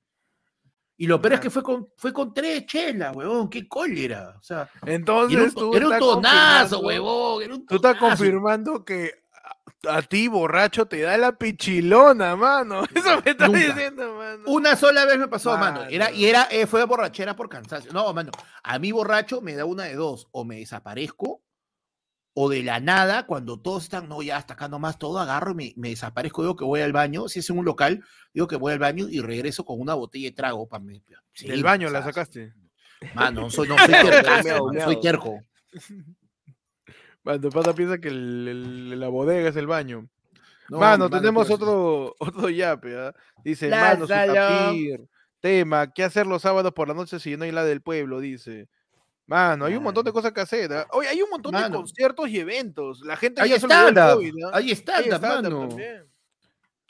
[0.99, 4.43] Y lo peor es que fue con, fue con tres chelas, weón, qué cólera, o
[4.43, 8.16] sea, Entonces, era un, tú era un estás tonazo, huevón, era un Tú estás tonazo.
[8.16, 9.12] confirmando que
[9.87, 12.83] a, a ti, borracho, te da la pichilona, mano.
[12.95, 13.65] Eso me estás Nunca.
[13.66, 14.43] diciendo, mano.
[14.47, 15.85] Una sola vez me pasó, mano.
[15.85, 17.93] Era, y era, eh, fue borrachera por cansancio.
[17.93, 18.33] No, mano.
[18.62, 20.28] A mí borracho me da una de dos.
[20.33, 21.43] O me desaparezco,
[22.39, 25.55] o de la nada, cuando todos están, no, ya hasta acá nomás todo, agarro y
[25.55, 27.29] me, me desaparezco, digo que voy al baño.
[27.29, 28.05] Si es en un local,
[28.35, 31.03] digo que voy al baño y regreso con una botella de trago para me.
[31.47, 32.53] Del baño la sacaste.
[33.15, 35.41] Mano, soy, no, soy terco, soy terco.
[37.25, 40.09] Mano, pata piensa que el- el- la bodega es el baño.
[40.69, 41.53] No, mano, mano, tenemos sí.
[41.55, 43.15] otro, otro yape, ¿ah?
[43.45, 45.07] Dice, mano, su tapir,
[45.41, 48.21] tema, ¿qué hacer los sábados por la noche si no hay la del pueblo?
[48.21, 48.69] Dice.
[49.27, 50.73] Mano, hay un montón de cosas que hacer.
[50.73, 50.86] ¿ah?
[50.93, 53.01] Oye, hay un montón de conciertos y eventos.
[53.01, 55.69] La gente Ahí ya del está, COVID, ahí está, Hay stand-up mano.
[55.69, 56.07] también.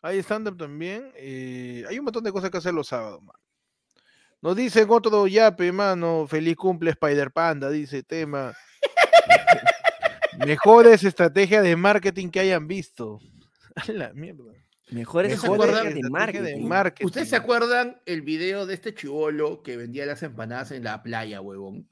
[0.02, 1.12] Hay stand-up también.
[1.16, 3.38] eh, hay un montón de cosas que hacer los sábados, mano.
[4.42, 6.26] Nos dicen otro yape, mano.
[6.28, 8.54] Feliz cumple Spider Panda, dice tema.
[10.46, 13.18] Mejores estrategias de marketing que hayan visto.
[13.76, 14.52] A la mierda.
[14.90, 17.06] Mejores ¿No se estrategias de de marketing.
[17.06, 21.40] ¿Ustedes se acuerdan el video de este chivolo que vendía las empanadas en la playa,
[21.40, 21.88] huevón?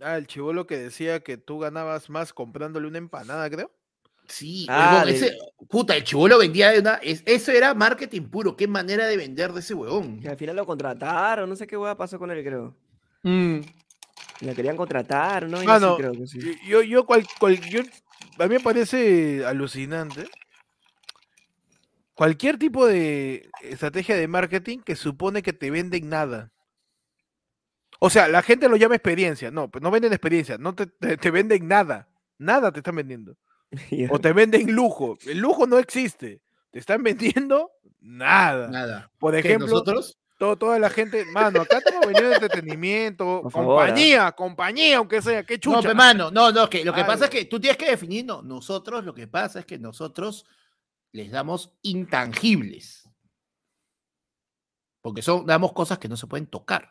[0.00, 3.70] Ah, el chivolo que decía que tú ganabas más comprándole una empanada, creo.
[4.26, 5.36] Sí, Ah, huevón, ese,
[5.68, 9.52] puta, el chivolo vendía de una, es- eso era marketing puro, qué manera de vender
[9.52, 10.20] de ese huevón.
[10.20, 12.74] Que al final lo contrataron, no sé qué hueá pasó con él, creo.
[13.22, 13.60] Mm.
[14.40, 15.58] La querían contratar, ¿no?
[15.58, 16.38] Ah, sí, no, creo que sí.
[16.40, 17.82] Y- Yo, yo, cual, cual- yo,
[18.38, 20.24] a mí me parece alucinante.
[22.14, 26.52] Cualquier tipo de estrategia de marketing que supone que te venden nada.
[28.04, 29.50] O sea, la gente lo llama experiencia.
[29.50, 32.08] No, pues no venden experiencia, no te, te- te venden nada.
[32.38, 33.36] Nada te están vendiendo.
[34.10, 35.16] O te venden lujo.
[35.26, 36.42] El lujo no existe.
[36.70, 37.70] Te están vendiendo
[38.00, 38.68] nada.
[38.68, 39.10] Nada.
[39.18, 40.18] Por ¿Qué, ejemplo, nosotros?
[40.38, 43.86] todo- toda la gente, mano, acá estamos vendiendo entretenimiento, Por favor, ¿ah?
[43.86, 45.76] compañía, compañía, aunque sea, qué chucha.
[45.76, 48.24] No, pe, mano, no, no, que lo que pasa es que tú tienes que definir,
[48.26, 50.44] no, nosotros lo que pasa es que nosotros
[51.12, 53.08] les damos intangibles.
[55.00, 56.90] Porque son, damos cosas que no se pueden tocar.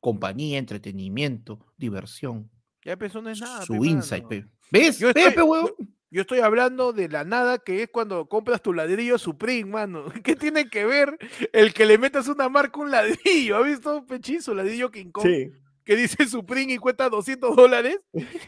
[0.00, 2.50] Compañía, entretenimiento, diversión,
[2.84, 3.62] Ya pues, no es nada.
[3.64, 4.44] su pe, insight, pe.
[4.70, 4.98] ¿Ves?
[4.98, 5.70] Yo ¿Ves, estoy- pe, huevón?
[6.12, 10.06] Yo estoy hablando de la nada que es cuando compras tu ladrillo Supreme, mano.
[10.24, 11.16] ¿Qué tiene que ver
[11.52, 13.56] el que le metas una marca un ladrillo?
[13.56, 15.24] ¿Ha visto Pechizo, ladrillo King Kong?
[15.26, 15.52] Sí.
[15.90, 17.98] Que dice Supreme y cuesta 200 dólares.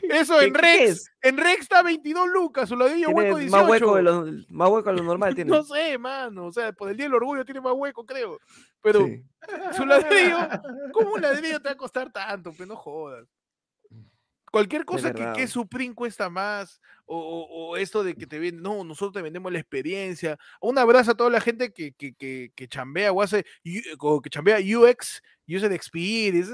[0.09, 0.81] Eso ¿Qué- en Rex.
[0.90, 1.10] es?
[1.23, 3.51] En Rex está 22 lucas, su ladrillo hueco 18.
[3.51, 5.51] más hueco, de lo, más hueco de lo normal tiene.
[5.56, 6.47] No sé, mano.
[6.47, 8.39] O sea, por el día del orgullo tiene más hueco, creo.
[8.81, 9.24] Pero Sí.
[9.77, 10.36] su ladrillo,
[10.93, 12.52] ¿cómo un ladrillo te va a costar tanto?
[12.52, 13.27] Pero no jodas.
[14.52, 19.12] Cualquier cosa que, que Supreme cuesta más, o, esto de que te venden, no, nosotros
[19.15, 20.39] te vendemos la experiencia.
[20.61, 23.45] Un abrazo a toda la gente que, que, que, que chambea o hace,
[23.99, 26.53] o que chambea UX, User Experience.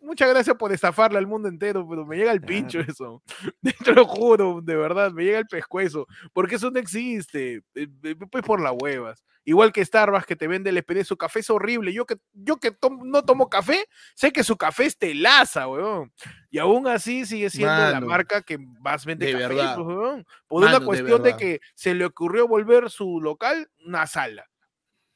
[0.00, 3.22] Muchas gracias por estafarle al mundo entero, pero me llega el pincho eso.
[3.84, 6.06] Te lo juro, de verdad, me llega el pescuezo.
[6.32, 7.62] Porque eso no existe.
[7.74, 9.24] eh, eh, Pues por las huevas.
[9.44, 11.92] Igual que Starbucks que te vende la experiencia, su café es horrible.
[11.92, 16.12] Yo que, yo que tom- no tomo café, sé que su café es telaza, weón.
[16.48, 19.71] Y aún así sigue siendo la marca que más vende de café, verdad.
[19.76, 20.26] Pues, weón.
[20.46, 21.38] Por Mano, una de cuestión de, verdad.
[21.38, 24.46] que se le ocurrió volver su local una sala.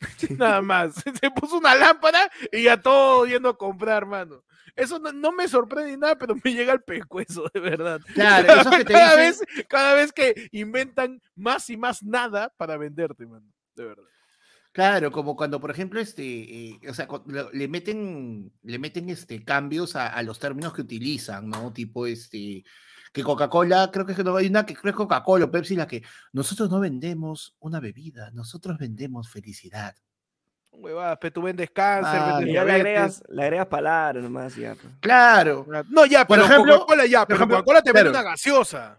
[0.39, 0.95] Nada más.
[1.21, 4.45] Se puso una lámpara y ya todo yendo a comprar, mano.
[4.75, 8.01] Eso no, no me sorprende ni nada, pero me llega al pescuezo, de verdad.
[8.13, 12.53] Claro, esos que te cada, dicen- vez, cada vez que inventan más y más nada
[12.59, 13.47] para venderte, mano.
[13.75, 14.05] De verdad.
[14.73, 17.09] Claro, como cuando, por ejemplo, este, eh, o sea,
[17.55, 21.73] le meten, le meten este cambios a, a los términos que utilizan, ¿no?
[21.73, 22.63] Tipo, este,
[23.17, 25.51] que Coca-Cola, creo que es que no hay una que creo que es Coca-Cola o
[25.51, 26.03] Pepsi la que
[26.35, 29.97] nosotros no vendemos una bebida, nosotros vendemos felicidad.
[30.71, 34.75] Huevadas, pero tú vendes cáncer, Ah, vendes ya le agregas, le agregas palabras nomás, ya.
[34.75, 34.93] pues.
[35.01, 35.67] Claro.
[35.89, 38.23] No, ya, Por pero ejemplo- Coca-Cola ya, por pero ejemplo, Coca-Cola te vende claro.
[38.25, 38.99] una gaseosa.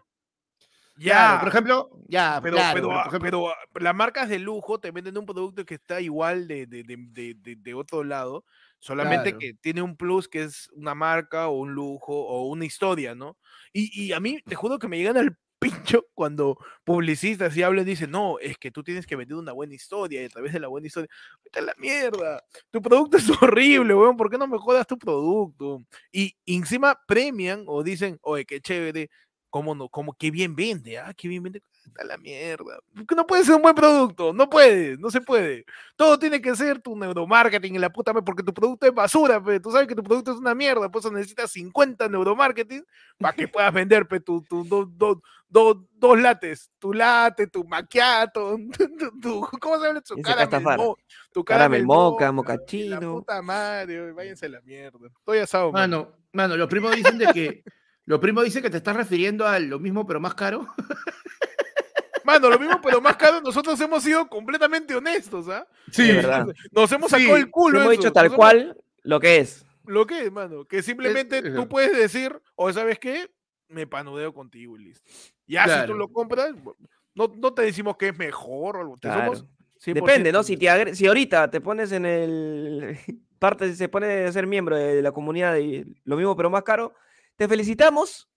[1.00, 3.94] Ya, Claro, por ejemplo, ya, pero, claro, pero, pero, ah, por ejemplo, pero, ah, las
[3.96, 7.56] marcas de lujo te venden un producto que está igual de, de, de, de- de-
[7.56, 8.44] de otro lado,
[8.80, 9.38] solamente Claro.
[9.38, 13.38] que tiene un plus que es una marca o un lujo o una historia, ¿no?
[13.74, 17.86] Y, y a mí, te juro que me llegan al pincho cuando publicistas y hablan
[17.86, 20.60] dicen, no, es que tú tienes que vender una buena historia y a través de
[20.60, 21.10] la buena historia,
[21.44, 25.84] vete a la mierda, tu producto es horrible, weón, ¿por qué no mejoras tu producto?
[26.12, 29.10] Y encima premian o dicen, oye, qué chévere,
[29.58, 31.64] cómo no, cómo qué bien vende, ah, qué bien vende,
[32.00, 35.66] a la mierda, porque no puede ser un buen producto, no puede, no se puede.
[35.96, 39.44] Todo tiene que ser tu neuromarketing y la puta madre, porque tu producto es basura,
[39.44, 39.60] pe.
[39.60, 42.86] tú sabes que tu producto es una mierda, por eso necesitas 50 neuromarketing
[43.18, 47.64] para que puedas vender pe, tu, tu, do- do- do- dos lates, tu latte, tu
[47.64, 50.02] macchiato, tu, tu- ¿cómo se llama?
[50.02, 50.16] Tu
[50.78, 50.98] mo-
[51.32, 52.96] tu Caramel moca, mocachino.
[52.96, 55.08] La puta madre, váyanse a la mierda.
[55.08, 55.98] Estoy asado, mano.
[56.04, 57.64] mano, mano, los primos dicen de que,
[58.08, 60.66] los primos dicen que te estás refiriendo a lo mismo pero más caro.
[62.24, 65.66] Mano, lo mismo, pero más caro, nosotros hemos sido completamente honestos, ¿ah?
[65.96, 66.48] De verdad.
[66.74, 67.80] Nos hemos sacado Sí, el culo.
[67.80, 69.66] Hemos eso, dicho tal nos hemos- cual lo que es.
[69.86, 73.30] Lo que es, mano, que simplemente es- tú puedes decir, o sabes qué,
[73.70, 75.10] me panudeo contigo y listo.
[75.48, 76.54] Ya si tú lo compras,
[77.16, 79.36] no, no te decimos que es mejor o algo, te Claro.
[79.36, 79.46] somos
[79.80, 80.44] 100% Depende, ¿no?
[80.44, 82.98] Si, te si ahorita te pones en el.
[83.40, 86.94] parte, se pone a ser miembro de la comunidad y lo mismo pero más caro,
[87.38, 88.28] te felicitamos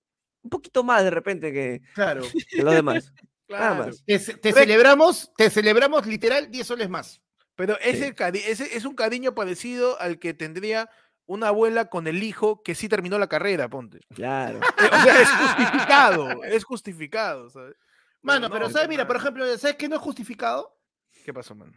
[0.42, 2.22] un poquito más de repente que, Claro.
[2.50, 3.12] que los demás.
[3.48, 4.04] Nada Claro, más.
[4.06, 7.20] Te, celebramos, te celebramos literal 10 soles más.
[7.56, 8.42] Pero ese, Sí.
[8.46, 10.88] ese es un cariño parecido al que tendría
[11.26, 14.00] una abuela con el hijo que sí terminó la carrera, ponte.
[14.14, 14.60] Claro.
[14.78, 17.74] Eh, O sea, es justificado, es justificado, ¿sabes?
[18.22, 18.88] Mano, no, pero ¿sabes?
[18.88, 20.78] Mira, por ejemplo, ¿sabes qué no es justificado?
[21.24, 21.72] ¿Qué pasó, mano?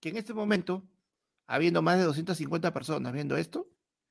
[0.00, 0.82] Que en este momento
[1.46, 3.68] habiendo más de 250 personas viendo esto,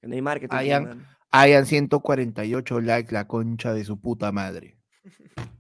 [0.08, 0.56] no hay marketing.
[0.56, 1.06] Mano.
[1.32, 4.78] hayan 148 likes la concha de su puta madre.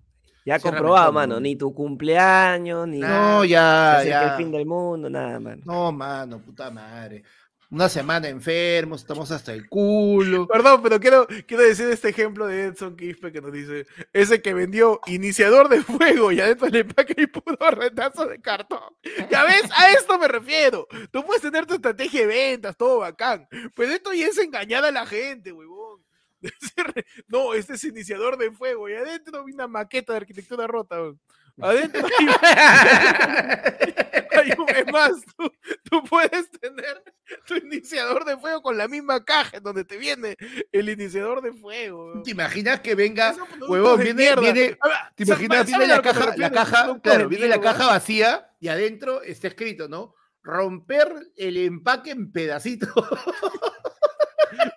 [0.44, 1.36] Ya Sí, comprobado, mano.
[1.36, 1.40] no.
[1.42, 4.32] Ni tu cumpleaños, ni No, se ya, acerca ya.
[4.32, 5.62] el fin del mundo, nada, mano.
[5.66, 7.24] No, mano, puta madre.
[7.72, 10.46] Una semana enfermos, estamos hasta el culo.
[10.46, 14.54] Perdón, pero quiero, quiero decir este ejemplo de Edson Quispe que nos dice, ese que
[14.54, 18.94] vendió iniciador de fuego y adentro le empaque y puro retazo de cartón.
[19.30, 20.86] Ya ves, a esto me refiero.
[21.12, 24.92] Tú puedes tener tu estrategia de ventas, todo bacán, pero esto ya es engañar a
[24.92, 26.04] la gente, huevón.
[27.30, 30.96] No, este es iniciador de fuego y adentro hay una maqueta de arquitectura rota.
[30.98, 31.22] huevón.
[31.62, 32.28] Adentro hay,
[34.38, 35.52] hay un, es más, tú,
[35.90, 37.04] tú puedes tener
[37.46, 40.36] tu iniciador de fuego con la misma caja en donde te viene
[40.72, 42.22] el iniciador de fuego.
[42.24, 43.36] ¿Te imaginas que venga?
[43.68, 44.78] Huevón, viene- viene-
[45.16, 45.58] ¿Te imaginas?
[45.58, 49.88] ¿sabes Viene la caja, la caja, claro, viene la caja vacía y adentro está escrito,
[49.88, 50.16] ¿no?
[50.44, 52.90] Romper el empaque en pedacitos.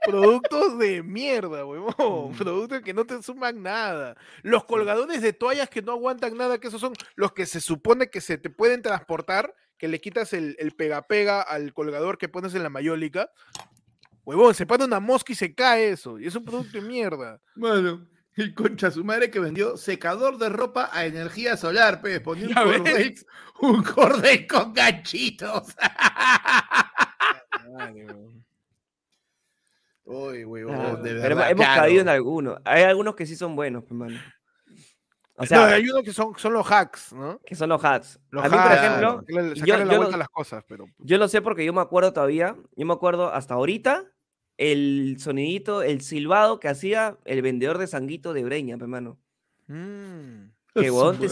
[0.05, 2.33] Productos de mierda, huevón.
[2.33, 2.37] Mm.
[2.37, 4.17] Productos que no te suman nada.
[4.43, 8.11] Los colgadores de toallas que no aguantan nada, que esos son los que se supone
[8.11, 12.55] que se te pueden transportar, que le quitas el, el pega-pega al colgador que pones
[12.55, 13.31] en la mayólica.
[14.25, 16.19] Huevón, se para una mosca y se cae eso.
[16.19, 17.41] Y es un producto de mierda.
[17.55, 18.07] Mano,
[18.37, 22.55] el concha su madre que vendió secador de ropa a energía solar, pues, ponía un
[22.55, 23.15] cordel,
[23.61, 25.77] un cordel con ganchitos.
[30.05, 31.51] Uy, huevón, Ah, de pero verdad.
[31.51, 31.83] hemos claro.
[31.83, 32.59] caído en algunos.
[32.65, 34.19] Hay algunos que sí son buenos, pe, mano.
[35.37, 37.41] O no, sea, hay unos que son, son los hacks, ¿no?
[37.45, 38.21] que son los hacks.
[38.31, 40.87] Los a mí, por ejemplo, yo- la yo vuelta lo- a las cosas, pero.
[40.99, 42.55] yo lo sé porque yo me acuerdo todavía.
[42.77, 44.05] Yo me acuerdo hasta ahorita
[44.59, 49.19] el sonidito, el silbado que hacía el vendedor de sanguito de Breña, pe, mano.
[49.67, 50.51] Mm.
[50.75, 51.27] Que huevón te.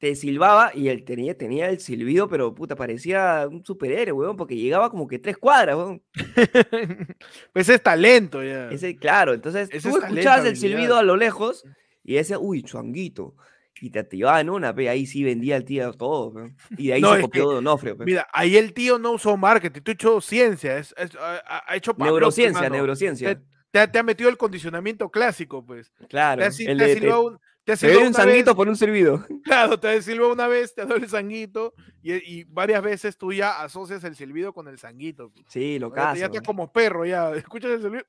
[0.00, 4.56] Te silbaba y él tenía, tenía el silbido, pero puta, parecía un superhéroe, weón, porque
[4.56, 6.02] llegaba como que tres cuadras, weón.
[7.52, 8.70] Pues es talento ya.
[8.70, 11.64] Ese, claro, entonces Ese tú es escuchabas el silbido a lo lejos
[12.02, 13.34] y ese, uy, changuito.
[13.82, 16.54] Y te activaban una, pe, ahí sí vendía el tío todo, pe.
[16.76, 18.04] Y de ahí No, se copió que, Donofrio, pe.
[18.04, 22.68] Mira, ahí el tío no usó marketing, tú hecho ciencia, es, es- ha, hecho Neurociencia,
[22.68, 23.40] neurociencia.
[23.70, 25.92] Te, ha- te ha metido el condicionamiento clásico, pues.
[26.08, 26.40] Claro.
[26.40, 28.68] Te ha, el te ha silbado un- te te doy un una vez, sanguito por
[28.68, 29.24] un silbido.
[29.44, 33.32] claro, te ha silbado una vez, te dado el sanguito, y, y varias veces tú
[33.32, 35.30] ya asocias el silbido con el sanguito.
[35.30, 35.44] pues.
[35.48, 37.32] Sí, lo Ya, te- ya estás como perro, ya.
[37.34, 38.04] Escuchas el silbido.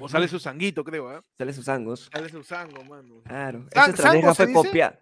[0.00, 1.20] O sale su sanguito, creo, ¿eh?
[1.38, 2.08] Sale sus sangos.
[2.12, 3.22] Sale su sango, mano.
[3.24, 3.66] Claro.
[3.72, 5.00] San- Esa estrategia ¿sango se fue copiar.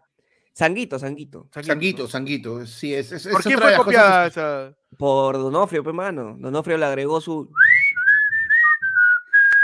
[0.52, 1.48] Sanguito, sanguito.
[1.52, 2.66] Sanguito, sanguito.
[2.66, 4.76] Sí, es, es, ¿Por es quién fue copiada que- esa?
[4.98, 6.36] Por Donofrio, pe, mano.
[6.38, 7.50] Donofrio le agregó su.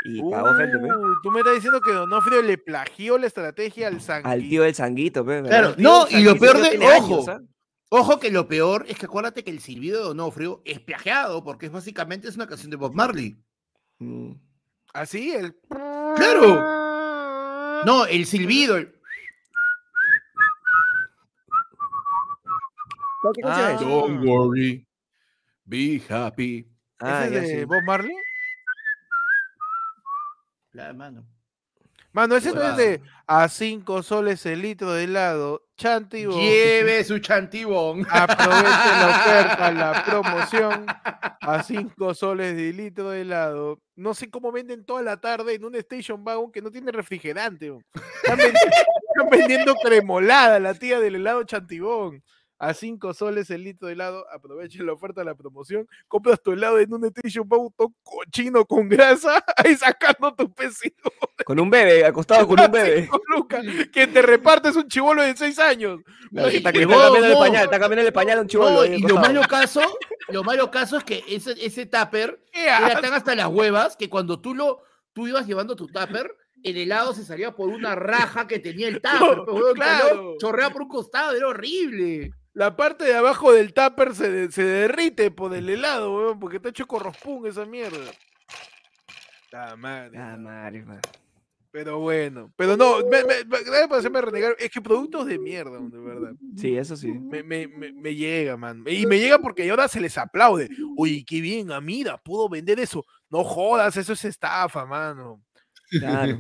[0.05, 0.85] Y cagó gente, pe.
[0.94, 4.28] Uy, tú me estás diciendo que Donofrio le plagió la estrategia al sanguito.
[4.31, 5.43] Al tío del sanguito, pe.
[5.43, 5.48] ¿verdad?
[5.51, 7.40] Claro, no, y lo peor de- ojo, años, ¿ah?
[7.90, 11.66] Ojo que lo peor es que acuérdate que el silbido de Donofrio es plagiado, porque
[11.66, 13.36] es básicamente es una canción de Bob Marley.
[13.98, 14.32] Mm.
[14.94, 15.55] Así, el.
[16.16, 17.85] Claro.
[17.85, 18.77] No, el silbido.
[18.77, 18.94] el-
[23.35, 23.77] ¿Qué canción es?
[23.81, 23.85] Ah.
[23.85, 24.86] Don't worry,
[25.64, 26.66] be happy.
[27.01, 27.64] Ah, ¿Ese ya es de sí.
[27.64, 28.14] Bob Marley?
[30.72, 31.26] La mano.
[32.12, 35.68] Mano, ese no es de a 5 soles el litro de helado.
[35.76, 36.36] Chantivo.
[36.36, 38.05] Lleve su chantibón.
[38.10, 43.80] Aproveche la oferta, la promoción a 5 soles de litro de helado.
[43.94, 47.72] No sé cómo venden toda la tarde en un station wagon que no tiene refrigerante.
[48.22, 48.59] Están vendiendo,
[49.14, 52.24] están vendiendo cremolada, la tía del helado chantibón.
[52.62, 54.27] A 5 soles el litro de helado.
[54.31, 55.89] Aproveche la oferta, la promoción.
[56.07, 57.11] Compras tu helado en un
[57.47, 59.43] wagon todo cochino con grasa.
[59.57, 61.11] Ahí sacando tu pesito.
[61.47, 63.09] Con un bebé, acostado con un bebé.
[63.28, 63.65] Lucas.
[63.91, 66.01] Quien te reparte es un chivolo de 6 años.
[66.32, 67.39] Está, cambiando el no.
[67.39, 68.70] pañal, está cambiando el pañal a un chivolo.
[68.70, 69.81] No, y lo malo caso,
[70.28, 74.11] lo malo caso es que ese, ese tupper ¿Qué era tan hasta las huevas que
[74.11, 74.82] cuando tú lo
[75.15, 79.01] tú ibas llevando tu tupper, el helado se salía por una raja que tenía el
[79.01, 80.37] tupper, No, pues, claro.
[80.39, 82.32] chorreaba por un costado, era horrible.
[82.52, 86.56] La parte de abajo del tupper se, de- se derrite por el helado, weón, porque
[86.56, 88.10] está hecho corrospun esa mierda.
[89.52, 90.18] La madre.
[90.18, 91.02] Ah, madre, madre.
[91.72, 92.52] Pero bueno.
[92.56, 94.56] Pero no, me, me, me- gracias por hacerme renegar.
[94.59, 96.32] Es que productos de mierda, de verdad.
[96.56, 97.12] Sí, eso sí.
[97.12, 98.82] Me, me, me, me llega, man.
[98.86, 100.68] Y me llega porque ahora se les aplaude.
[100.97, 103.05] Oye, qué bien, Amida, pudo vender eso.
[103.28, 105.40] No jodas, eso es estafa, mano.
[105.90, 106.36] Claro.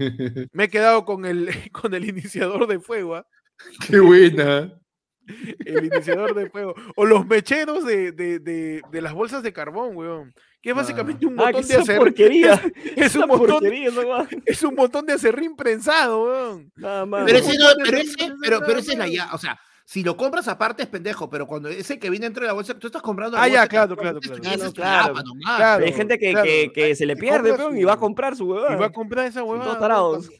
[0.52, 3.26] Me he quedado con el, con el iniciador de fuego, ¿ah?
[3.88, 4.72] Qué buena.
[5.64, 6.74] El iniciador de fuego.
[6.96, 10.34] O los mecheros de, de, de, de las bolsas de carbón, weón.
[10.62, 11.98] Que es básicamente un Ah, montón que de acerrín.
[11.98, 12.52] porquería.
[12.96, 13.64] Es un Esa montón,
[14.04, 14.28] guada.
[14.44, 16.72] es un montón de acerrín prensado, weón.
[16.76, 17.24] Nada más.
[17.24, 19.58] Pero un ese, no, pero ese, pero, pero ese es la ya, o sea,
[19.90, 22.78] Si lo compras aparte es pendejo, pero cuando ese que viene dentro de la bolsa,
[22.78, 24.72] tú estás comprando la Ah, ya, bolsa, claro, claro, claro.
[24.72, 25.74] Claro, tapa.
[25.78, 26.44] Hay gente que, claro.
[26.46, 28.76] que, que se le pierde, su- y va a comprar su huevada.
[28.76, 29.80] Y va a comprar esa huevada.
[29.80, 30.30] tarados.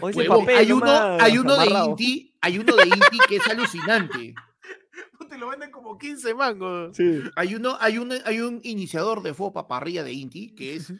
[0.00, 1.66] Papel hay uno, hay uno de.
[1.68, 4.34] Inti, hay uno de Inti que es alucinante.
[5.30, 6.96] Te lo venden como 15 mangos.
[6.96, 7.20] Sí.
[7.36, 10.92] Hay uno, hay un, hay un iniciador de fuego para parrilla de Inti que es,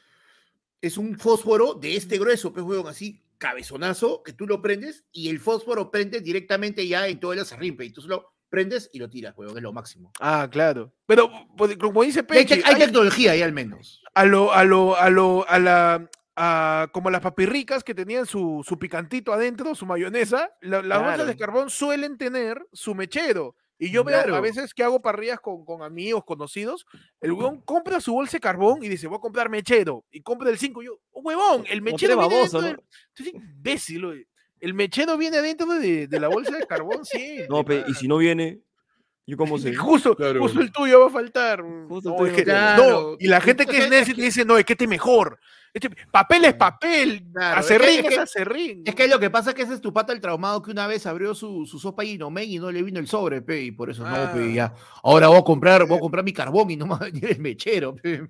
[0.81, 5.28] es un fósforo de este grueso, pues huevón, así cabezonazo, que tú lo prendes y
[5.31, 7.85] el fósforo prende directamente ya en todo el acerrimpe.
[7.85, 10.12] Y tú solo prendes y lo tiras, huevón, es lo máximo.
[10.20, 10.93] Ah, claro.
[11.06, 14.02] Pero, pues, como dice Hay, Pechi, hay hay- tecnología ahí al menos.
[14.15, 18.65] a lo, a lo, a lo, a la, a- como las papirricas que tenían su,
[18.66, 21.39] su picantito adentro, su mayonesa, la- las bolsas de Claro.
[21.52, 23.55] carbón suelen tener su mechero.
[23.79, 24.43] Y yo veo a Claro.
[24.43, 26.85] veces que hago parrillas con, con amigos, conocidos,
[27.21, 30.05] el huevón compra su bolsa de carbón y dice, voy a comprar mechero.
[30.11, 30.83] Y compra el 5.
[30.83, 32.89] Yo, "Oh, huevón, el mechero viene babosos, dentro ¿no?
[33.19, 34.27] eres imbécil.
[34.61, 37.43] El mechero viene dentro de, de la bolsa de carbón, sí.
[37.49, 38.59] No, pe, y si no viene,
[39.29, 39.75] ¿yo cómo sé?
[39.77, 40.41] Justo, Claro.
[40.41, 41.63] justo el tuyo va a faltar.
[41.89, 44.73] Justo el No, tuyo y la gente que es necia te dice, no, es que
[44.73, 45.39] este mejor.
[45.75, 47.23] Este, papel es papel.
[47.33, 48.83] Claro, es que- acerrín es que- acerrín.
[48.87, 50.87] Es que lo que pasa es que ese es tu pata el traumado que una
[50.87, 53.71] vez abrió su, su sopa y no y no le vino el sobre, pe, y
[53.71, 54.33] por eso no, Ah.
[54.35, 54.73] pe, ya.
[55.05, 57.27] Ahora voy a comprar, voy a comprar mi carbón y no me va a venir
[57.27, 58.29] el mechero, pe.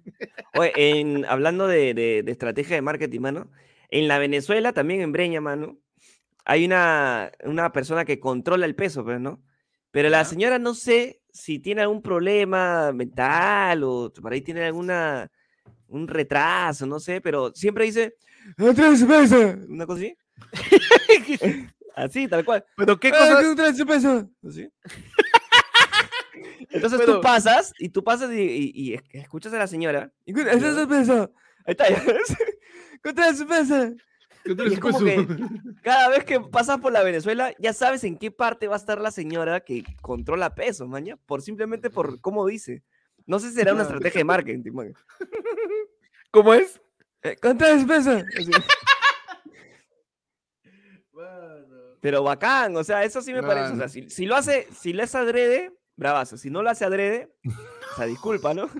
[0.54, 3.50] Oye, en, hablando de, de- de estrategia de marketing, mano,
[3.88, 5.78] en la Venezuela, también en Breña, mano,
[6.44, 9.40] hay una, una persona que controla el peso, pues, ¿no?
[9.98, 15.28] Pero la señora no sé si tiene algún problema mental o por ahí tiene alguna
[15.88, 18.14] un retraso, no sé, pero siempre dice
[18.58, 20.16] "Ah, trae su peso", una cosa así.
[21.96, 22.64] así, tal cual.
[22.76, 23.42] Pero qué "Ah, cosa.
[23.42, 24.70] que trae su peso", así.
[26.70, 30.12] Entonces Pero- tú pasas y tú pasas y, y- y es- escuchas a la señora.
[30.24, 31.32] Y, "¿Cuánto es su peso?".
[31.66, 31.88] Ahí está.
[31.90, 32.04] ya.
[33.02, 33.94] ¿Cuánto es su peso?
[34.48, 35.26] Y es como que
[35.82, 39.00] cada vez que pasas por la Venezuela, ya sabes en qué parte va a estar
[39.00, 42.82] la señora que controla peso, maña, por simplemente por cómo dice.
[43.26, 44.94] No sé si será una estrategia de marketing, man.
[46.30, 46.80] ¿Cómo es?
[47.22, 48.12] Eh, ¿Cuánto es peso?
[48.12, 48.50] Así.
[52.00, 53.72] Pero bacán, o sea, eso sí me parece.
[53.72, 56.38] O sea, si lo hace, si lo hace adrede, bravazo.
[56.38, 58.70] Si no lo hace adrede, o sea, disculpa, ¿no?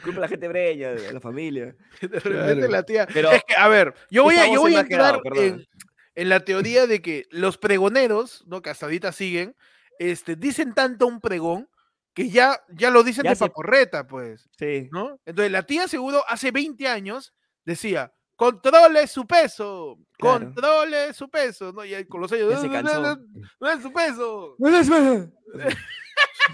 [0.00, 1.74] Disculpa a la gente breña, a la familia.
[2.00, 3.06] De repente la tía.
[3.12, 5.66] Pero es que, a ver, yo voy a, yo voy a quedado, entrar en,
[6.14, 8.62] en la teoría de que los pregoneros, ¿no?
[8.62, 9.54] Que hasta ahorita siguen,
[9.98, 11.68] este, dicen tanto un pregón
[12.14, 14.48] que ya, ya lo dicen Ya de se- paporreta, pues.
[14.58, 14.88] Sí.
[14.92, 15.20] ¿no?
[15.26, 17.32] Entonces la tía seguro hace 20 años
[17.64, 20.46] decía, controle su peso, Claro.
[20.46, 21.84] controle su peso, ¿no?
[21.84, 23.00] Y ahí con los años, se "No, no, cansó.
[23.00, 23.16] no,
[23.60, 24.56] no es su peso.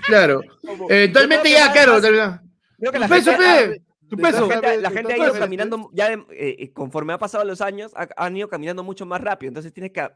[0.07, 0.43] Claro.
[0.63, 0.77] Yo
[1.13, 2.01] creo ya, claro.
[2.79, 4.49] Creo que la peso, gente, pe, tu la peso.
[4.51, 8.09] gente, la gente ha ido caminando, ya eh, eh, conforme ha pasado los años, ha-
[8.17, 9.49] han ido caminando mucho más rápido.
[9.49, 10.07] Entonces tienes que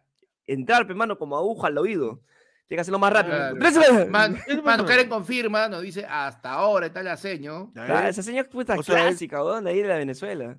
[0.46, 2.20] entrar, pe, mano, como aguja al oído.
[2.68, 3.36] Tienes que hacerlo más rápido.
[3.58, 4.06] Claro.
[4.10, 4.84] Man, Es mano.
[4.86, 7.72] Karen confirma, nos dice hasta ahora está la seño.
[7.72, 10.56] Claro, esa señal puta O sea, es- clásica, weón, de ahí de la Venezuela.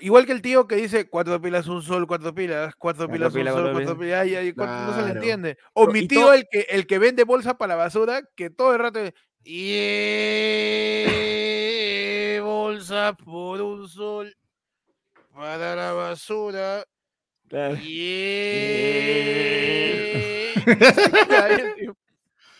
[0.00, 3.54] Igual que el tío que dice cuatro pilas, un sol, cuatro pilas, cuatro Cuatro pilas,
[3.54, 5.56] un sol, cuatro cuatro pilas, ay, ay, cuatro- no se le entiende.
[5.72, 8.80] O mi tío, el que, el que vende bolsa para la basura, que todo el
[8.80, 8.98] rato
[9.44, 9.88] y
[12.40, 14.34] bolsa por un sol
[15.34, 16.84] para la basura.
[17.48, 17.76] Claro.
[17.76, 18.62] Yeah.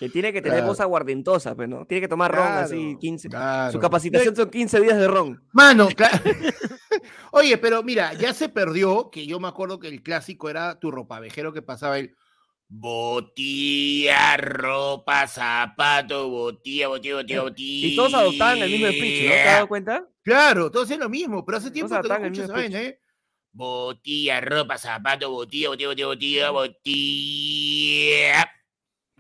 [0.03, 0.71] Que tiene que tener Claro.
[0.71, 1.87] voz aguardentosa, pero no.
[1.87, 3.29] Tiene que tomar ron así, Claro, 15.
[3.71, 5.41] Su capacitación son 15 días de ron.
[5.53, 6.19] Mano, claro.
[7.31, 10.91] Oye, pero mira, ya se perdió, que yo me acuerdo que el clásico era tu
[10.91, 12.17] ropavejero que pasaba el
[12.75, 17.87] botilla, ropa, zapato, botilla, botilla, botilla, botilla.
[17.89, 19.33] Y todos adoptaban el mismo speech, ¿no?
[19.33, 20.09] ¿Te has dado cuenta?
[20.23, 23.01] Claro, todos hacen lo mismo, pero hace tiempo que no adoptaban el escucho esa ¿eh?
[23.53, 28.51] Botilla, ropa, zapato, botilla, botilla, botilla, botilla, botilla.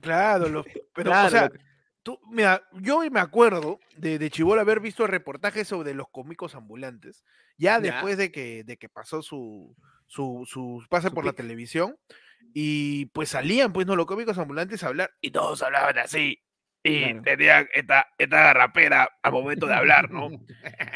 [0.00, 1.54] Claro, los- pero Claro, o sea, lo
[2.02, 7.22] tú, mira, yo me acuerdo de, de Chibol haber visto reportajes sobre los cómicos ambulantes,
[7.58, 7.92] ya Ya.
[7.92, 9.76] después de que, de que pasó su,
[10.06, 11.96] su, su pase Su por la televisión,
[12.54, 16.42] y pues salían pues no los cómicos ambulantes a hablar, y todos hablaban así,
[16.82, 17.22] y Claro.
[17.22, 20.30] tenían esta, esta garrapera al momento de hablar, ¿no?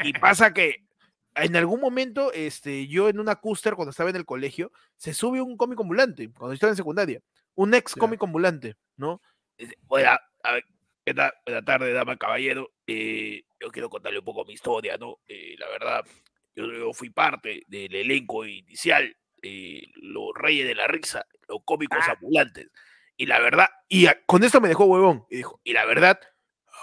[0.03, 0.85] Y pasa que
[1.35, 5.39] en algún momento, este, yo en una cúster cuando estaba en el colegio, se sube
[5.39, 7.21] un cómico ambulante, cuando estaba en secundaria,
[7.55, 9.21] un ex cómico ambulante, ¿no?
[9.83, 10.65] Buena, a ver,
[11.63, 12.71] tarde, dama caballero.
[12.85, 15.19] Eh, yo quiero contarle un poco mi historia, ¿no?
[15.27, 16.05] Eh, la verdad,
[16.55, 21.99] yo, yo fui parte del elenco inicial, eh, los reyes de la risa, los cómicos
[22.07, 22.67] ambulantes.
[23.15, 25.25] Y la verdad, y a- con esto me dejó huevón.
[25.29, 26.19] Y dijo, y la verdad,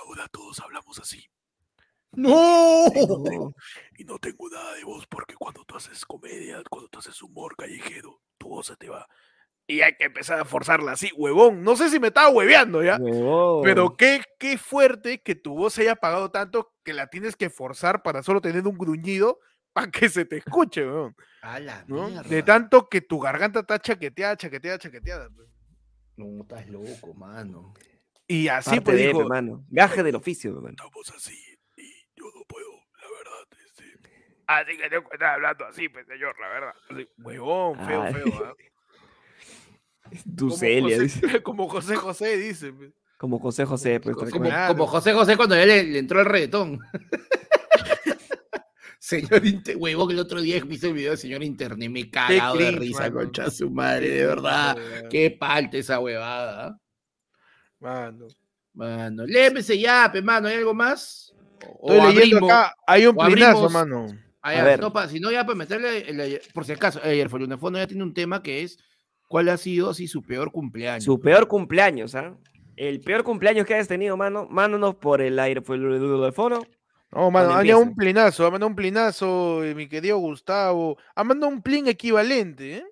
[0.05, 1.29] ahora todos hablamos así.
[2.13, 2.85] ¡No!
[2.95, 3.55] No.
[3.99, 7.57] Y no tengo nada de voz porque cuando tú haces comedia, cuando tú haces humor
[7.57, 9.09] callejero, tu voz se te va.
[9.67, 11.63] y hay que empezar a forzarla así, huevón.
[11.65, 13.63] No sé si me estaba hueveando ya, Huevón.
[13.65, 17.49] pero qué, qué fuerte que tu voz se haya apagado tanto que la tienes que
[17.49, 19.41] forzar para solo tener un gruñido
[19.75, 21.15] para que se te escuche, weón.
[21.43, 22.09] A la ¿no?
[22.09, 22.29] mierda.
[22.29, 25.29] De tanto que tu garganta está chaqueteada, chaqueteada, chaqueteada.
[25.37, 25.49] pues.
[26.17, 27.75] No, estás loco, mano.
[28.27, 29.65] Y así Parte pues de, dijo, pe, mano.
[29.69, 30.71] Gaje del oficio, pe, mano.
[30.71, 31.37] estamos así
[31.77, 32.71] y yo no puedo,
[33.03, 33.59] la verdad.
[33.67, 33.85] Este...
[34.47, 36.73] Así que tengo que estar hablando así, pues señor, la verdad.
[36.89, 38.15] Así, huevón, feo, Ay.
[38.15, 38.25] feo.
[38.47, 38.55] ¿ah?
[40.37, 41.43] Tu Como Celia, José- dice.
[41.43, 42.73] Como José José dice.
[42.73, 42.93] pues.
[43.19, 44.17] Como José José, pues.
[44.17, 46.79] Como, José José cuando él le, le entró el reggaetón.
[49.07, 52.57] señor Inter, huevón, el otro día hice el video del señor Internet, me he cagado
[52.57, 53.15] de risa, mano.
[53.15, 54.77] concha su madre, de verdad.
[55.11, 56.67] Qué palta esa huevada.
[56.69, 56.79] ¿ah?
[57.81, 58.27] Mano.
[58.73, 61.33] Mano, lémese ya, pe, mano, ¿hay algo más?
[61.81, 64.07] O Estoy leyendo abrimos- acá, hay un plinazo, abrimos- mano.
[64.43, 64.81] A ver.
[64.81, 67.59] no, pa- si no, ya para meterle, el- el- por si acaso, ayer fue el
[67.59, 68.79] fondo ya tiene un tema que es
[69.29, 71.05] cuál ha sido así su peor cumpleaños.
[71.05, 72.37] Su peor cumpleaños, ¿ah?
[72.77, 74.47] El peor cumpleaños que hayas tenido, mano.
[74.51, 76.63] Mándanos por el aire, por el teléfono.
[77.15, 80.99] No, mano, Cuando ha mandado un plinazo, ha mandado un plinazo, eh, mi querido Gustavo.
[81.15, 82.87] Ha mandado un plin equivalente, ¿eh?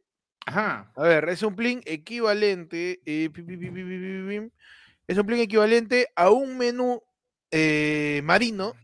[0.46, 0.92] Ajá.
[0.94, 3.00] A ver, es un plin equivalente.
[3.04, 4.50] eh, pi, pi, pi,
[5.08, 7.02] es un plin equivalente a un menú
[7.50, 8.74] eh, marino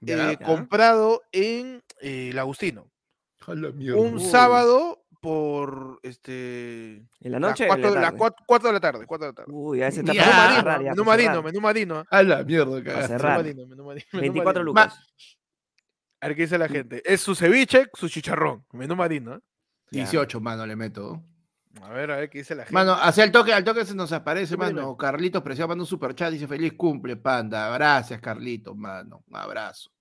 [0.00, 0.38] Ya.
[0.38, 2.90] comprado en el Agustino.
[3.46, 7.68] Un sábado por este En la noche.
[7.68, 8.18] la las tarde?
[8.18, 9.52] cuatro- cuatro de la tarde, cuatro de la tarde.
[9.52, 12.04] Uy, a ese está Menú marino, menú marino, menú marino.
[12.10, 13.44] A la mierda, cerrar.
[13.44, 14.64] Menú marino, menú marino, menú 24 marino.
[14.64, 14.98] lucas.
[16.20, 17.02] A ver qué dice la gente.
[17.04, 18.64] Es su ceviche, su chicharrón.
[18.72, 19.36] Menú marino.
[19.36, 19.40] ¿eh?
[19.92, 21.22] 18, mano, le meto.
[21.82, 22.74] A ver, a ver qué dice la gente.
[22.74, 24.96] Mano, hacia el toque, al toque se nos aparece, mano.
[24.96, 27.70] Carlitos Preciado manda un super chat, dice feliz cumple, panda.
[27.74, 29.22] Gracias, Carlitos, mano.
[29.28, 29.91] Un abrazo.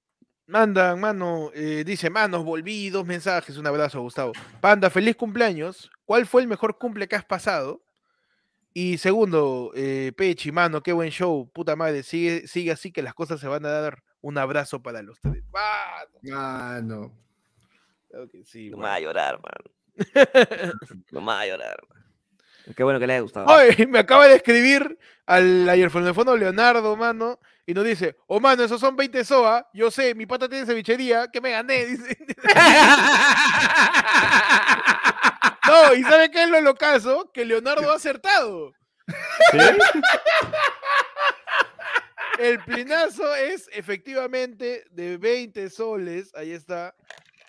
[0.51, 4.33] Mandan, mano, eh, dice, manos, volví, dos mensajes, un abrazo, Gustavo.
[4.59, 5.89] Panda, feliz cumpleaños.
[6.03, 7.81] ¿Cuál fue el mejor cumple que has pasado?
[8.73, 11.49] Y segundo, eh, Pechi, mano, qué buen show.
[11.53, 14.03] Puta madre, sigue, sigue así que las cosas se van a dar.
[14.19, 15.41] Un abrazo para los tres.
[15.53, 17.17] Mano, Mano.
[18.09, 19.71] claro que sí, No me va a llorar, man.
[21.11, 22.03] No me va a llorar, man.
[22.75, 23.49] Qué bueno que le haya gustado.
[23.49, 27.39] Ay, me acaba de escribir al ayer fondo Leonardo, mano,
[27.71, 31.29] y nos dice, oh, mano, esos son 20 SOA, yo sé, mi pata tiene cevichería,
[31.31, 32.17] que me gané, dice.
[35.65, 37.31] No, ¿y sabe qué es lo locazo?
[37.31, 38.73] Que Leonardo ha acertado.
[42.39, 46.93] El plinazo es efectivamente de 20 soles, ahí está.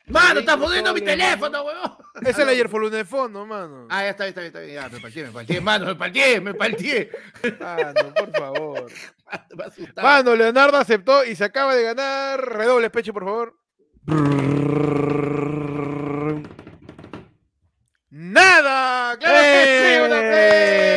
[0.06, 1.96] Mano, estás 20 poniendo mi teléfono, huevón.
[2.26, 3.86] Es el ayer de fondo, mano.
[3.88, 4.66] Ah, ya está, ya está, ya está.
[4.66, 7.10] Ya, me palteé, me palteé, mano, me palteé, me palteé.
[7.58, 8.92] Mano, por favor.
[9.56, 10.02] Me.
[10.02, 12.40] Mano, Leonardo aceptó y se acaba de ganar.
[12.40, 13.56] Redoble pecho, por favor.
[18.10, 19.16] ¡Nada!
[19.18, 20.04] ¡Claro que sí!
[20.04, 20.91] ¡Un ¡Eh!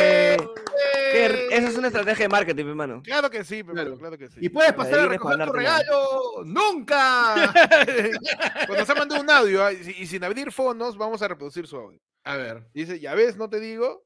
[1.50, 3.02] Esa es una estrategia de marketing, mi hermano.
[3.02, 3.98] Claro que sí, pero Claro.
[3.98, 4.38] claro que sí.
[4.40, 6.42] Y puedes pasar a recoger tu regalo.
[6.44, 7.34] ¡Nunca!
[8.66, 11.76] Cuando se mandó un audio y si- y sin abrir fondos, vamos a reproducir su
[11.76, 12.00] audio.
[12.24, 12.66] A ver.
[12.74, 14.04] Dice, ya ves, no te digo.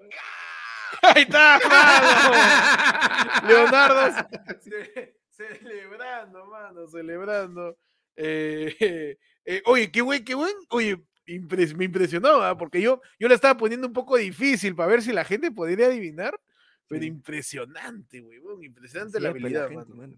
[1.02, 3.48] Ahí está, mano.
[3.48, 4.24] Leonardo
[4.60, 7.76] ce- celebrando, mano, celebrando.
[8.16, 10.54] Eh, eh, oye, qué buen, qué buen.
[10.70, 10.96] Oye,
[11.26, 12.56] impres- me impresionó, ¿ah?
[12.56, 15.86] porque yo, yo le estaba poniendo un poco difícil para ver si la gente podría
[15.86, 16.38] adivinar.
[16.88, 17.08] Pero Sí.
[17.08, 18.62] impresionante, weón.
[18.62, 19.94] Impresionante la habilidad, gente, mano.
[19.94, 20.14] mano.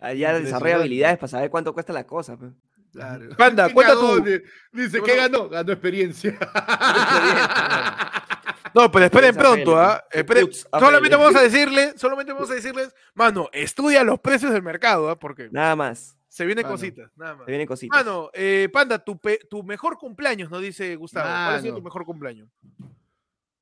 [0.00, 2.36] Ah, desarrolla habilidades para saber cuánto cuesta la cosa.
[2.36, 2.52] pues.
[2.92, 3.28] Claro.
[3.36, 4.24] Panda, cuenta tú.
[4.72, 5.48] Dice, ¿qué ganó?
[5.48, 6.38] Ganó experiencia.
[8.74, 10.04] No, pero esperen pronto, ¿ah?
[10.12, 15.08] Esperen- solamente vamos a decirles, solamente vamos a decirles, mano, estudia los precios del mercado,
[15.08, 15.18] ¿ah?
[15.18, 16.18] Porque Nada más.
[16.28, 16.74] se vienen Mano.
[16.74, 17.46] cositas, nada más.
[17.46, 17.96] Se vienen cositas.
[18.04, 21.24] Mano, eh, Panda, tu, pe- tu mejor cumpleaños, nos dice Gustavo.
[21.26, 21.84] ¿Cuál ha sido tu Mano.
[21.84, 22.50] mejor cumpleaños?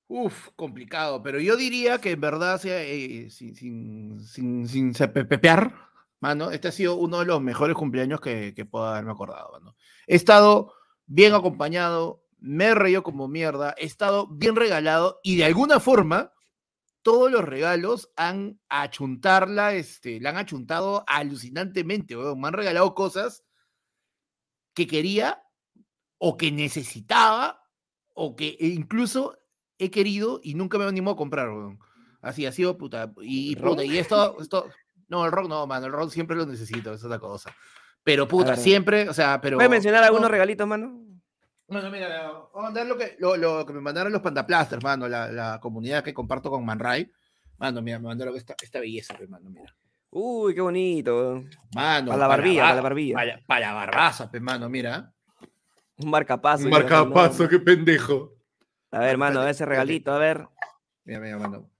[0.06, 5.74] Uf, complicado, pero yo diría que en verdad, eh, sin, sin, sin, sin pepear,
[6.20, 9.76] mano, este ha sido uno de los mejores cumpleaños que, que puedo haberme acordado, mano.
[10.06, 10.74] He estado
[11.06, 16.32] bien acompañado, me he reído como mierda, he estado bien regalado y de alguna forma
[17.02, 23.44] todos los regalos han achuntarla, este, han achuntado alucinantemente, me han regalado cosas
[24.74, 25.42] que quería
[26.18, 27.62] o que necesitaba
[28.14, 29.38] o que incluso
[29.78, 31.78] he querido y nunca me he animado a comprar, weón.
[32.20, 33.12] Así ha sido puta.
[33.20, 34.68] Y, y puta, y esto, esto,
[35.08, 37.54] no, el rock no, mano, el rock siempre lo necesito, es otra cosa.
[38.02, 39.56] Pero puta, siempre, o sea, pero.
[39.56, 41.00] ¿Puedes mencionar algunos no, regalitos, mano?
[41.66, 45.08] Bueno, mira, voy a mandar lo que, lo, lo que me mandaron los Pandaplasters, mano,
[45.08, 47.10] la, la comunidad que comparto con Manray.
[47.58, 49.74] Mano, mira, me mandaron esta, esta belleza, pe, mano, mira.
[50.10, 51.42] Uy, qué bonito.
[51.74, 52.08] Mano.
[52.08, 53.14] Para la barbilla, para la ba- barbilla.
[53.14, 55.12] Para, para la barbaza, pe, mano, mira.
[55.96, 56.64] Un marcapaso.
[56.64, 57.48] Un no.
[57.48, 58.32] qué pendejo.
[58.94, 60.46] A ver, mano, a ver ese regalito, a ver.
[61.04, 61.70] Mira, mira, mano.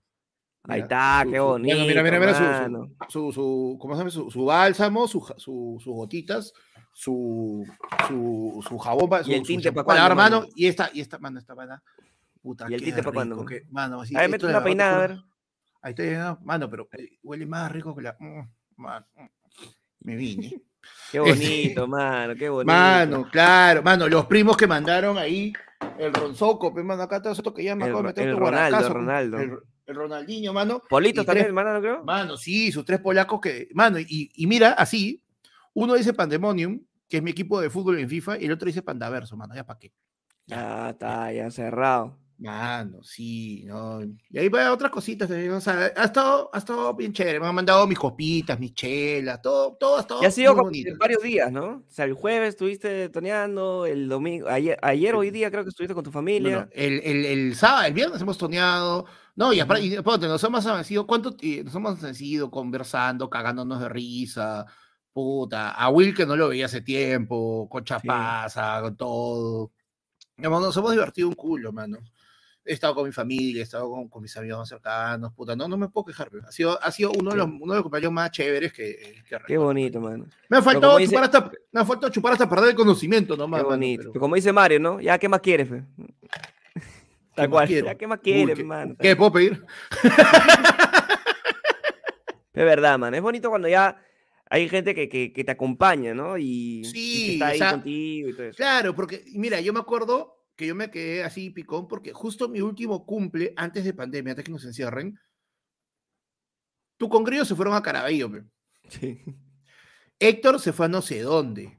[0.65, 1.77] Ahí está, su- qué su- bonito.
[1.87, 2.89] Mira, mira, mira, su, mano.
[3.09, 4.11] su, su, su- ¿cómo se llama?
[4.11, 6.53] Su, su bálsamo, su, su- sus gotitas,
[6.93, 7.65] su,
[8.09, 10.91] su, su jabón, pa- ¿Y su, el su tinte para lavar cuándo, mano, y esta,
[10.93, 11.83] y esta, mano, esta mana.
[12.43, 13.45] Puta, ¿Y el tinte pa' rico, cuándo?
[13.45, 15.21] que- mano, así, A ver, mete una peinada, a ver.
[15.83, 18.17] Ahí está mano, pero eh, huele más rico que la.
[18.19, 18.41] mm,
[18.77, 19.27] man, mm,
[20.01, 20.51] me vine.
[21.13, 22.73] Qué bonito, mano, qué bonito.
[22.73, 25.53] Mano, claro, mano, los primos que mandaron ahí
[25.99, 28.61] el ronzoco, pues, mano, acá está esto que ya me acabo de meter el Ronaldo,
[28.71, 29.39] guaracazo, Ronaldo.
[29.39, 29.53] El,
[29.87, 30.83] el Ronaldinho, mano.
[30.89, 32.05] Politos y también, tres- mano, creo.
[32.05, 33.69] Mano, sí, sus tres polacos que.
[33.75, 35.23] Mano, y, y mira, así,
[35.75, 38.83] uno dice Pandemonium, que es mi equipo de fútbol en FIFA, y el otro dice
[38.83, 39.93] Pandaverso, mano, ya para qué.
[40.47, 42.19] Ya está, ya cerrado.
[42.45, 44.03] Mano, sí, no.
[44.03, 47.47] Y ahí va otras cositas, eh, o sea, ha estado, ha estado bien chévere, me
[47.47, 50.99] han mandado mis copitas, mis chelas, todo, todo ha estado Y ha sido como en
[50.99, 51.85] varios días, ¿no?
[51.89, 55.95] O sea, el jueves estuviste toneando, el domingo, ayer, ayer hoy día creo que estuviste
[55.95, 56.67] con tu familia.
[56.67, 59.07] no, el, el, el sábado, el viernes hemos toneado.
[59.37, 64.67] No, y aparte, y, nos hemos vencido, ¿cuánto nos hemos vencido conversando, cagándonos de risa?
[65.15, 69.73] Puta, a Will que no lo veía hace tiempo, con Chapaza, con todo.
[70.37, 72.01] Nos hemos divertido un culo, mano.
[72.67, 75.69] He estado con mi familia, he estado con, con mis amigos más cercanos, puta, no,
[75.69, 76.31] no me puedo quejar.
[76.49, 79.39] Ha sido, ha sido uno, de los, uno de los cumpleaños más chéveres que, que
[79.47, 80.27] Qué bonito, mano.
[80.49, 83.61] Me ha faltado dice- chupar hasta, me ha faltado chupar hasta perder el conocimiento nomás.
[83.61, 84.09] Qué bonito.
[84.13, 85.01] Pero como dice Mario, ¿no?
[85.01, 85.83] Ya, ¿qué más quieres, fe?
[87.35, 87.69] Tal cual.
[87.69, 88.95] Ya, ¿qué más quieres, ¿qué- mano?
[88.99, 89.63] ¿Qué puedo pedir?
[92.53, 93.15] Es verdad, man.
[93.15, 94.01] Es bonito cuando ya
[94.49, 96.39] hay gente que, que, que te acompaña, ¿no?
[96.39, 98.57] Y, y que Sí, está o ahí sea, contigo y todo eso.
[98.57, 102.61] Claro, porque mira, yo me acuerdo que yo me quedé así picón porque justo mi
[102.61, 105.19] último cumple antes de pandemia, antes que nos encierren,
[106.97, 108.31] tú con Grillo se fueron a Caraballo.
[108.31, 108.45] pe.
[108.89, 109.21] Sí.
[110.19, 111.79] Héctor se fue a no sé dónde.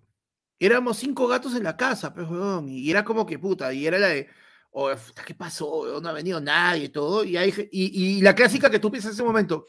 [0.59, 3.99] Éramos cinco gatos en la casa, pues, weón, y era como que puta, y era
[3.99, 4.29] la de,
[4.71, 4.89] oh,
[5.25, 5.81] ¿qué pasó?
[5.81, 6.03] weón?
[6.03, 9.15] No ha venido nadie todo, y, hay y, y la clásica que tú piensas en
[9.15, 9.67] ese momento,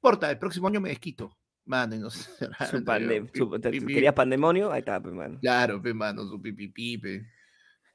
[0.00, 1.36] porta, el próximo año me desquito.
[1.64, 2.28] Mano, y no sé.
[2.70, 4.72] Su pandem- su- te- pi- te- pi- ¿Querías pandemonio?
[4.72, 5.38] Ahí está, pues, mano.
[5.40, 7.24] Claro, pe, mano, su pipipipe.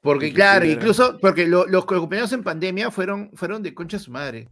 [0.00, 4.48] Porque, claro, incluso, porque lo- los cumpleaños en pandemia fueron, fueron de concha su madre.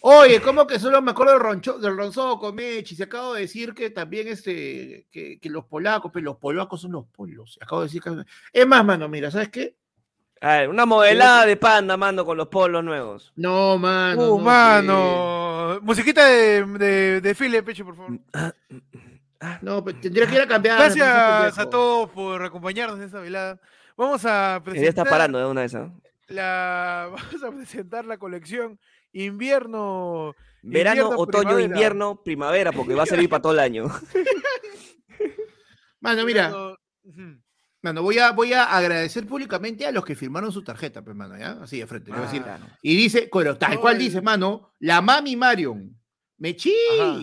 [0.00, 2.94] Oye, ¿cómo que solo me acuerdo del, roncho, del ronzoco, Mechi?
[2.94, 6.92] Se acabo de decir que también este, que, que los polacos, pero los polacos son
[6.92, 7.58] los polos.
[7.60, 8.24] Acabo de decir que...
[8.52, 9.74] Es más, mano, mira, ¿sabes qué?
[10.40, 13.32] A ver, una modelada de panda, mando, con los polos nuevos.
[13.36, 14.34] No, mano.
[14.34, 15.80] Uh, no, mano.
[15.80, 18.20] Musiquita de, de, de Philip, pecho, por favor.
[19.62, 20.78] No, pe, tendría que ir a cambiar.
[20.78, 23.58] Gracias a todos por acompañarnos en esta velada.
[23.96, 26.00] Vamos a ya presentar parando de una vez, ¿no?
[26.28, 28.78] la vamos a presentar la colección
[29.12, 31.66] invierno Verano, Invierno, otoño, primavera.
[31.66, 33.86] invierno, primavera, porque va a servir para todo el año.
[36.00, 36.52] Mano, mira.
[37.82, 41.38] Mano, voy a, voy a agradecer públicamente a los que firmaron su tarjeta, pues, mano,
[41.38, 41.52] ¿ya?
[41.62, 42.10] Así de frente.
[42.10, 42.66] decir, Ah, claro.
[42.82, 45.96] Y dice, pero tal cual dice, mano, la mami Marion,
[46.38, 47.20] Mechi, Ajá.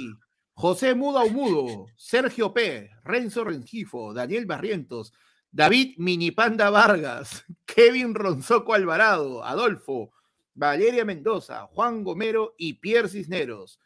[0.53, 5.11] José Muda Mudo, Sergio P., Renzo Rengifo, Daniel Barrientos,
[5.53, 10.11] David Minipanda Vargas, Kevin Ronzoco Alvarado, Adolfo,
[10.55, 13.79] Valeria Mendoza, Juan Gomero y Pierre Cisneros.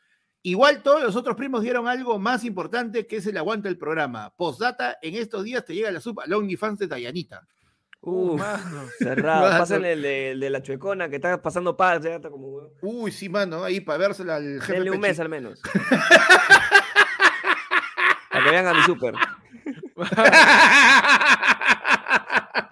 [0.44, 4.34] Igual todos los otros primos dieron algo más importante que es el aguante del programa.
[4.38, 7.46] Postdata, en estos días te llega la sub al OnlyFans de Dayanita.
[8.00, 8.84] Uh, Uf, mano.
[8.98, 9.42] cerrado.
[9.48, 9.60] Mano.
[9.60, 12.72] Pásenle el de, el de la chuecona que está pasando paz, ya está como.
[12.82, 15.60] Uy, sí, mano, ahí para vérsela al jefe Denle un mes al menos.
[18.32, 19.16] Para que vean a mi super.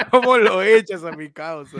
[0.11, 1.77] ¿Cómo lo echas a mi causa?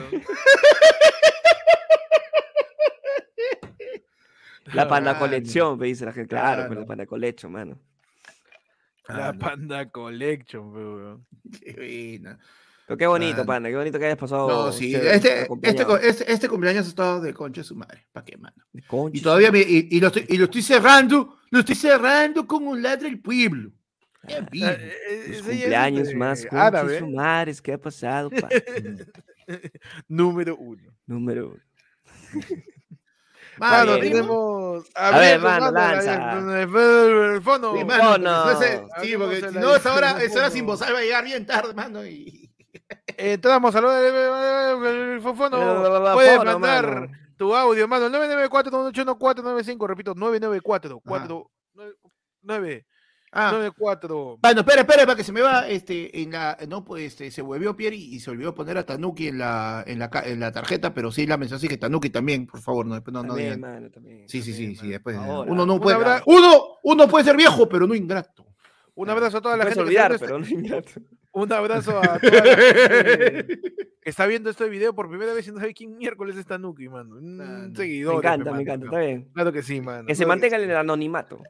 [4.72, 5.18] La panda Claro.
[5.26, 6.30] colección, me dice la gente.
[6.30, 6.80] Claro, pero Claro.
[6.80, 7.78] la panda colección, mano.
[9.08, 11.26] La Ah, no, Panda Collection, weón.
[11.62, 12.38] qué buena.
[12.88, 13.46] Pero qué bonito, Mano.
[13.46, 14.48] panda, qué bonito que hayas pasado.
[14.48, 18.04] No, sí, este, este, este, este cumpleaños ha estado de concha de su madre.
[18.12, 18.56] ¿Para qué, mano?
[18.88, 22.46] Concha Y todavía me, y, y lo estoy, y lo estoy cerrando, lo estoy cerrando
[22.48, 23.70] con un ladre el pueblo.
[24.26, 24.66] Qué vivo.
[24.68, 28.30] Eh, eh, Los es cumpleaños de más concha árabe, su madres, ¿qué ha pasado?
[28.30, 28.48] pa?
[30.08, 30.92] número uno.
[31.06, 31.62] Número uno.
[33.58, 34.84] Mano, bien, tenemos.
[34.94, 36.60] A ver, abierto, mano, la- lanza.
[36.60, 37.74] el- fondo.
[37.74, 38.44] Sí, mano, No, porque no.
[38.44, 40.26] si no se- sí, porque si no, esa hora, teléfono.
[40.30, 42.04] esa hora sin voz va a llegar bien tarde, mano.
[42.04, 42.50] Y...
[43.16, 45.56] Entramos a lo del fondo.
[45.58, 46.58] Fono, Puedes mano.
[46.58, 47.08] mandar
[47.38, 48.10] tu audio, mano.
[48.10, 49.86] 994-981-495.
[49.88, 52.84] Repito, 994-499.
[53.38, 54.38] Ah, 94.
[54.40, 57.42] Bueno, espera, espera, para que se me va, este, en la, no, pues, este, se
[57.42, 60.50] volvió Pierre y, y se olvidó poner a Tanuki en la, en la, en la
[60.52, 63.56] tarjeta, pero sí la mención así que Tanuki también, por favor, no, no, no También,
[63.56, 63.60] digan.
[63.60, 64.28] mano, también.
[64.28, 65.16] Sí, sí, sí, sí, después.
[65.16, 65.50] Ahora.
[65.52, 68.46] Uno no puede, abra- uno, uno puede ser viejo, pero no ingrato.
[68.94, 69.80] Un abrazo a toda la gente.
[69.80, 71.00] olvidar, que pero no está-
[71.32, 73.60] Un abrazo a toda la gente que
[74.02, 77.16] está viendo este video por primera vez y no sabe quién miércoles es Tanuki, mano.
[77.16, 77.44] Un no.
[77.68, 78.14] Me seguidor.
[78.24, 79.28] encanta, me encanta, está bien.
[79.34, 80.06] Claro que sí, mano.
[80.06, 81.42] Que se mantenga en el anonimato.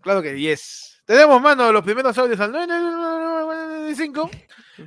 [0.00, 0.91] Claro que yes.
[1.12, 4.30] Tenemos, mano, los primeros audios al 995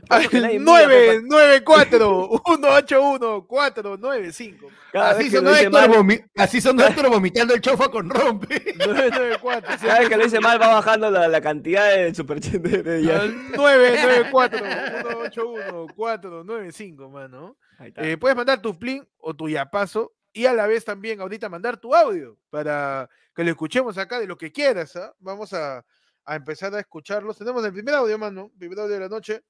[0.09, 4.71] al que nadie mira, pe, 994 181 495.
[4.91, 8.73] Cada Así sonó, Héctor así sonó Héctor vomitando el chofa con rompe.
[8.75, 13.03] 994 cada vez que lo dice mal va bajando la, la cantidad de super de,
[13.03, 13.21] ya.
[13.21, 17.55] al 994 181 495, mano.
[17.97, 21.77] Eh, puedes mandar tu plin o tu yapazo y a la vez también ahorita mandar
[21.77, 24.95] tu audio para que lo escuchemos acá de lo que quieras.
[24.95, 25.13] ¿ah?
[25.19, 25.85] Vamos a,
[26.25, 27.37] a empezar a escucharlos.
[27.37, 28.51] Tenemos el primer audio, mano.
[28.57, 29.43] Primer audio de la noche.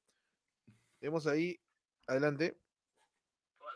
[0.99, 1.60] Tenemos ahí.
[2.07, 2.57] Adelante.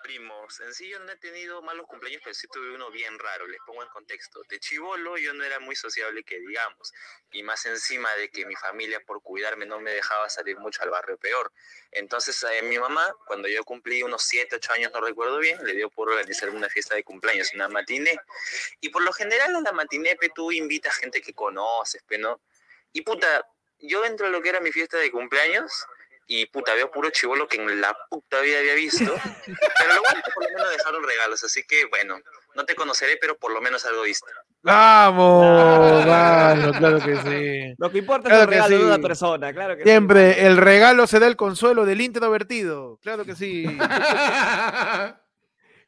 [0.04, 0.60] primos.
[0.62, 3.48] En sí yo no he tenido malos cumpleaños, pero sí tuve uno bien raro.
[3.48, 4.42] Les pongo en contexto.
[4.50, 6.94] De chivolo yo no era muy sociable que digamos.
[7.32, 10.90] Y más encima de que mi familia por cuidarme no me dejaba salir mucho al
[10.90, 11.52] barrio peor.
[11.92, 15.74] Entonces eh, mi mamá, cuando yo cumplí unos 7, 8 años, no recuerdo bien, le
[15.74, 18.18] dio por organizar una fiesta de cumpleaños, una matiné.
[18.82, 22.42] Y por lo general en la matiné, tú invitas gente que conoces, ¿no?
[22.94, 23.46] Y puta,
[23.80, 25.86] yo entro a lo que era mi fiesta de cumpleaños
[26.32, 29.16] y puta, veo puro chivolo que en la puta vida había visto.
[29.46, 32.20] Pero lo bueno es que por lo menos dejaron regalos, así que bueno,
[32.56, 34.30] no te conoceré, pero por lo menos algo viste.
[34.62, 36.06] ¡Vamos!
[36.06, 37.74] mano, claro que sí.
[37.80, 39.90] Lo que importa Claro es el que regalo de una persona, claro que sí.
[39.90, 43.00] Siempre el regalo se da el consuelo del introvertido.
[43.02, 43.64] Claro que sí.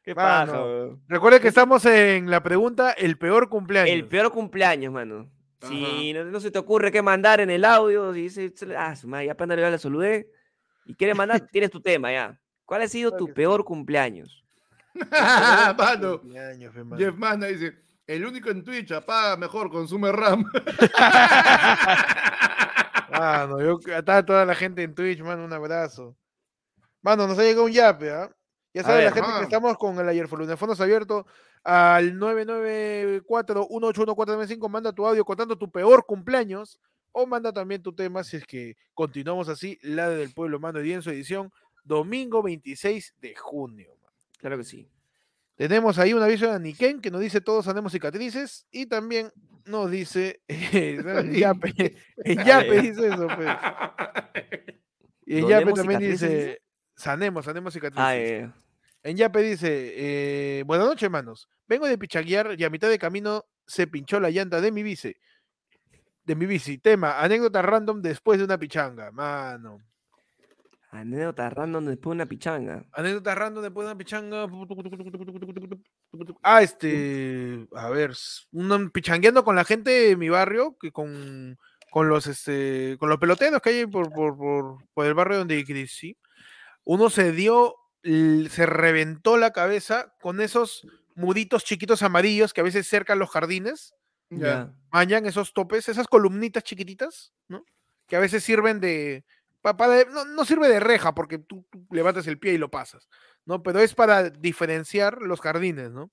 [0.04, 0.64] ¿Qué Mano, pasa?
[1.06, 3.94] Recuerden que estamos en la pregunta el peor cumpleaños.
[3.94, 5.30] El peor cumpleaños, mano.
[5.68, 9.06] Si no, no se te ocurre qué mandar en el audio, si dices, ah, su
[9.08, 10.28] madre, ya apenas le la saludé
[10.84, 12.38] y quieres mandar, tienes tu tema ya.
[12.64, 14.44] ¿Cuál ha sido tu peor cumpleaños?
[15.78, 16.98] Mano, Cumpleaños, fe, mano.
[16.98, 17.74] Jeff Mana dice,
[18.06, 20.44] el único en Twitch apaga mejor, consume RAM.
[23.10, 26.16] Mano, yo a toda la gente en Twitch, mano, un abrazo.
[27.02, 28.30] Mano, nos ha llegado un yape, ¿ah?
[28.74, 31.26] Ya saben, la gente que estamos con el ayer de fondos abierto
[31.62, 36.80] al 994-181-495, manda tu audio contando tu peor cumpleaños
[37.12, 40.92] o manda también tu tema si es que continuamos así, la del pueblo, mano, y
[40.92, 41.52] en su edición,
[41.84, 43.94] domingo 26 de junio.
[44.38, 44.88] Claro que sí.
[45.54, 49.30] Tenemos ahí un aviso de Aniken que nos dice todos tenemos cicatrices y también
[49.66, 51.94] nos dice en Yape,
[52.24, 52.82] en Ah, Yape ya.
[52.82, 53.48] dice eso, pues.
[55.24, 56.62] Y en ¿Donemos Yape también cicatrices, dice?
[57.02, 58.04] Sanemos, sanemos cicatrices.
[58.04, 58.50] Ah, eh,
[59.02, 61.48] En Yape dice, eh, buenas noches, hermanos.
[61.66, 65.14] Vengo de pichaguear y a mitad de camino se pinchó la llanta de mi bici.
[66.24, 66.78] De mi bici.
[66.78, 69.10] Tema, anécdota random después de una pichanga.
[69.10, 69.78] Mano.
[70.92, 72.84] anécdota random después de una pichanga.
[72.92, 74.46] Anécdota random después de una pichanga.
[76.42, 77.66] Ah, este.
[77.74, 78.12] A ver.
[78.52, 81.58] un- pichangueando con la gente de mi barrio, que con,
[81.90, 82.96] con los este.
[83.00, 86.16] con los peloteros que hay por, por, por, por el barrio donde crecí.
[86.84, 87.76] Uno se dio.
[88.02, 90.84] se reventó la cabeza con esos
[91.14, 93.94] muditos chiquitos amarillos que a veces cercan los jardines.
[94.30, 94.74] Ya.
[94.90, 97.64] Mañan esos topes, esas columnitas chiquititas, ¿no?
[98.08, 99.24] Que a veces sirven de.
[99.60, 102.70] pa- para- no, no sirve de reja porque tú, tú levantas el pie y lo
[102.70, 103.08] pasas,
[103.44, 103.62] ¿no?
[103.62, 106.10] Pero es para diferenciar los jardines, ¿no?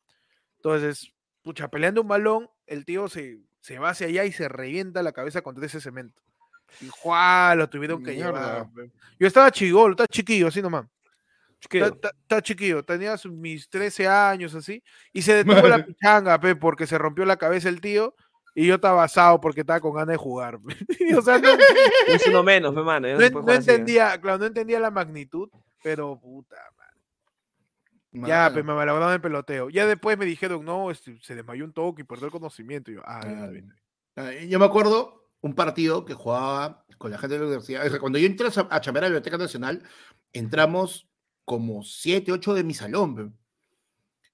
[0.57, 5.01] Entonces, pucha, peleando un balón, el tío se, se va hacia allá y se revienta
[5.01, 6.21] la cabeza contra ese cemento.
[6.81, 7.53] Y ¡juá!
[7.55, 8.31] Lo tuvieron que Mierda.
[8.69, 8.89] llevar.
[9.19, 10.85] Yo estaba chigolo, estaba chiquillo, así nomás.
[11.59, 11.85] Chiquillo.
[11.87, 14.81] Está- está- Está chiquillo, tenía mis 13 años así,
[15.11, 18.15] y se detuvo la pichanga, pe, porque se rompió la cabeza el tío,
[18.55, 20.59] y yo estaba asado porque estaba con ganas de jugar.
[21.17, 21.49] o sea, no,
[22.07, 23.07] Es uno menos, hermano.
[23.09, 25.49] no en- no entendía, claro, no entendía la magnitud,
[25.83, 28.55] pero puta, man, ya, Mano.
[28.55, 29.69] pe, me malabraron el peloteo.
[29.69, 32.89] Ya después me dijeron, no, este, se desmayó un toque y perdió el conocimiento.
[32.89, 33.73] Y yo, ah, ya, bien".
[34.15, 37.85] Ah, Yo me acuerdo un partido que jugaba con la gente de la universidad.
[37.85, 39.83] O sea, cuando yo entré a chambear a la Biblioteca Nacional,
[40.33, 41.07] entramos
[41.45, 43.35] como siete, ocho de mi salón.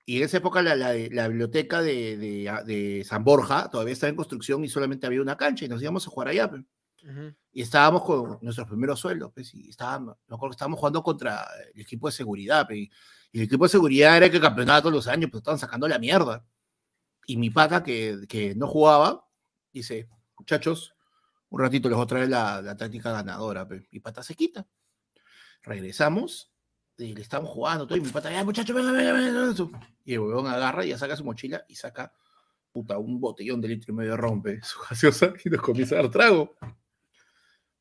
[0.05, 3.93] Y en esa época la, la- la biblioteca de, de- a- de San Borja todavía
[3.93, 6.49] estaba en construcción y solamente había una cancha y nos íbamos a jugar allá.
[6.51, 6.57] pe.
[7.07, 7.35] Ujú.
[7.53, 9.31] Y estábamos con nuestros primeros sueldos.
[9.33, 12.67] Pues, y estábamos, me acuerdo que estábamos jugando contra el equipo de seguridad.
[12.67, 12.89] pe, y
[13.33, 15.99] el equipo de seguridad era el que campeonaba todos los años, pues estaban sacando la
[15.99, 16.43] mierda.
[17.27, 19.27] Y mi pata, que, que no jugaba,
[19.73, 20.07] dice,
[20.37, 20.94] muchachos,
[21.55, 23.65] un ratito les voy a traer la, la táctica ganadora.
[23.65, 23.87] pe".
[23.91, 24.67] Mi pata se quita.
[25.63, 26.51] Regresamos
[26.97, 27.97] y le estamos jugando todo.
[27.97, 29.51] Y mi pata, ya muchachos, venga, venga, venga.
[29.51, 29.71] eso".
[30.03, 32.11] Y el huevón agarra y ya saca su mochila y saca
[32.71, 36.11] puta, un botellón de litro y medio rompe su gaseosa y nos comienza a dar
[36.11, 36.55] trago.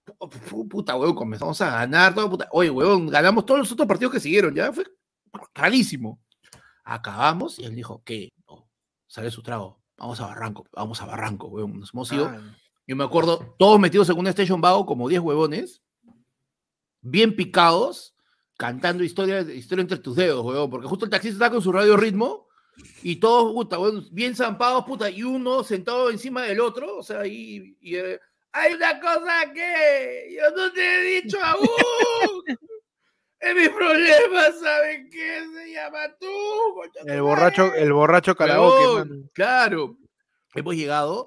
[0.06, 2.48] Pu- pu- Puta, huevón, comenzamos a ganar todo, puta.
[2.52, 4.84] Oye, huevón, ganamos todos los otros partidos que siguieron, ya fue
[5.54, 6.20] rarísimo.
[6.84, 8.30] Acabamos y él dijo, ¿qué?
[8.46, 8.68] Oh,
[9.06, 9.82] sale su trago.
[9.96, 11.80] Vamos a Barranco, vamos a Barranco, huevón.
[11.80, 12.26] Nos hemos ido.
[12.26, 12.38] Ah,
[12.86, 15.82] Yo me acuerdo, todos metidos en una station vago, como 10 huevones.
[17.00, 18.14] bien picados,
[18.56, 21.96] cantando historia, historia entre tus dedos, weón, porque justo el taxista está con su radio
[21.96, 22.48] ritmo
[23.02, 27.26] y todos, puta, weón, bien zampados, puta, y uno sentado encima del otro, o sea,
[27.26, 28.20] y, y, eh,
[28.52, 31.68] hay una cosa que yo no te he dicho aún.
[33.40, 35.44] Es mi problema, ¿saben qué?
[35.54, 36.26] Se llama tú.
[37.04, 39.30] El borracho, el borracho karaoke, Huevón.
[39.34, 39.98] Claro.
[40.54, 41.26] Hemos llegado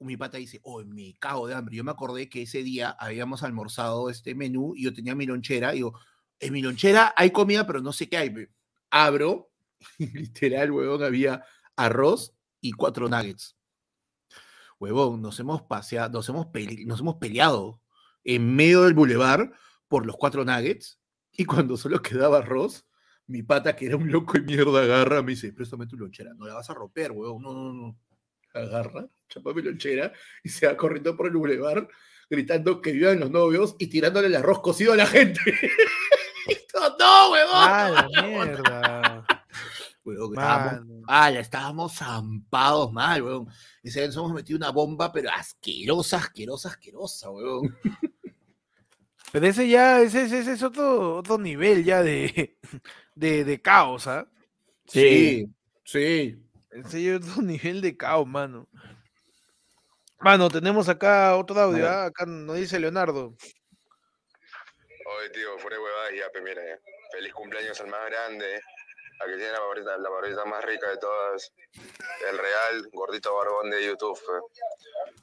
[0.00, 1.76] mi pata dice, oh, me cago de hambre.
[1.76, 5.72] Yo me acordé que ese día habíamos almorzado este menú y yo tenía mi lonchera.
[5.72, 5.98] Y digo,
[6.38, 8.30] en mi lonchera hay comida, pero no sé qué hay.
[8.30, 8.50] pe".
[8.90, 9.50] Abro
[9.98, 11.44] y literal, huevón, había
[11.76, 13.56] arroz y cuatro nuggets.
[14.78, 17.80] Huevón, nos hemos paseado, nos hemos, pele- nos hemos peleado
[18.24, 19.52] en medio del bulevar
[19.88, 21.00] por los cuatro nuggets.
[21.32, 22.86] Y cuando solo quedaba arroz,
[23.26, 26.46] mi pata, que era un loco de mierda, agarra, me dice, préstame tu lonchera, no
[26.46, 27.98] la vas a romper, huevón, no, no, no.
[28.54, 30.12] Agarra, chapa mi lonchera
[30.42, 31.88] y se va corriendo por el bulevar
[32.28, 35.40] gritando que vivan los novios y tirándole el arroz cocido a la gente.
[36.98, 37.52] No, huevón.
[37.54, 39.26] Ah, la mierda.
[40.04, 43.48] Huevón, que estábamos, ah, ya estábamos zampados mal, huevón.
[43.82, 47.76] Y se nos hemos metido una bomba, pero asquerosa, asquerosa, asquerosa, huevón.
[49.32, 52.56] Pero ese ya, ese, ese- ese es otro, otro nivel ya de,
[53.14, 54.28] de, de caos, ¿ah?
[54.86, 55.48] Sí,
[55.84, 56.36] sí.
[56.70, 58.68] Ese ya es otro nivel de caos, mano.
[60.26, 61.88] Mano, tenemos acá otro audio.
[61.88, 62.06] ¿ah?
[62.06, 63.36] Acá nos dice Leonardo.
[65.06, 66.80] Oye, tío, fuera de huevadas ya, pe, mira, ya.
[67.12, 68.60] Feliz cumpleaños al más grande,
[69.20, 71.52] a que tiene la barrita, la barrita más rica de todas.
[72.28, 74.18] El real gordito barbón de YouTube.
[74.18, 74.32] pe.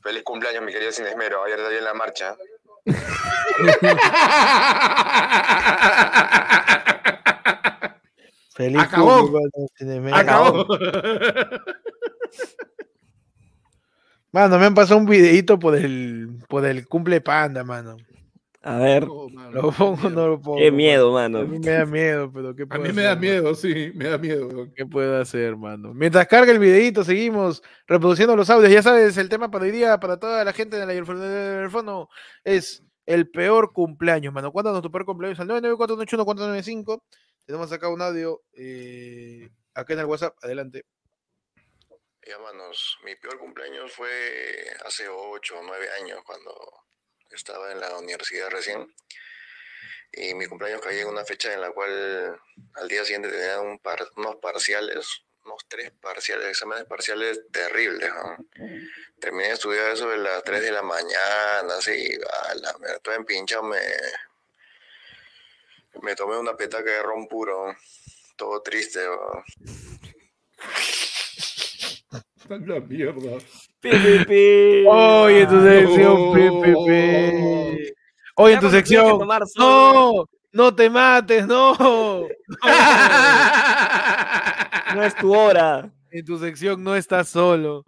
[0.01, 1.43] Feliz cumpleaños, mi querido Sin Esmero.
[1.43, 2.38] Ayer te vi en la marcha.
[8.55, 9.30] Feliz Acabó.
[10.13, 10.65] Acabó.
[14.34, 17.97] Mano, me han pasado un videito por el, por el cumple panda, mano.
[18.64, 20.57] A ver, No, mano, ¿Lo pongo o no lo pongo?
[20.57, 21.39] qué miedo, mano?
[21.39, 24.05] A mí me da miedo, pero ¿qué A puedo mí me da miedo, sí, me
[24.05, 24.69] da miedo.
[24.76, 25.93] ¿Qué puedo hacer, mano?
[25.93, 28.72] Mientras carga el videito, seguimos reproduciendo los audios.
[28.72, 32.10] Ya sabes, el tema para hoy día, para toda la gente de la del fondo,
[32.43, 34.51] es el peor cumpleaños, mano.
[34.51, 37.03] Cuéntanos tu peor cumpleaños al 99481
[37.45, 40.35] Tenemos acá un audio eh, acá en el WhatsApp.
[40.41, 40.85] Adelante.
[42.26, 46.56] Ya, manos, mi peor cumpleaños fue hace 8 o 9 años, cuando
[47.32, 48.95] estaba en la universidad recién.
[50.14, 52.40] Y mi cumpleaños caía en una fecha en la cual
[52.76, 58.10] al día siguiente tenía unos parciales, unos tres parciales, exámenes parciales terribles.
[59.20, 62.18] Terminé de estudiar eso de las 3 de la mañana, así,
[62.48, 63.82] a la mierda, todo empinchado, me,
[66.02, 67.76] me tomé una petaca de ron puro,
[68.38, 69.02] todo triste.
[72.49, 73.38] A la mierda.
[73.80, 74.86] Pi.
[74.88, 75.64] Oye, en tu no.
[75.64, 77.94] sección, pe, pe, pe.
[78.36, 79.20] Oye, tu sección.
[79.57, 82.28] No, no te mates, no.
[84.95, 85.90] No es tu hora.
[86.11, 87.86] En tu sección no estás solo.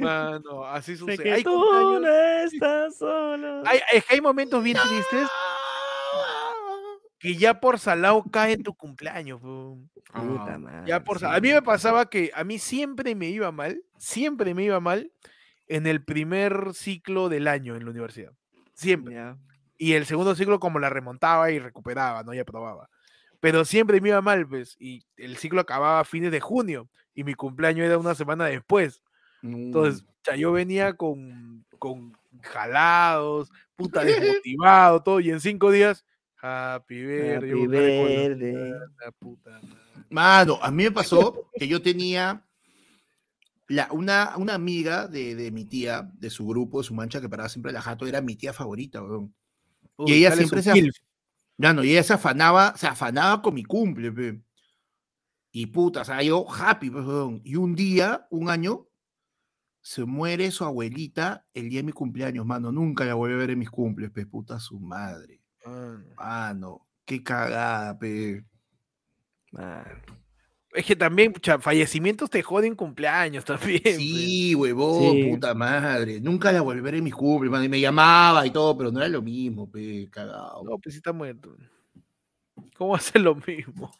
[0.00, 1.22] Mano, así Sé sucede.
[1.22, 3.62] que Hay, tú cumpleaños- no estás solo.
[3.64, 5.28] hay, es que hay momentos bien tristes
[7.22, 9.40] que ya por salado cae tu cumpleaños.
[9.40, 11.24] Puta madre, Ah, Ya por sí.
[11.26, 15.12] A mí me pasaba que a mí siempre me iba mal, siempre me iba mal
[15.68, 18.32] en el primer ciclo del año en la universidad.
[18.74, 19.14] Siempre.
[19.14, 19.38] Ya.
[19.78, 22.34] Y el segundo ciclo como la remontaba y recuperaba, ¿no?
[22.34, 22.90] Ya probaba.
[23.40, 24.76] Pero siempre me iba mal, pues.
[24.80, 26.88] Y el ciclo acababa a fines de junio.
[27.14, 29.02] Y mi cumpleaños era una semana después.
[29.42, 32.12] Entonces, ya yo venía con, con
[32.42, 35.20] jalados, puta desmotivado, todo.
[35.20, 36.04] Y en cinco días,
[36.42, 37.50] happy birthday.
[37.50, 38.52] yo Happy con cara de birthday.
[38.52, 40.06] colombiana, puta madre.
[40.10, 42.44] Mano, a mí me pasó que yo tenía
[43.68, 47.28] la, una, una amiga de, de mi tía, de su grupo, de su mancha, que
[47.28, 49.34] paraba siempre la jato, era mi tía favorita, weón.
[49.96, 50.90] Uy, ella siempre se.
[51.58, 54.42] Ya no, y ella se afanaba, se afanaba con mi cumple, pe.
[55.52, 57.40] Y puta, o sea, yo happy, pues, weón.
[57.44, 58.88] Y un día, un año,
[59.82, 62.72] se muere su abuelita el día de mi cumpleaños, mano.
[62.72, 65.41] Nunca la volví a ver en mis cumples, pe, puta su madre.
[65.64, 66.04] Mano.
[66.16, 68.44] Mano, qué cagada, pe.
[70.74, 73.44] Es que también, pucha, fallecimientos te joden cumpleaños
[73.80, 73.82] también.
[73.82, 73.96] pues.
[73.96, 75.24] Sí, huevón, Sí.
[75.30, 76.20] puta madre.
[76.20, 77.64] Nunca la ver en mis cumples, mano.
[77.64, 80.62] Y me llamaba y todo, pero no era lo mismo, pe, cagado.
[80.64, 81.54] No, pues sí está muerto.
[82.76, 83.90] ¿Cómo hacer lo mismo?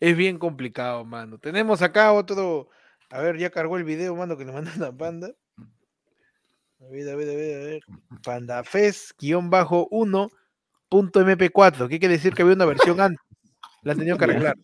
[0.00, 1.38] Es bien complicado, mano.
[1.38, 2.68] Tenemos acá otro.
[3.10, 5.30] A ver, ya cargó el video, mano, que le mandan a Panda.
[6.80, 7.82] A ver, a ver, a ver, a ver.
[10.92, 11.88] Pandafes-1.mp4.
[11.88, 13.18] ¿Qué quiere decir que había una versión antes?
[13.82, 14.56] La han tenido que arreglar.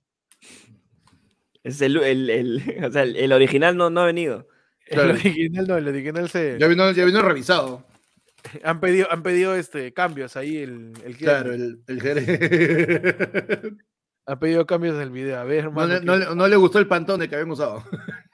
[1.64, 4.46] Es el, el, el, o sea, el, el original no, no ha venido.
[4.86, 5.10] El Claro.
[5.10, 6.56] original no, el original se.
[6.58, 7.84] Ya vino, ya vino revisado.
[8.64, 11.98] Han pedido, han pedido este, cambios ahí el, el Claro, el, el.
[14.26, 15.38] Han pedido cambios del video.
[15.40, 17.50] A ver, No mano, le, ¿qué- no le- no le gustó el pantone que habían
[17.50, 17.82] usado.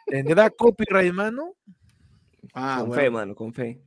[0.07, 1.55] ¿Tendrá copyright, mano?
[2.53, 3.03] Ah, con bueno.
[3.03, 3.81] fe, mano, con fe.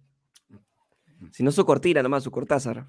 [1.31, 2.87] Si no, su cortina nomás, su cortázar.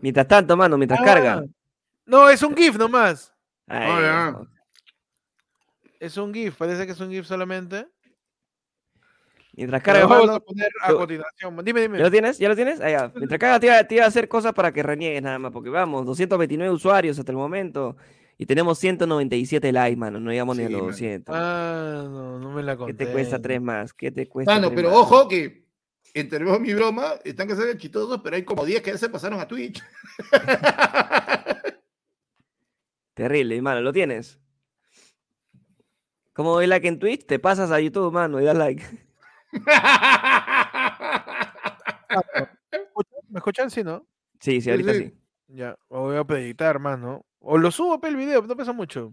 [0.00, 1.44] Mientras tanto, mano, mientras Ah, carga.
[2.06, 3.34] No, es un GIF nomás.
[3.66, 4.48] Ay, Ah, no.
[6.00, 7.86] Es un GIF, parece que es un GIF solamente.
[9.54, 11.56] Mientras carga, lo vamos a poner a continuación.
[11.56, 11.64] man.
[11.64, 11.98] Dime, dime.
[11.98, 12.38] ¿Ya lo tienes?
[12.38, 12.80] ¿Ya lo tienes?
[12.80, 13.12] Ah, ya.
[13.16, 15.68] Mientras carga, te iba, te iba a hacer cosas para que reniegues nada más, porque
[15.70, 17.96] vamos, 229 usuarios hasta el momento.
[18.40, 20.20] Y tenemos 197 likes, mano.
[20.20, 20.82] No llegamos ni a los.
[20.82, 21.34] 200.
[21.36, 23.06] Ah, no, no me la ¿Qué conté.
[23.06, 23.92] te cuesta tres más?
[23.92, 24.98] ¿Qué te cuesta Mano, tres pero más?
[24.98, 25.66] ojo que
[26.14, 29.40] entre mi broma, están que ser chistosos, pero hay como 10 que ya se pasaron
[29.40, 29.82] a Twitch.
[33.14, 34.38] Terrible, mano, ¿lo tienes?
[36.32, 37.26] ¿Cómo doy like en Twitch?
[37.26, 38.84] Te pasas a YouTube, mano, y das like.
[43.28, 43.70] ¿Me escuchan?
[43.70, 44.06] Sí, ¿no?
[44.40, 45.04] Sí, sí, ahorita sí.
[45.04, 45.14] sí.
[45.48, 47.26] Ya, o voy a preditar, mano.
[47.40, 49.12] O lo subo pe, el video, no pesa mucho.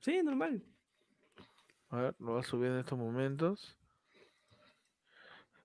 [0.00, 0.62] Sí, normal.
[1.88, 3.78] A ver, lo voy a subir en estos momentos.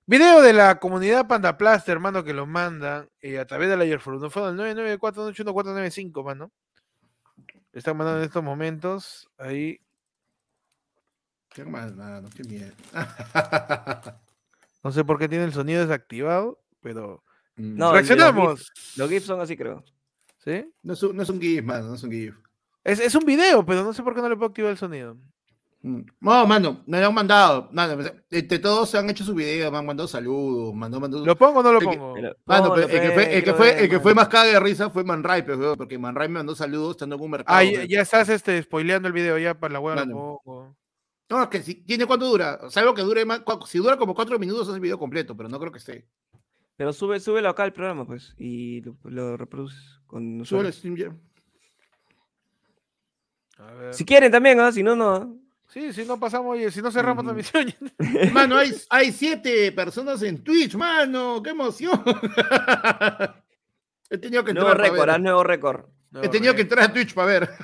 [0.10, 3.84] Video de la comunidad Panda Plaster, hermano, que lo mandan eh, a través de la
[3.84, 4.20] Airflow.
[4.20, 6.52] No fue al 994 mano.
[7.72, 9.30] Le están mandando en estos momentos.
[9.38, 9.80] Ahí.
[11.50, 12.74] Qué mal, mano, qué miedo.
[14.84, 17.24] No sé por qué tiene el sonido desactivado, pero.
[17.58, 18.72] No, de los ¡Reaccionamos!
[18.96, 19.84] Los GIFs son así, creo.
[20.38, 20.74] ¿Sí?
[20.82, 22.36] No es, un, no es un GIF, mano, no es un GIF.
[22.84, 25.18] Es, es un video, pero no sé por qué no le puedo activar el sonido.
[25.82, 26.02] Mm.
[26.20, 27.70] No, mano, me lo han mandado.
[27.72, 31.26] Mano, entre todos se han hecho sus videos, me han mandado saludos, mandó, mandó.
[31.26, 32.14] ¿Lo pongo o no lo El que- pongo?
[32.16, 34.04] Pero- Mano, pero el que fue, el que quiero fue, ver, el que mano.
[34.04, 37.22] fue más caga de risa fue Manray, weón, porque Manray me mandó saludos estando en
[37.22, 37.58] un mercado.
[37.58, 40.76] Ah, ya, estás este, spoileando el video, ya para la hueá pongo.
[41.30, 42.60] No, es que si tiene cuánto dura.
[42.70, 43.44] Salvo que dure más.
[43.68, 46.08] Si dura como cuatro minutos es el video completo, pero no creo que esté.
[46.76, 50.96] Pero sube, súbelo acá al programa, pues, y lo, lo reproduces con Sube el stream
[50.98, 51.16] ya.
[53.60, 53.94] A ver.
[53.94, 54.72] Si quieren también, ¿ah?
[54.72, 55.38] Si no, no.
[55.70, 57.34] Sí, si no pasamos, oye, si no cerramos Ujú.
[57.36, 57.72] transmisión.
[58.34, 61.42] Mano, hay, hay siete personas en Twitch, mano.
[61.44, 62.04] ¡Qué emoción!
[64.10, 65.22] He tenido que Nuevo entrar para récord, haz ver.
[65.22, 65.86] nuevo récord.
[66.24, 67.50] He tenido que entrar a Twitch para ver.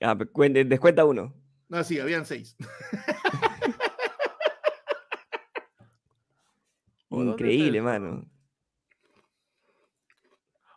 [0.00, 0.28] Ah, pues,
[0.68, 1.34] descuenta uno.
[1.68, 2.56] No, sí, habían seis.
[7.08, 8.26] ¿O dónde está Increíble, mano.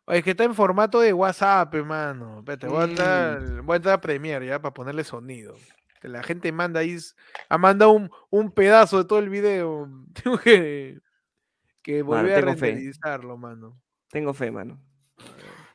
[0.05, 2.41] Oye, es que está en formato de WhatsApp, hermano.
[2.43, 2.57] Voy a
[2.87, 2.89] Mm.
[2.89, 5.55] entrar, voy a entrar a Premiere ya para ponerle sonido.
[6.01, 6.97] Que la gente manda ahí,
[7.49, 9.89] ha mandado un, un pedazo de todo el video.
[10.23, 10.99] Tengo que,
[11.81, 13.79] que Mano, volver a renderizarlo, mano.
[14.09, 14.81] Tengo fe, mano.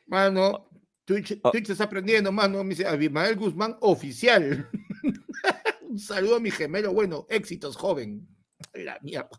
[0.07, 0.69] Mano,
[1.05, 1.51] Twitch, Oh.
[1.51, 2.63] Twitch está aprendiendo, mano.
[2.63, 4.69] Me dice Abimael Guzmán, oficial.
[5.81, 8.27] Un saludo a mi gemelo, bueno, éxitos, joven.
[8.73, 9.29] La mierda.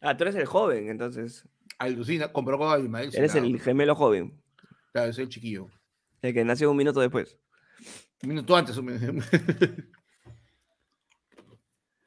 [0.00, 1.46] Ah, tú eres el joven, entonces.
[1.78, 3.10] Alucina, compró con Abimael.
[3.14, 4.42] Eres el gemelo joven.
[4.92, 5.68] Claro, es el chiquillo.
[6.22, 7.38] El que nació un minuto después.
[8.22, 8.76] Un minuto antes.
[8.76, 8.88] un-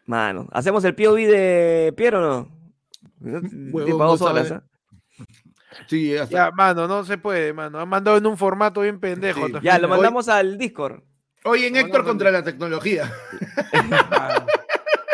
[0.05, 3.41] Mano, ¿hacemos el POV de Piero o no?
[3.85, 4.51] Tipo no dos horas.
[4.51, 4.63] ¿ah?
[5.87, 6.35] sí, ya está.
[6.35, 7.79] Ya, mano, no se puede, mano.
[7.79, 9.47] Han mandado en un formato bien pendejo.
[9.47, 9.53] Sí.
[9.63, 11.01] Ya, lo mandamos al Discord.
[11.43, 13.11] Oye, en Héctor contra la tecnología.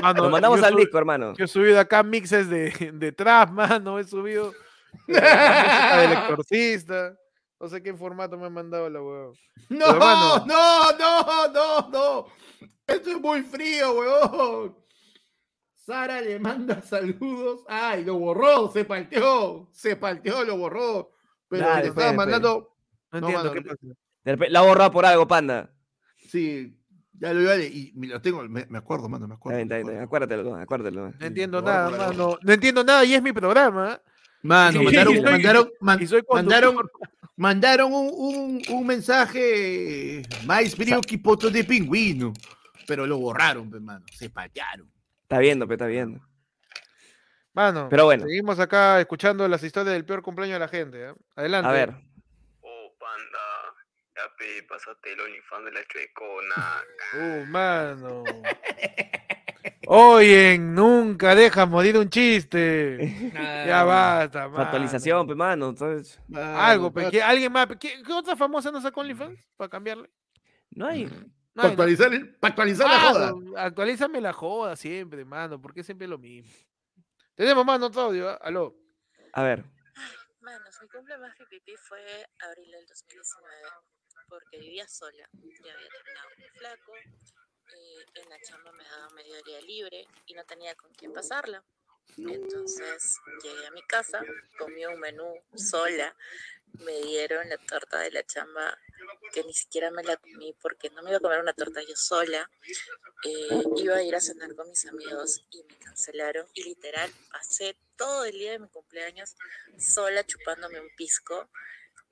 [0.01, 1.33] Mano, Lo mandamos al Discord, hermano.
[1.37, 3.99] Yo he subido acá mixes de, de trap, mano.
[3.99, 4.51] He subido
[5.07, 7.15] del exorcista.
[7.61, 9.33] No sé qué formato me han mandado la huevo.
[9.69, 12.25] No, no, no, no, no.
[12.87, 14.75] Esto es muy frío, weón.
[15.75, 17.61] Sara le manda saludos.
[17.67, 19.69] Ay, lo borró, se palteó.
[19.71, 21.11] Se palteó, lo borró.
[21.47, 22.75] Pero Ya, le estaba mandando.
[23.11, 23.95] No No, entiendo mano, qué pasa.
[24.23, 25.71] Repente- La ha borrado por algo, panda.
[26.29, 26.77] Sí,
[27.13, 29.59] ya lo iba a leer y me lo tengo, me, me acuerdo, mano, me acuerdo.
[29.59, 30.03] está bien, está bien.
[30.03, 30.25] acuerdo.
[30.25, 31.05] Acuérdatelo, acuérdatelo.
[31.07, 32.37] No Sí, entiendo nada, mano.
[32.41, 34.01] No entiendo nada y es mi programa.
[34.43, 35.71] Mano, Y- mandaron, y soy- mandaron,
[36.31, 37.09] mandaron, conductor.
[37.41, 42.33] Mandaron un, un, un mensaje más frío que poto de pingüino.
[42.85, 44.05] Pero lo borraron, pe, mano.
[44.13, 44.87] Se paltearon.
[45.23, 46.21] Está viendo, pe, está viendo.
[47.53, 48.25] Mano, Pero bueno.
[48.25, 51.09] seguimos acá escuchando las historias del peor cumpleaños de la gente.
[51.09, 51.13] ¿eh?
[51.35, 51.67] Adelante.
[51.67, 51.89] A ver.
[52.61, 53.39] Oh, panda.
[54.15, 56.83] Ya pe, pásate el OnlyFans de la chuecona.
[57.15, 58.23] Uh, mano.
[59.87, 63.31] Oye, nunca dejas morir un chiste.
[63.33, 64.63] Ya basta, mano.
[64.63, 65.69] actualización, pe, mano.
[65.69, 67.67] Entonces, Algo, pe, ¿qué- alguien más.
[67.67, 69.39] pe, ¿Qué, qué otra famosa no sacó OnlyFans?
[69.57, 70.09] Para cambiarle.
[70.71, 71.05] no hay.
[71.53, 72.11] No Para actualizar,
[72.41, 73.33] actualizar la joda.
[73.35, 76.49] Mano, Actualízame la joda siempre, mano, porque siempre lo mismo.
[77.35, 78.39] Tenemos más otro audio, ¿ah?
[78.41, 78.73] aló.
[79.33, 79.65] A ver.
[80.39, 81.99] Manos, mi cumple más pipí fue
[82.39, 83.55] abril del 2019,
[84.29, 86.93] porque vivía sola, ya había terminado un flaco,
[87.75, 91.63] eh, en la chamba me daban medio día libre y no tenía con quién pasarla.
[92.17, 94.21] Entonces llegué a mi casa,
[94.57, 96.15] comí un menú sola,
[96.79, 98.77] me dieron la torta de la chamba
[99.33, 101.95] que ni siquiera me la comí porque no me iba a comer una torta yo
[101.95, 102.49] sola.
[103.23, 106.47] Eh, iba a ir a cenar con mis amigos y me cancelaron.
[106.53, 109.35] Y literal, pasé todo el día de mi cumpleaños
[109.77, 111.49] sola chupándome un pisco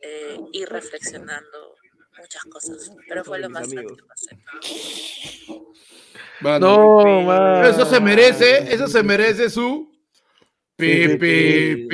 [0.01, 1.75] eh, y reflexionando
[2.19, 2.91] muchas cosas.
[3.07, 3.93] Pero fue lo más amigos.
[3.97, 4.37] que pasé.
[6.59, 7.65] No, man.
[7.65, 9.89] Eso se merece, eso se merece su
[10.77, 11.91] PPP.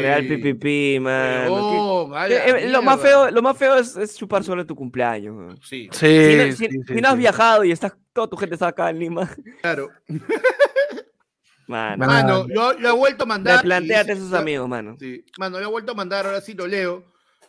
[0.00, 1.52] Real PPP, mano.
[1.54, 4.44] Oh, a ¿Qué- la eh, eh, lo, más feo, lo más feo es, es chupar
[4.44, 5.36] solo en tu cumpleaños.
[5.36, 5.60] weón.
[5.62, 7.18] Sí, Sí, Si, no, sí, si- sí, si no has sí.
[7.20, 9.28] viajado y estás, toda tu gente está acá en Lima,
[9.60, 9.90] claro.
[11.66, 13.62] mano, Mano, lo, lo he vuelto a mandar.
[13.82, 14.96] dice- a sus amigos, mano.
[15.00, 15.24] Sí.
[15.38, 17.04] Mano, lo he vuelto a mandar, ahora sí lo leo.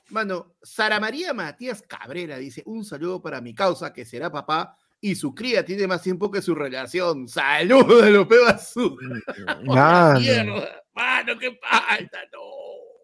[0.09, 5.15] Mano, Sara María Matías Cabrera dice: Un saludo para mi causa, que será papá, y
[5.15, 7.27] su cría tiene más tiempo que su relación.
[7.27, 8.97] Saludos de los azul.
[9.65, 10.83] Mano, Mierda.
[10.93, 12.39] Mano, qué falta, no.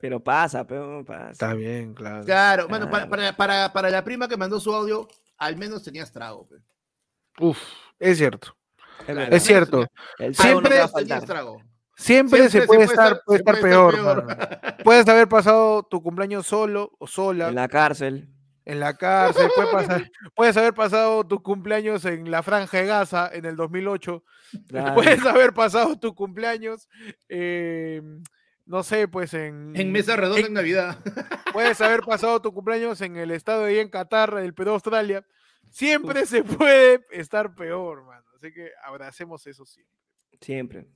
[0.02, 1.32] Pero pasa, pero pasa.
[1.32, 2.23] está bien, claro.
[2.26, 3.10] Claro, mano, para, Claro.
[3.10, 5.07] para, para, para la prima que mandó su audio,
[5.38, 6.48] al menos tenías trago.
[6.48, 6.57] pe.
[7.40, 7.57] Uf,
[7.98, 8.56] es cierto.
[8.99, 9.19] Es Claro.
[9.22, 9.34] verdad.
[9.34, 9.88] Es cierto.
[10.19, 11.26] El trago no Siempre te va a faltar.
[11.95, 14.27] Siempre, se puede estar, puede estar puede peor, mano.
[14.84, 18.30] Puedes haber pasado tu cumpleaños solo o sola En la cárcel.
[18.65, 23.30] en la cárcel, puede pasar- puedes haber pasado tu cumpleaños en la Franja de Gaza
[23.31, 24.23] en el 2008,
[24.67, 24.93] claro.
[24.95, 26.89] puedes haber pasado tu cumpleaños,
[27.30, 28.01] eh,
[28.65, 29.73] no sé, pues en...
[29.76, 30.97] En mesa redonda en- en Navidad.
[31.53, 35.23] Puedes haber pasado tu cumpleaños en el estado de ahí en Qatar, el Perú, Australia.
[35.69, 38.26] Siempre se puede estar peor, mano.
[38.35, 39.93] Así que abracemos eso siempre.
[40.41, 40.88] Siempre.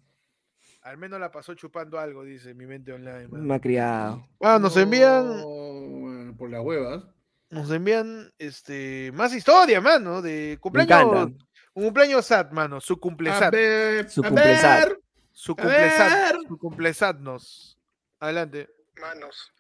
[0.90, 3.28] Al menos la pasó chupando algo, dice mi mente online.
[3.28, 3.44] mano.
[3.44, 4.28] Me ha criado.
[4.42, 5.44] Ah, nos envían,
[6.36, 7.04] por las huevas.
[7.52, 11.00] nos envían este más historia, mano, de Me cumpleaños.
[11.00, 11.46] encanta.
[11.76, 13.52] Un cumpleaños SAT, mano, su A cumpleaños.
[13.52, 14.88] ver, Su a cumplesat.
[14.90, 15.00] ver.
[15.32, 16.00] Su a cumpleaños.
[16.00, 16.36] ver.
[16.48, 17.78] Su cumpleaños.
[18.20, 18.70] Adelante.
[19.00, 19.54] Manos,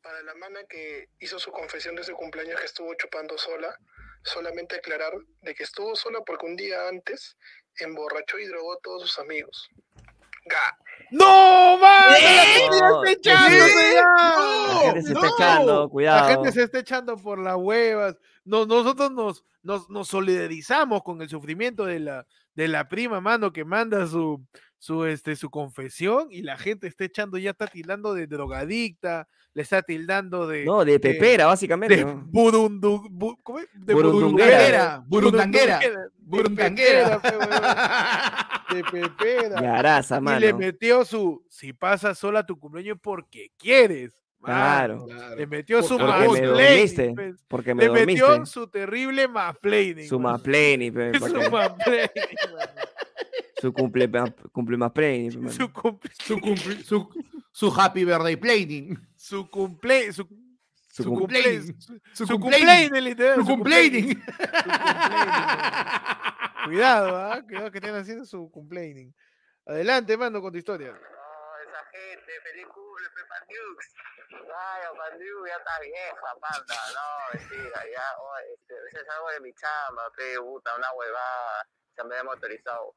[0.00, 3.76] para la mana que hizo su confesión de su cumpleaños que estuvo chupando sola,
[4.22, 7.36] solamente aclarar de que estuvo sola porque un día antes
[7.80, 9.68] emborrachó y drogó a todos sus amigos.
[10.46, 10.78] Ga.
[11.10, 11.78] ¡No!
[11.80, 14.04] La echándose ya.
[14.84, 15.34] La gente se está no.
[15.34, 16.28] echando, La cuidado.
[16.28, 18.16] gente se está echando por las huevas.
[18.44, 23.52] No, nosotros nos, nos, nos solidarizamos con el sufrimiento de la, de la prima, mano,
[23.52, 24.44] que manda su,
[24.82, 29.62] su, este, su confesión y la gente está echando, ya está tildando de drogadicta, le
[29.62, 31.94] está tildando de, No, de pepera, básicamente.
[31.98, 32.26] de ¿no?
[32.32, 33.68] burundu- bu- ¿cómo es?
[33.74, 35.04] De Burundunguera.
[35.06, 35.78] Burundanguera.
[36.18, 37.20] Burundanguera.
[37.20, 37.20] Burundanguera.
[38.74, 44.10] De pepera, de Y le metió su, si pasas sola tu cumpleaños porque quieres.
[44.40, 45.04] mano.
[45.06, 45.36] Claro.
[45.36, 47.12] Le metió su Porque Porque me mansplaining, dormiste.
[47.14, 47.44] pues.
[47.46, 48.52] Porque me Le metió dormiste.
[48.52, 50.08] su terrible mansplaining.
[50.08, 51.76] Su pe, Su mano.
[53.62, 54.10] Su cumple,
[54.52, 55.50] cumple más mano.
[55.50, 57.08] Su cumple, Su, cumpli- su,
[57.52, 58.98] su happy birthday planning.
[59.16, 60.26] su cumple, su,
[60.88, 61.62] Su su cum- cumple,
[62.12, 64.14] su, complaining, literal, Su su complaining.
[66.64, 67.42] Cuidado, ¿ah?
[67.42, 69.12] Cuidado que estén haciendo su complaining.
[69.66, 70.92] Adelante, mando con tu historia.
[70.92, 73.94] No, esa gente, feliz cumple, Pepa Nukes.
[74.32, 76.74] Ay, Pandiu, ya está vieja, panda.
[76.94, 81.66] No, mentira, ya, oh, este, ese es algo de mi chamba, pe, puta, una huevada.
[81.96, 82.94] Se me ha motorizado.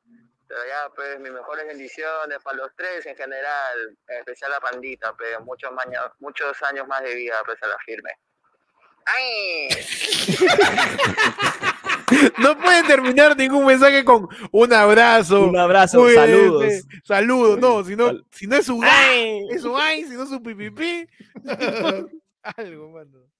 [0.47, 5.15] Pero ya, pues, mis mejores bendiciones para los tres en general, en especial la pandita,
[5.15, 8.11] pe, muchos, años, muchos años más de vida, pues, a la firme.
[9.05, 9.69] ¡Ay!
[12.37, 15.47] No pueden terminar ningún mensaje con un abrazo.
[15.47, 16.85] Un abrazo, saludos.
[17.03, 19.41] Saludos, no, si no, si no es su ¡Ay!
[19.49, 21.07] es su ay, si no es su pipipi.
[22.57, 23.34] Algo, mano.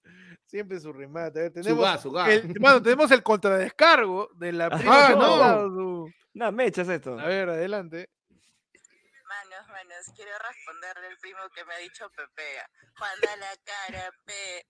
[0.56, 1.40] Siempre su remate.
[1.40, 2.30] A ver, Su tenemos, gas, su gas.
[2.30, 5.68] el, mano, tenemos el contradescargo de la Ah, prima que no.
[5.68, 7.20] su- No, me echas esto.
[7.20, 8.08] A ver, adelante.
[8.32, 12.66] Manos, manos, quiero responderle al primo que me ha dicho pepea.
[13.02, 14.66] Manda la cara, pe.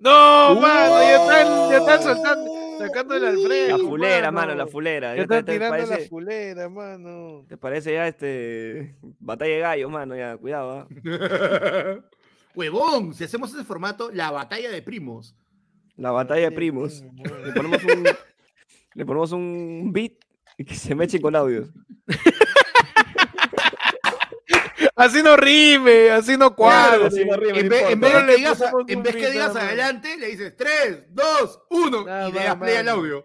[0.00, 3.78] No, mano, ya están, ya están soltando, sacando el Alfredo.
[3.78, 5.16] La fulera, mano, la fulera.
[5.16, 7.46] Ya están te tirando la parece, fulera, mano.
[7.48, 8.96] te parece ya este.
[9.00, 10.80] Batalla de gallos, mano, ya, cuidado.
[10.80, 10.86] ¿ah?
[12.54, 15.34] Huevón, si hacemos ese formato, la batalla de primos.
[15.96, 17.02] La batalla de primos.
[17.44, 18.08] Le ponemos un.
[18.94, 20.12] Le ponemos un beat
[20.58, 21.70] y que se me echen con audios.
[24.94, 27.06] Así no rime, así no cuadra.
[27.06, 29.56] así no rime, en, no en vez de que Le digas, en vez que digas
[29.56, 33.24] adelante, le dices 3, 2, 1 Nada y le das play al audio.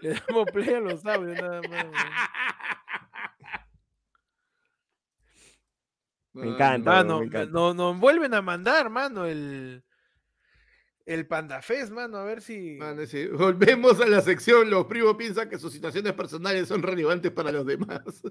[0.00, 1.86] Le damos play a los audios nada más.
[6.44, 6.90] Me encanta.
[6.90, 7.50] Mano, me encanta.
[7.52, 9.82] no- nos vuelven a mandar, mano, el.
[11.06, 12.76] el Panda Fest, mano, a ver si.
[12.78, 14.68] Mano, sí, Volvemos a la sección.
[14.70, 18.00] Los primos piensan que sus situaciones personales son relevantes para los demás.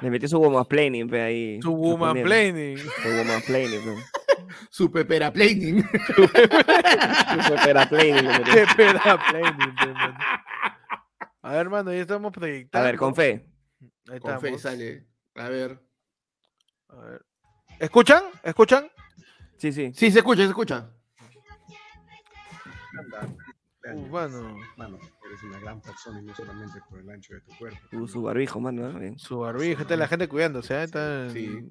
[0.00, 1.60] Le metió su woman planning, pe, ahí.
[1.60, 2.78] Su woman planning.
[2.78, 3.96] Su woman planning, pe.
[4.70, 5.82] Su pepera planning.
[5.82, 6.28] Su
[7.52, 8.28] pepera planning
[8.76, 10.18] pena planning, pe, mano.
[11.42, 12.86] A ver, mano, ya estamos A proyectando.
[12.86, 13.44] ver, con fe.
[14.10, 15.04] Ahí Con fe sale.
[15.38, 15.80] A ver.
[16.88, 17.24] A ver.
[17.78, 18.22] ¿Escuchan?
[18.42, 18.90] ¿Escuchan?
[19.56, 19.92] Sí, sí.
[19.94, 20.90] Sí, se escucha, se escucha.
[23.94, 27.56] Uh, mano, Mano, eres una gran persona y no solamente por el ancho de tu
[27.56, 27.78] cuerpo.
[27.92, 28.92] Uh, su barbijo, mano.
[28.92, 28.98] ¿no?
[28.98, 29.18] Bien.
[29.18, 30.82] su barbija, está la gente cuidándose, ¿eh?
[30.82, 31.30] Está...
[31.30, 31.70] Sí.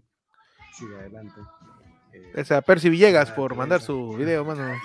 [0.73, 1.39] Sigue adelante.
[2.14, 4.80] Eh, Esa Percy Villegas por mandar su video, mano.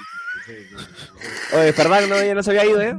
[1.55, 2.99] Oye, perdón, no, ya no se había ido, ¿eh?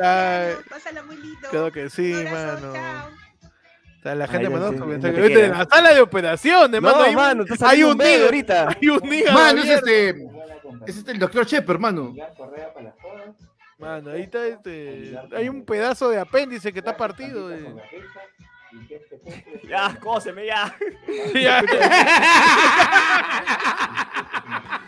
[0.00, 1.48] Está- Pásala muy lindo.
[1.50, 2.72] Creo que sí, mano.
[2.72, 3.10] chao.
[4.02, 4.84] La Ay, gente mandando sí, su
[5.26, 6.96] sí, de la sala de operaciones, mano.
[6.96, 8.68] No, hay un- mano, hay un nigga, ahorita.
[8.80, 10.08] hay un nigga Mano, es este.
[10.86, 12.14] Es este el doctor Shepard, hermano.
[13.78, 15.18] Mano, ahí está este.
[15.36, 17.52] Hay un pedazo de apéndice que está partido.
[17.52, 17.74] eh.
[19.68, 20.74] Ya, cóseme, ya.
[21.34, 21.62] Ya.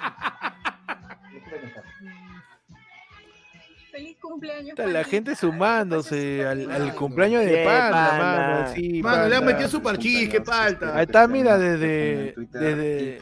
[4.02, 4.70] Feliz cumpleaños.
[4.70, 8.74] Está la gente sumándose al, cumpleaños de Panda, mano.
[8.74, 10.96] Sí, Mano, le han metido su parchís, qué falta.
[10.96, 12.34] Ahí está, mira, desde.
[12.50, 13.18] Desde.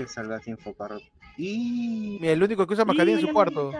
[1.37, 2.19] Y.
[2.21, 3.73] mira, el único que usa mascarilla en su cuarto.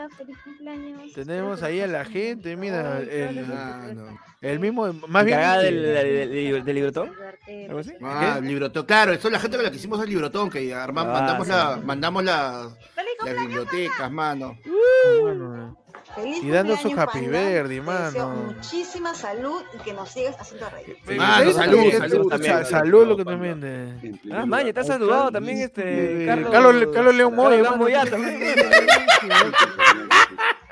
[1.15, 4.19] Tenemos ahí a la gente, mira, Ay, el, Mano.
[4.41, 5.39] el mismo, más bien.
[5.39, 7.11] ¿Cagada este, del, del, del- del librotón?
[8.03, 8.87] Ah, el librotón.
[8.87, 11.53] Claro, eso es la gente con la que hicimos el librotón, que Ah, mandamos, sí.
[11.53, 12.69] la, mandamos las
[13.43, 14.57] bibliotecas, mano.
[16.11, 17.63] Mano, Feliz Y dando su happy Te
[18.09, 18.43] deseo mano.
[18.55, 20.97] Muchísima salud y que nos sigas haciendo reír.
[21.19, 21.55] Mano, ¿sabes?
[21.57, 22.53] salud, salud, también.
[22.53, 23.61] sa- Salud, lo que también.
[23.65, 24.13] eh.
[24.33, 26.23] Ah, man, ya está saludado también este.
[26.25, 27.77] Eh, Carlos, Carlos- Carlos León Moya, mano.
[27.77, 28.41] Moya también.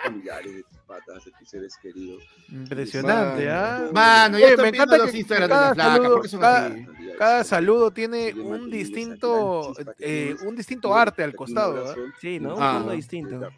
[0.09, 2.23] de patas, de seres queridos.
[2.51, 3.59] Impresionante, Mano.
[3.59, 3.91] ¿ah?
[3.93, 6.41] Mano, ya me encanta los que Instagram de cada las flacas, saludo- ¿por qué son
[6.41, 6.87] cada- así?
[7.19, 11.95] Cada saludo tiene un distinto, eh, un distinto arte al costado.
[12.21, 12.55] Sí, ¿no?
[12.57, 12.73] Un Ah.
[12.75, 13.49] mundo distinto.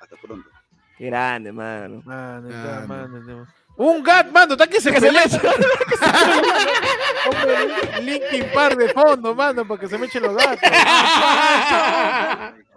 [0.00, 0.48] Hasta pronto.
[0.96, 2.02] Qué grande, mano.
[2.04, 3.46] Mano, está, mano, no.
[3.76, 5.24] Un gat, mano, está que se Que se pelea.
[5.26, 5.30] le
[7.26, 10.60] Hombre, Linkin Park de fondo, mano, para que se me echen los gatos.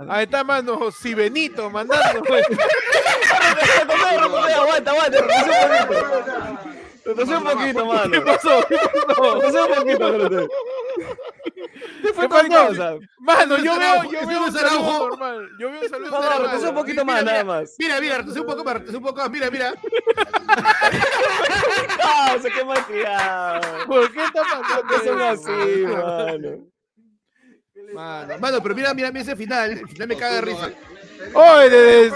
[0.10, 2.24] Ahí está, mano, si Benito mandando.
[4.56, 5.88] Aguanta, aguanta, retrocede un
[7.08, 7.38] poquito.
[7.38, 8.12] Un poquito, mano.
[8.12, 8.66] ¿Qué pasó?
[8.68, 8.78] ¿Qué
[9.08, 9.36] pasó?
[9.36, 10.48] Retrocede un poquito.
[12.08, 12.96] ¿Qué fue ¿Qué tu causa?
[13.20, 15.50] Mano, yo veo, yo veo un saludo normal.
[15.60, 16.42] Yo veo un saludo No, no, normal.
[16.44, 17.32] retrocede un poquito Mira, más, mira.
[17.34, 17.76] nada más.
[17.78, 19.74] Mira, mira, retrocede un poco más, retrocede un poco más, mira, mira.
[22.34, 23.86] No, se quema criado.
[23.88, 26.06] ¿Por qué está pasando ¿Por qué son eso, así, mano?
[26.06, 26.68] mano?
[27.94, 29.72] Mano, mano, pero mira, mira, mira ese final.
[29.72, 30.72] El final me caga de risa.
[31.34, 32.12] Oye, de,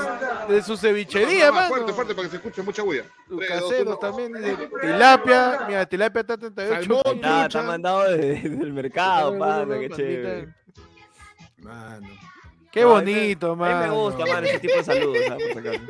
[0.50, 1.68] de su cevichería, mano.
[1.70, 3.04] Fuerte, fuerte, para que se escuche mucha bulla.
[3.30, 3.98] Uno.
[3.98, 4.34] también.
[4.34, 6.74] dice, Tilapia, mira, tilapia está 38.
[7.04, 10.54] Salmón, Está, mandado de- del mercado, pana, qué chévere.
[11.58, 12.08] Mano.
[12.72, 13.82] Qué No, bonito, A mano.
[13.82, 15.82] mí me gusta, mano, ese tipo de saludos, ¿sabes?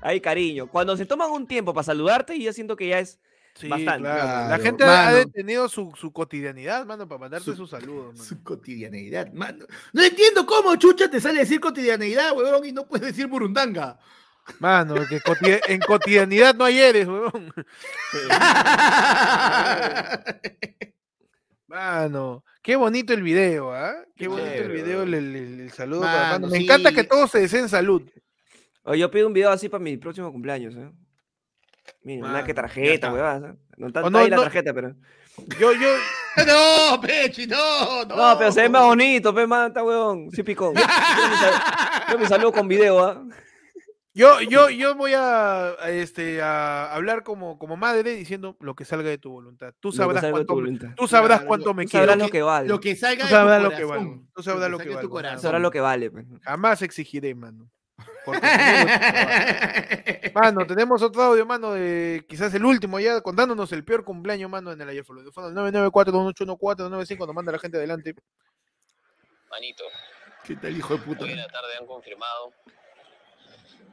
[0.00, 0.66] Hay cariño.
[0.68, 3.18] Cuando se toman un tiempo para saludarte, yo siento que ya es
[3.58, 4.00] Sí, bastante.
[4.02, 4.50] claro.
[4.50, 8.24] La gente ha detenido su, su cotidianidad, mano, para mandarte Su- sus saludos, mano.
[8.24, 9.66] Su cotidianeidad, mano.
[9.92, 13.98] No entiendo cómo chucha te sale a decir cotidianeidad, weón, y no puedes decir burundanga.
[14.60, 17.52] Mano, que cotid- en cotidianidad no hay eres, weón.
[21.66, 23.94] Mano, qué bonito el video, ¿ah?
[24.16, 25.24] Qué Qué bonito el video, el, weón.
[25.36, 26.00] el- el saludo.
[26.00, 26.46] Mano, para- mano.
[26.48, 26.64] Me sí.
[26.64, 28.02] encanta que todos se deseen salud.
[28.84, 30.90] Oye, yo pido un video así para mi próximo cumpleaños, ¿eh?
[32.02, 33.44] Mira, una Mano, que tarjeta, weón.
[33.44, 33.54] ¿eh?
[33.76, 34.94] No está, no- ahí la tarjeta, pero.
[35.60, 35.88] Yo, yo,
[36.46, 38.16] no, Pechi, no, no.
[38.16, 40.30] No, pero se ve más bonito, pe, man, está weón.
[40.32, 40.74] Sí, picón.
[42.10, 43.22] Yo mi saludo con video, ¿ah?
[44.14, 48.84] yo, yo, yo voy a, a, este, a hablar como, como madre diciendo lo que
[48.84, 49.72] salga de tu voluntad.
[49.78, 50.88] Tú sabrás cuánto, me- voluntad.
[50.96, 52.06] tú sabrás Claro, cuánto me Tú quiero.
[52.06, 52.68] sabrás lo que vale.
[52.68, 54.06] Lo que salga Tú de tu sabrás lo que corazón.
[54.08, 55.36] valgo, tú sabrás lo que corazón.
[55.36, 56.10] Tú sabrás lo que vale.
[56.42, 57.70] Jamás exigiré, mano.
[58.32, 58.40] Porque.
[60.34, 64.72] Mano, tenemos otro audio, mano, de quizás el último ya, contándonos el peor cumpleaños, mano,
[64.72, 65.04] en el ayer.
[65.08, 68.14] El 994-2814-95 nos manda la gente adelante.
[69.50, 69.84] Manito,
[70.44, 71.24] ¿Qué tal, hijo de puta?
[71.24, 72.52] hoy en la tarde han confirmado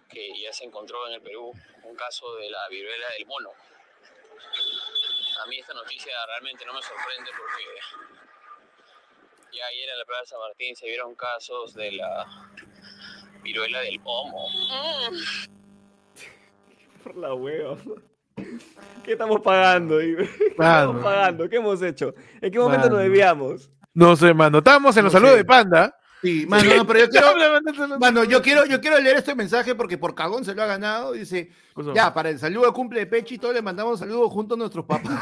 [0.10, 1.52] que ya se encontró en el Perú
[1.84, 3.50] un caso de la viruela del mono.
[5.44, 7.64] A mí esta noticia realmente no me sorprende porque
[9.52, 12.26] ya ayer en la Plaza San Martín se vieron casos de la
[13.46, 14.44] viruela del momo.
[17.04, 17.78] Por la hueva.
[19.04, 20.00] ¿Qué estamos pagando?
[20.00, 20.28] ¿Qué
[20.58, 20.92] Mano.
[20.92, 21.50] estamos pagando?
[21.50, 22.14] ¿Qué hemos hecho?
[22.42, 23.70] ¿En qué momento nos debíamos?
[23.94, 24.58] No sé, mano.
[24.58, 25.44] Estábamos en los No saludos sé.
[25.44, 25.96] de Panda.
[26.22, 27.28] Sí, mano, no, pero yo quiero,
[28.00, 31.12] mano, yo quiero, yo quiero leer este mensaje porque por cagón se lo ha ganado.
[31.12, 31.52] Dice,
[31.94, 34.86] ya, para el saludo de cumple de Pechi, todos le mandamos saludos junto a nuestros
[34.86, 35.14] papás.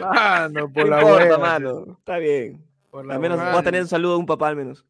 [0.00, 1.38] Mano, por No la importa, buena.
[1.38, 1.96] mano.
[1.98, 2.62] Está bien.
[2.90, 3.50] Por la Al menos buena.
[3.52, 4.84] vas a tener un saludo de un papá al menos.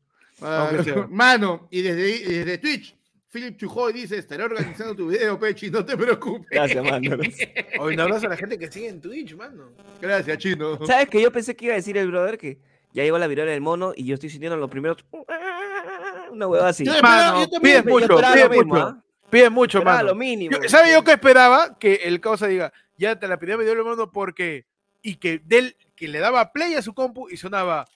[1.08, 2.96] Mano, y desde, desde Twitch,
[3.30, 6.48] Philip Chujoy dice, estaré organizando tu video, Pechi, no te preocupes.
[6.50, 7.16] Gracias, mano.
[7.80, 9.72] Hoy un abrazo a la gente que sigue en Twitch, mano.
[10.00, 10.78] Gracias, Chino.
[10.86, 12.58] ¿Sabes que yo pensé que iba a decir el brother que
[12.92, 15.04] ya llegó la viruela del mono y yo estoy sintiendo los primeros.
[16.30, 16.84] Una hueva así.
[16.84, 19.02] Yo Mano, también mucho, mismo, mucho.
[19.30, 20.08] Piden mucho, mano.
[20.08, 20.56] lo mínimo.
[20.62, 21.78] Yo- ¿Sabe yo qué esperaba?
[21.78, 24.66] Que el causa diga, ya te la pedí a medio mano porque.
[25.02, 27.86] Y que, del, que le daba play a su compu y sonaba.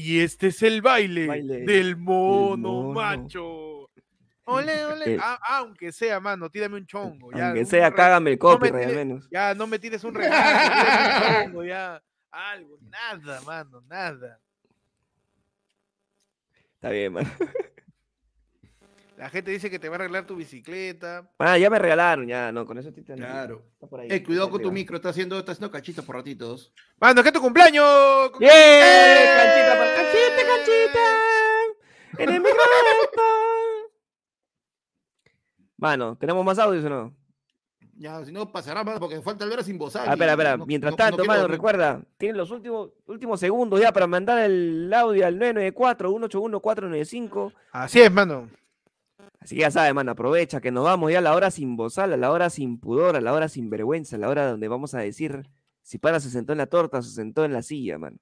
[0.00, 2.92] Y este es el baile, Baile del mono, mono".
[2.92, 3.90] macho.
[4.44, 5.14] Ole, ole.
[5.14, 5.18] Eh.
[5.20, 7.32] Ah, aunque sea, mano, tírame un chongo.
[7.32, 9.28] Ya, Aunque un sea, re- cágame el no me copyright al menos.
[9.30, 12.00] Ya, no me tires un regalo, ya.
[12.30, 14.38] Algo, nada, mano, nada.
[16.74, 17.28] Está bien, mano.
[19.18, 21.28] La gente dice que te va a arreglar tu bicicleta.
[21.38, 23.28] Ah, ya me regalaron, ya, no, con eso estoy tranquilo.
[23.28, 23.62] Claro.
[23.72, 26.14] Está por ahí, Eh, cuidado está con tu micro, está haciendo, está haciendo cachitos por
[26.14, 26.72] ratitos.
[27.00, 27.84] Mano, es que es tu cumpleaños.
[28.38, 28.48] ¡Yeah!
[29.36, 31.04] ¡Canchita, pa- canchita, canchita!
[32.22, 33.28] En el micrófono.
[35.78, 37.12] Mano, ¿tenemos más audios o no?
[37.96, 40.08] Ya, si no pasará más porque falta el hora sin bozar.
[40.08, 40.56] Ah, espera, espera.
[40.56, 41.56] no- Mientras no- tanto, mano, dormir.
[41.56, 47.52] recuerda, tienen los últimos, últimos segundos ya para mandar el audio al 994-181-495.
[47.72, 48.48] Así es, mano.
[49.40, 52.12] Así que ya sabes, mano, aprovecha que nos vamos ya a la hora sin bozal,
[52.12, 54.94] a la hora sin pudor, a la hora sin vergüenza, a la hora donde vamos
[54.94, 55.48] a decir
[55.82, 58.18] si para se sentó en la torta o se sentó en la silla, mano.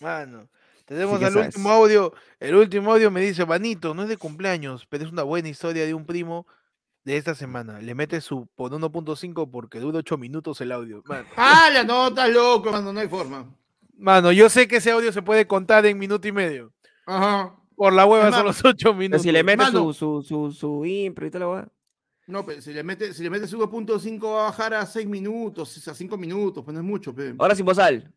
[0.00, 0.48] Mano,
[0.84, 1.46] tenemos el sabes.
[1.46, 2.12] último audio.
[2.40, 5.86] El último audio me dice, Vanito, no es de cumpleaños, pero es una buena historia
[5.86, 6.46] de un primo
[7.04, 7.80] de esta semana.
[7.80, 11.02] Le mete su por 1.5 porque dura 8 minutos el audio.
[11.06, 11.28] Mano.
[11.36, 13.46] ¡Ah, la no, estás loco, mano, no hay forma.
[13.96, 16.72] Mano, yo sé que ese audio se puede contar en minuto y medio.
[17.06, 17.57] Ajá.
[17.78, 19.22] Por la hueva son los 8 Pero minutos.
[19.22, 19.92] si le metes Mano.
[19.92, 21.68] su, su, su, su impro y toda la weá.
[22.26, 25.88] No, pero si le metes si le metes 1.5 va a bajar a 6 minutos,
[25.88, 27.34] a 5 minutos, pues no es mucho, pe.
[27.38, 28.12] Ahora sin bozal.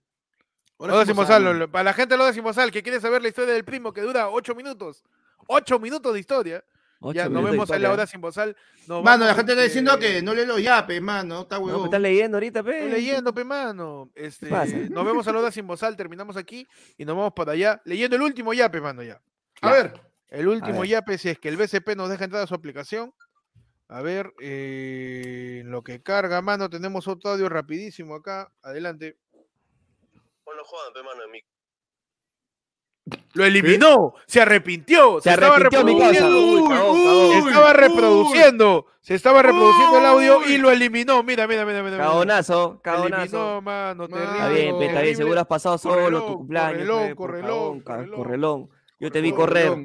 [0.80, 3.54] Ahora sí decimos bozal, para la gente lo decimos algo, que quiere saber la historia
[3.54, 5.04] del primo que dura 8 minutos.
[5.48, 6.64] 8 minutos de historia.
[7.04, 8.56] Ocho ya, nos de vemos en la hora sin bozal.
[8.88, 11.82] Nos Mano, la gente está diciendo que no le lo yape, mano, está No, huevón.
[11.82, 12.78] pues estás leyendo ahorita, pe.
[12.78, 14.12] Estoy leyendo, pe mano.
[14.14, 14.76] Este, pasa?
[14.90, 16.68] nos vemos a la hora sin bozal, terminamos aquí
[16.98, 17.82] y nos vamos para allá.
[17.86, 19.20] Leyendo el último yape, mano, ya.
[19.62, 19.94] A ver,
[20.30, 20.90] El último ver.
[20.90, 23.14] yape, si es que el BCP nos deja entrar a su aplicación.
[23.90, 28.52] A ver, eh, en lo que carga, mano, tenemos otro audio rapidísimo acá.
[28.64, 29.18] Adelante.
[30.46, 31.40] Bueno, jodan, pe, mano, en mi
[33.34, 36.22] Lo eliminó, se arrepintió, se, Se estaba arrepintió mi causa.
[36.22, 36.94] reproduciendo.
[36.94, 37.32] Uy, uy.
[37.34, 40.58] Se estaba Uy, reproduciendo, se estaba reproduciendo el audio y Uy.
[40.58, 41.22] lo eliminó.
[41.24, 41.96] Mira, mira, mira, mira.
[41.98, 42.06] mira.
[42.06, 43.62] Cagonazo, Eliminó, cagonazo.
[43.62, 44.32] mano, terrible.
[44.34, 45.18] Está bien, está bien.
[45.18, 47.16] Seguro has pasado solo Correlón, tu cumpleaños.
[47.16, 48.16] correlón, correlón.
[48.16, 48.70] correlón.
[49.02, 49.76] Yo te vi correr.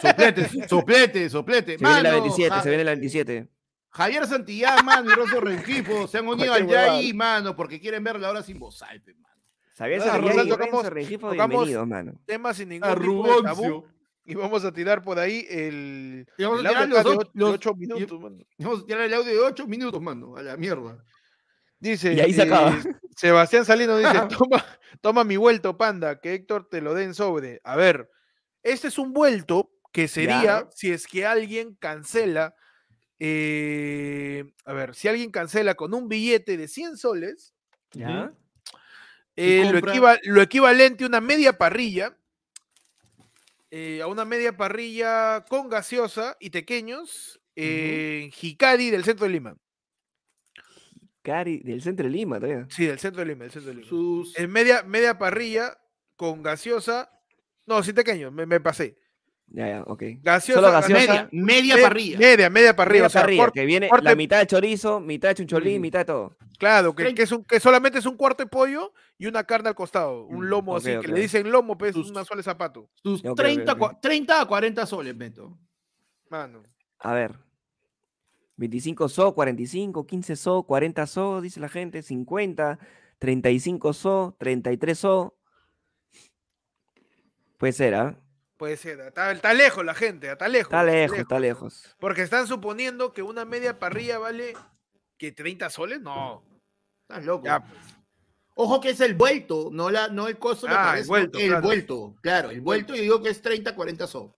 [0.00, 1.72] soplete, soplete, soplete.
[1.78, 3.48] Se viene la Mano, 27, Ja- se viene la 27.
[3.90, 6.66] Javier Santillán, mano, y Rosso Rengifo se han unido al.
[6.66, 9.34] Yai, mano, porque quieren ver la hora sin bozal, pe, mano.
[9.74, 11.28] ¿Sabías que Rosal, y tocamos- Rengifo?
[11.30, 12.12] tocamos- Bienvenidos, mano.
[12.26, 13.84] Temas sin ningún tipo de tabú.
[14.24, 17.10] Y vamos a tirar por ahí el, Y vamos el a tirar audio los de
[17.10, 18.36] dos- ocho- de los- 8 y- minutos, mano.
[18.58, 21.02] Vamos a tirar el audio de 8 minutos, mano, a la mierda.
[21.82, 22.70] Dice, Y ahí se acaba.
[22.70, 22.82] eh,
[23.16, 24.64] Sebastián Salino dice, toma,
[25.00, 27.60] toma mi vuelto, panda, que Héctor te lo den sobre.
[27.64, 28.08] A ver,
[28.62, 30.68] este es un vuelto que sería Ya.
[30.72, 32.54] si es que alguien cancela,
[33.18, 37.52] eh, a ver, si alguien cancela con un billete de 100 soles,
[37.92, 38.32] ¿Ya?
[39.34, 42.16] eh, lo, compra- equiva- lo equivalente a una media parrilla,
[43.72, 49.56] eh, a una media parrilla con gaseosa y pequeños en Hikari del centro de Lima.
[51.22, 52.66] Cari, del centro de Lima todavía.
[52.68, 53.88] Sí, del centro de Lima, del centro de Lima.
[53.88, 54.36] Sus...
[54.38, 55.76] En media, media parrilla
[56.16, 57.10] con gaseosa.
[57.66, 58.98] No, sin pequeño, me, me pasé.
[59.46, 60.02] Ya, ya, ok.
[60.22, 61.00] Gaseosa, Solo gaseosa.
[61.00, 62.18] Media, media me- parrilla.
[62.18, 62.94] Media, media parrilla.
[63.02, 65.82] Media o sea, parrilla, que viene corte- la mitad de chorizo, mitad de chuncholín, Mm.
[65.82, 66.36] mitad de todo.
[66.58, 69.68] Claro, que, que es un, que solamente es un cuarto de pollo y una carne
[69.68, 70.24] al costado.
[70.26, 72.88] Un Mm, lomo así, que le dicen lomo, pues Sus- una sola zapato.
[73.02, 73.78] Sus Ok, ok, 30, ok.
[73.78, 75.58] cua- 30 a 40 soles, meto.
[76.30, 76.62] Mano.
[77.00, 77.32] A ver.
[78.56, 82.78] 25 so, 45, 15 so, 40 so, dice la gente, 50,
[83.18, 85.34] 35 so, 33 so.
[87.58, 88.18] Puede ser, ¿ah?
[88.56, 89.00] Puede ser.
[89.00, 90.68] Está, está lejos la gente, está lejos.
[90.72, 91.96] Está lejos, está lejos.
[91.98, 94.54] Porque están suponiendo que una media parrilla vale
[95.18, 96.00] que 30 soles.
[96.00, 96.44] No.
[97.08, 97.44] Estás loco.
[97.46, 97.80] Ya, pues.
[98.54, 101.48] Ojo que es el vuelto, no, la, no el costo de Ah, el vuelto, el
[101.48, 101.62] claro.
[101.62, 102.14] vuelto.
[102.20, 104.36] Claro, el vuelto yo digo que es 30, 40 so.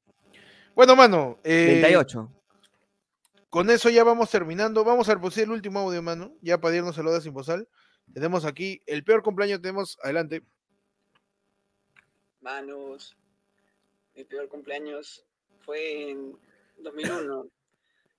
[0.75, 1.41] Bueno, mano.
[1.43, 2.31] eh, 38.
[3.55, 4.83] Con eso ya vamos terminando.
[4.83, 6.37] Vamos a reproducir el último audio, mano.
[6.41, 7.33] Ya para irnos a la hora sin.
[8.13, 10.43] Tenemos aquí el peor cumpleaños, tenemos adelante.
[12.41, 13.17] Manos,
[14.17, 15.25] mi peor cumpleaños
[15.61, 16.37] fue en
[16.79, 17.47] 2001,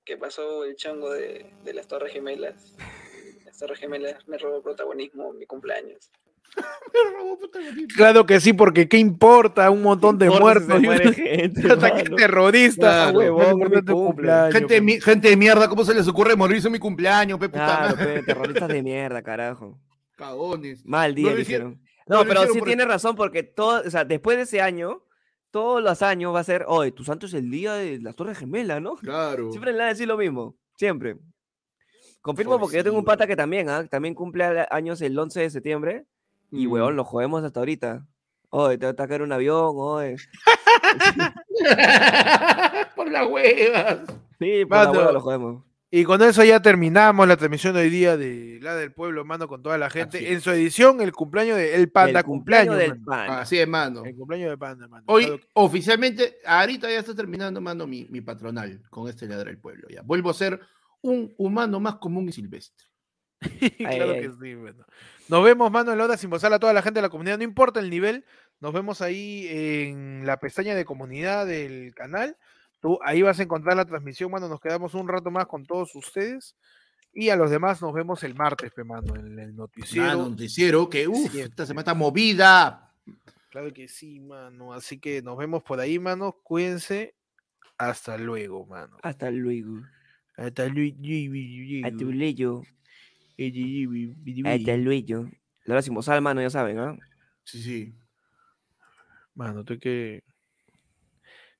[0.05, 2.73] que pasó el chongo de, de las Torres Gemelas.
[3.43, 6.11] Las Torres Gemelas me robó protagonismo en mi cumpleaños.
[7.95, 10.79] Claro que sí, porque qué importa un montón de si muertos.
[10.79, 13.11] un- gente, un ataque terrorista.
[13.11, 13.93] Claro, huevón, huevón, no mi te cumple.
[14.05, 14.85] cumpleaños, Gente, de pe.
[14.85, 17.95] mi- gente de mierda, ¿cómo se les ocurre morirse en mi cumpleaños, pe puta Claro,
[17.95, 18.13] madre?
[18.13, 19.79] pe, terroristas de mierda, carajo.
[20.15, 20.85] Cagones.
[20.85, 21.75] Mal día no
[22.07, 25.01] No, lo pero sí porque- tiene razón, porque todo, o sea, después de ese año,
[25.51, 28.37] todos los años va a ser, oye, tu santo es el día de las Torres
[28.37, 28.95] Gemelas, ¿no?
[28.95, 29.51] Claro.
[29.51, 31.17] Siempre le van a decir lo mismo, siempre.
[32.21, 33.85] Confirmo porque yo tengo un pata que también, ¿ah?
[33.87, 36.05] También cumple años el 11 de septiembre
[36.55, 36.71] y, Mm.
[36.71, 38.05] huevón, lo jodemos hasta ahorita.
[38.49, 40.15] Oye, te va a atacar un avión, oye.
[42.95, 43.99] Por las huevas.
[44.39, 45.63] Sí, por la hueva lo jodemos.
[45.91, 49.47] Y con eso ya terminamos la transmisión de hoy día de La del Pueblo, mano,
[49.47, 50.33] con toda la gente.
[50.33, 52.97] En su edición, el cumpleaños de El Panda, El cumpleaños cumpleaños.
[52.97, 53.27] del mano.
[53.27, 53.39] pan.
[53.39, 54.03] Así es, mano.
[54.03, 55.03] El cumpleaños de Panda, mano.
[55.07, 59.45] Hoy, Claro que- oficialmente, ahorita ya está terminando, mano, mi, mi patronal con este ladra
[59.45, 59.87] del pueblo.
[59.89, 60.01] Ya.
[60.01, 60.59] Vuelvo a ser
[61.01, 62.85] un humano más común y silvestre.
[63.77, 64.21] claro ay.
[64.21, 64.85] que sí, mano.
[65.27, 67.37] Nos vemos, mano, en la hora sin bozar a toda la gente de la comunidad.
[67.37, 68.25] No importa el nivel,
[68.59, 72.37] nos vemos ahí en la pestaña de comunidad del canal.
[72.81, 74.47] Tú ahí vas a encontrar la transmisión, mano.
[74.47, 76.55] Nos quedamos un rato más con todos ustedes.
[77.13, 80.05] Y a los demás nos vemos el martes, pe, mano, en el noticiero.
[80.05, 82.91] Mano, noticiero, que uff, esta semana está movida.
[83.49, 84.73] Claro que sí, mano.
[84.73, 86.33] Así que nos vemos por ahí, mano.
[86.43, 87.15] Cuídense.
[87.77, 88.97] Hasta luego, mano.
[89.01, 89.81] Hasta luego.
[90.37, 91.85] Hasta luego.
[91.85, 92.63] Hasta luego.
[94.47, 95.29] Hasta luego.
[95.65, 96.97] La hora sin bozal, mano, ya saben, ¿ah?
[97.43, 97.95] Sí, sí.
[99.33, 100.23] Mano, tú que.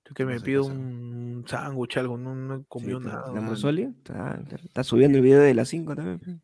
[0.04, 2.66] Tú que me pido un sándwich, algo, no, no
[3.00, 3.32] Sí, nada.
[3.42, 3.48] ¿La?
[3.98, 6.20] Está, está subiendo el video de las 5 también.
[6.20, 6.38] pe.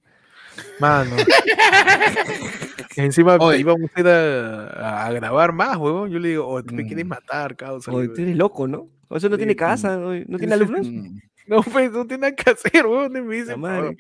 [0.80, 1.16] Mano.
[2.98, 3.60] Encima Oye.
[3.60, 6.10] íbamos a ir a, a grabar más, huevón.
[6.10, 7.10] Yo le digo, oh, tú me quieres Mm.
[7.10, 7.92] matar, causa.
[7.92, 8.90] Oye, tú eres loco, ¿no?
[9.08, 10.88] O eso no tiene casa, oye, no tiene alumnos.
[11.48, 13.16] Mm, No, pues no tiene nada que hacer, huevón.
[13.18, 13.94] Y me dice, "No, va,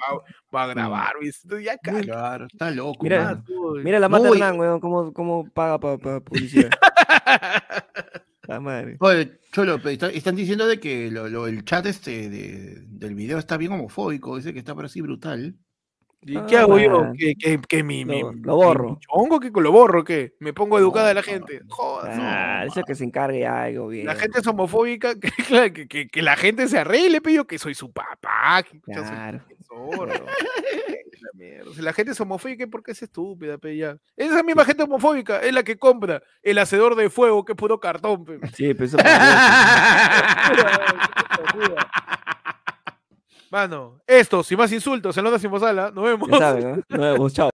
[0.54, 3.04] va a grabar, dice, "Tú ya cállate, Claro, está loco.
[3.04, 3.44] Mira, mano.
[3.46, 3.76] tú".
[3.84, 6.70] Mira la No, mata y- Hernán, weón, cómo, cómo paga para publicidad.
[8.48, 8.98] La madre.
[9.00, 13.16] Oye, Cholo, pero está- están diciendo de que lo- lo- el chat este de- del
[13.16, 15.56] video está bien homofóbico, dice que está por así brutal.
[16.24, 17.00] ¿Y qué hago yo?
[17.02, 18.90] Ah, ¿Que, que, que mi, lo- mi- lo borro.
[18.92, 19.40] mi chongo?
[19.40, 20.04] ¿Que lo borro?
[20.04, 20.36] ¿Qué?
[20.40, 21.62] ¿Me pongo educada a la gente?
[21.68, 22.12] Joder.
[22.16, 24.06] Ah, eso que se encargue algo bien.
[24.06, 27.74] La gente es homofóbica, que, que, que, que la gente se arregle, yo que soy
[27.74, 29.42] su papá, que yo soy Claro.
[31.22, 31.74] La.
[31.76, 33.98] Si la gente es homofóbica, ¿por qué es estúpida, pe, ya?
[34.18, 37.80] Esa misma gente homofóbica es la que compra el hacedor de fuego, que es puro
[37.80, 38.40] cartón, pe.
[38.54, 38.98] Sí, pero eso
[43.52, 46.30] Mano, esto, sin más insultos, en Onda Sin Bozala, nos vemos.
[46.32, 46.98] ya saben, ¿no?
[46.98, 47.50] Nos vemos, chao.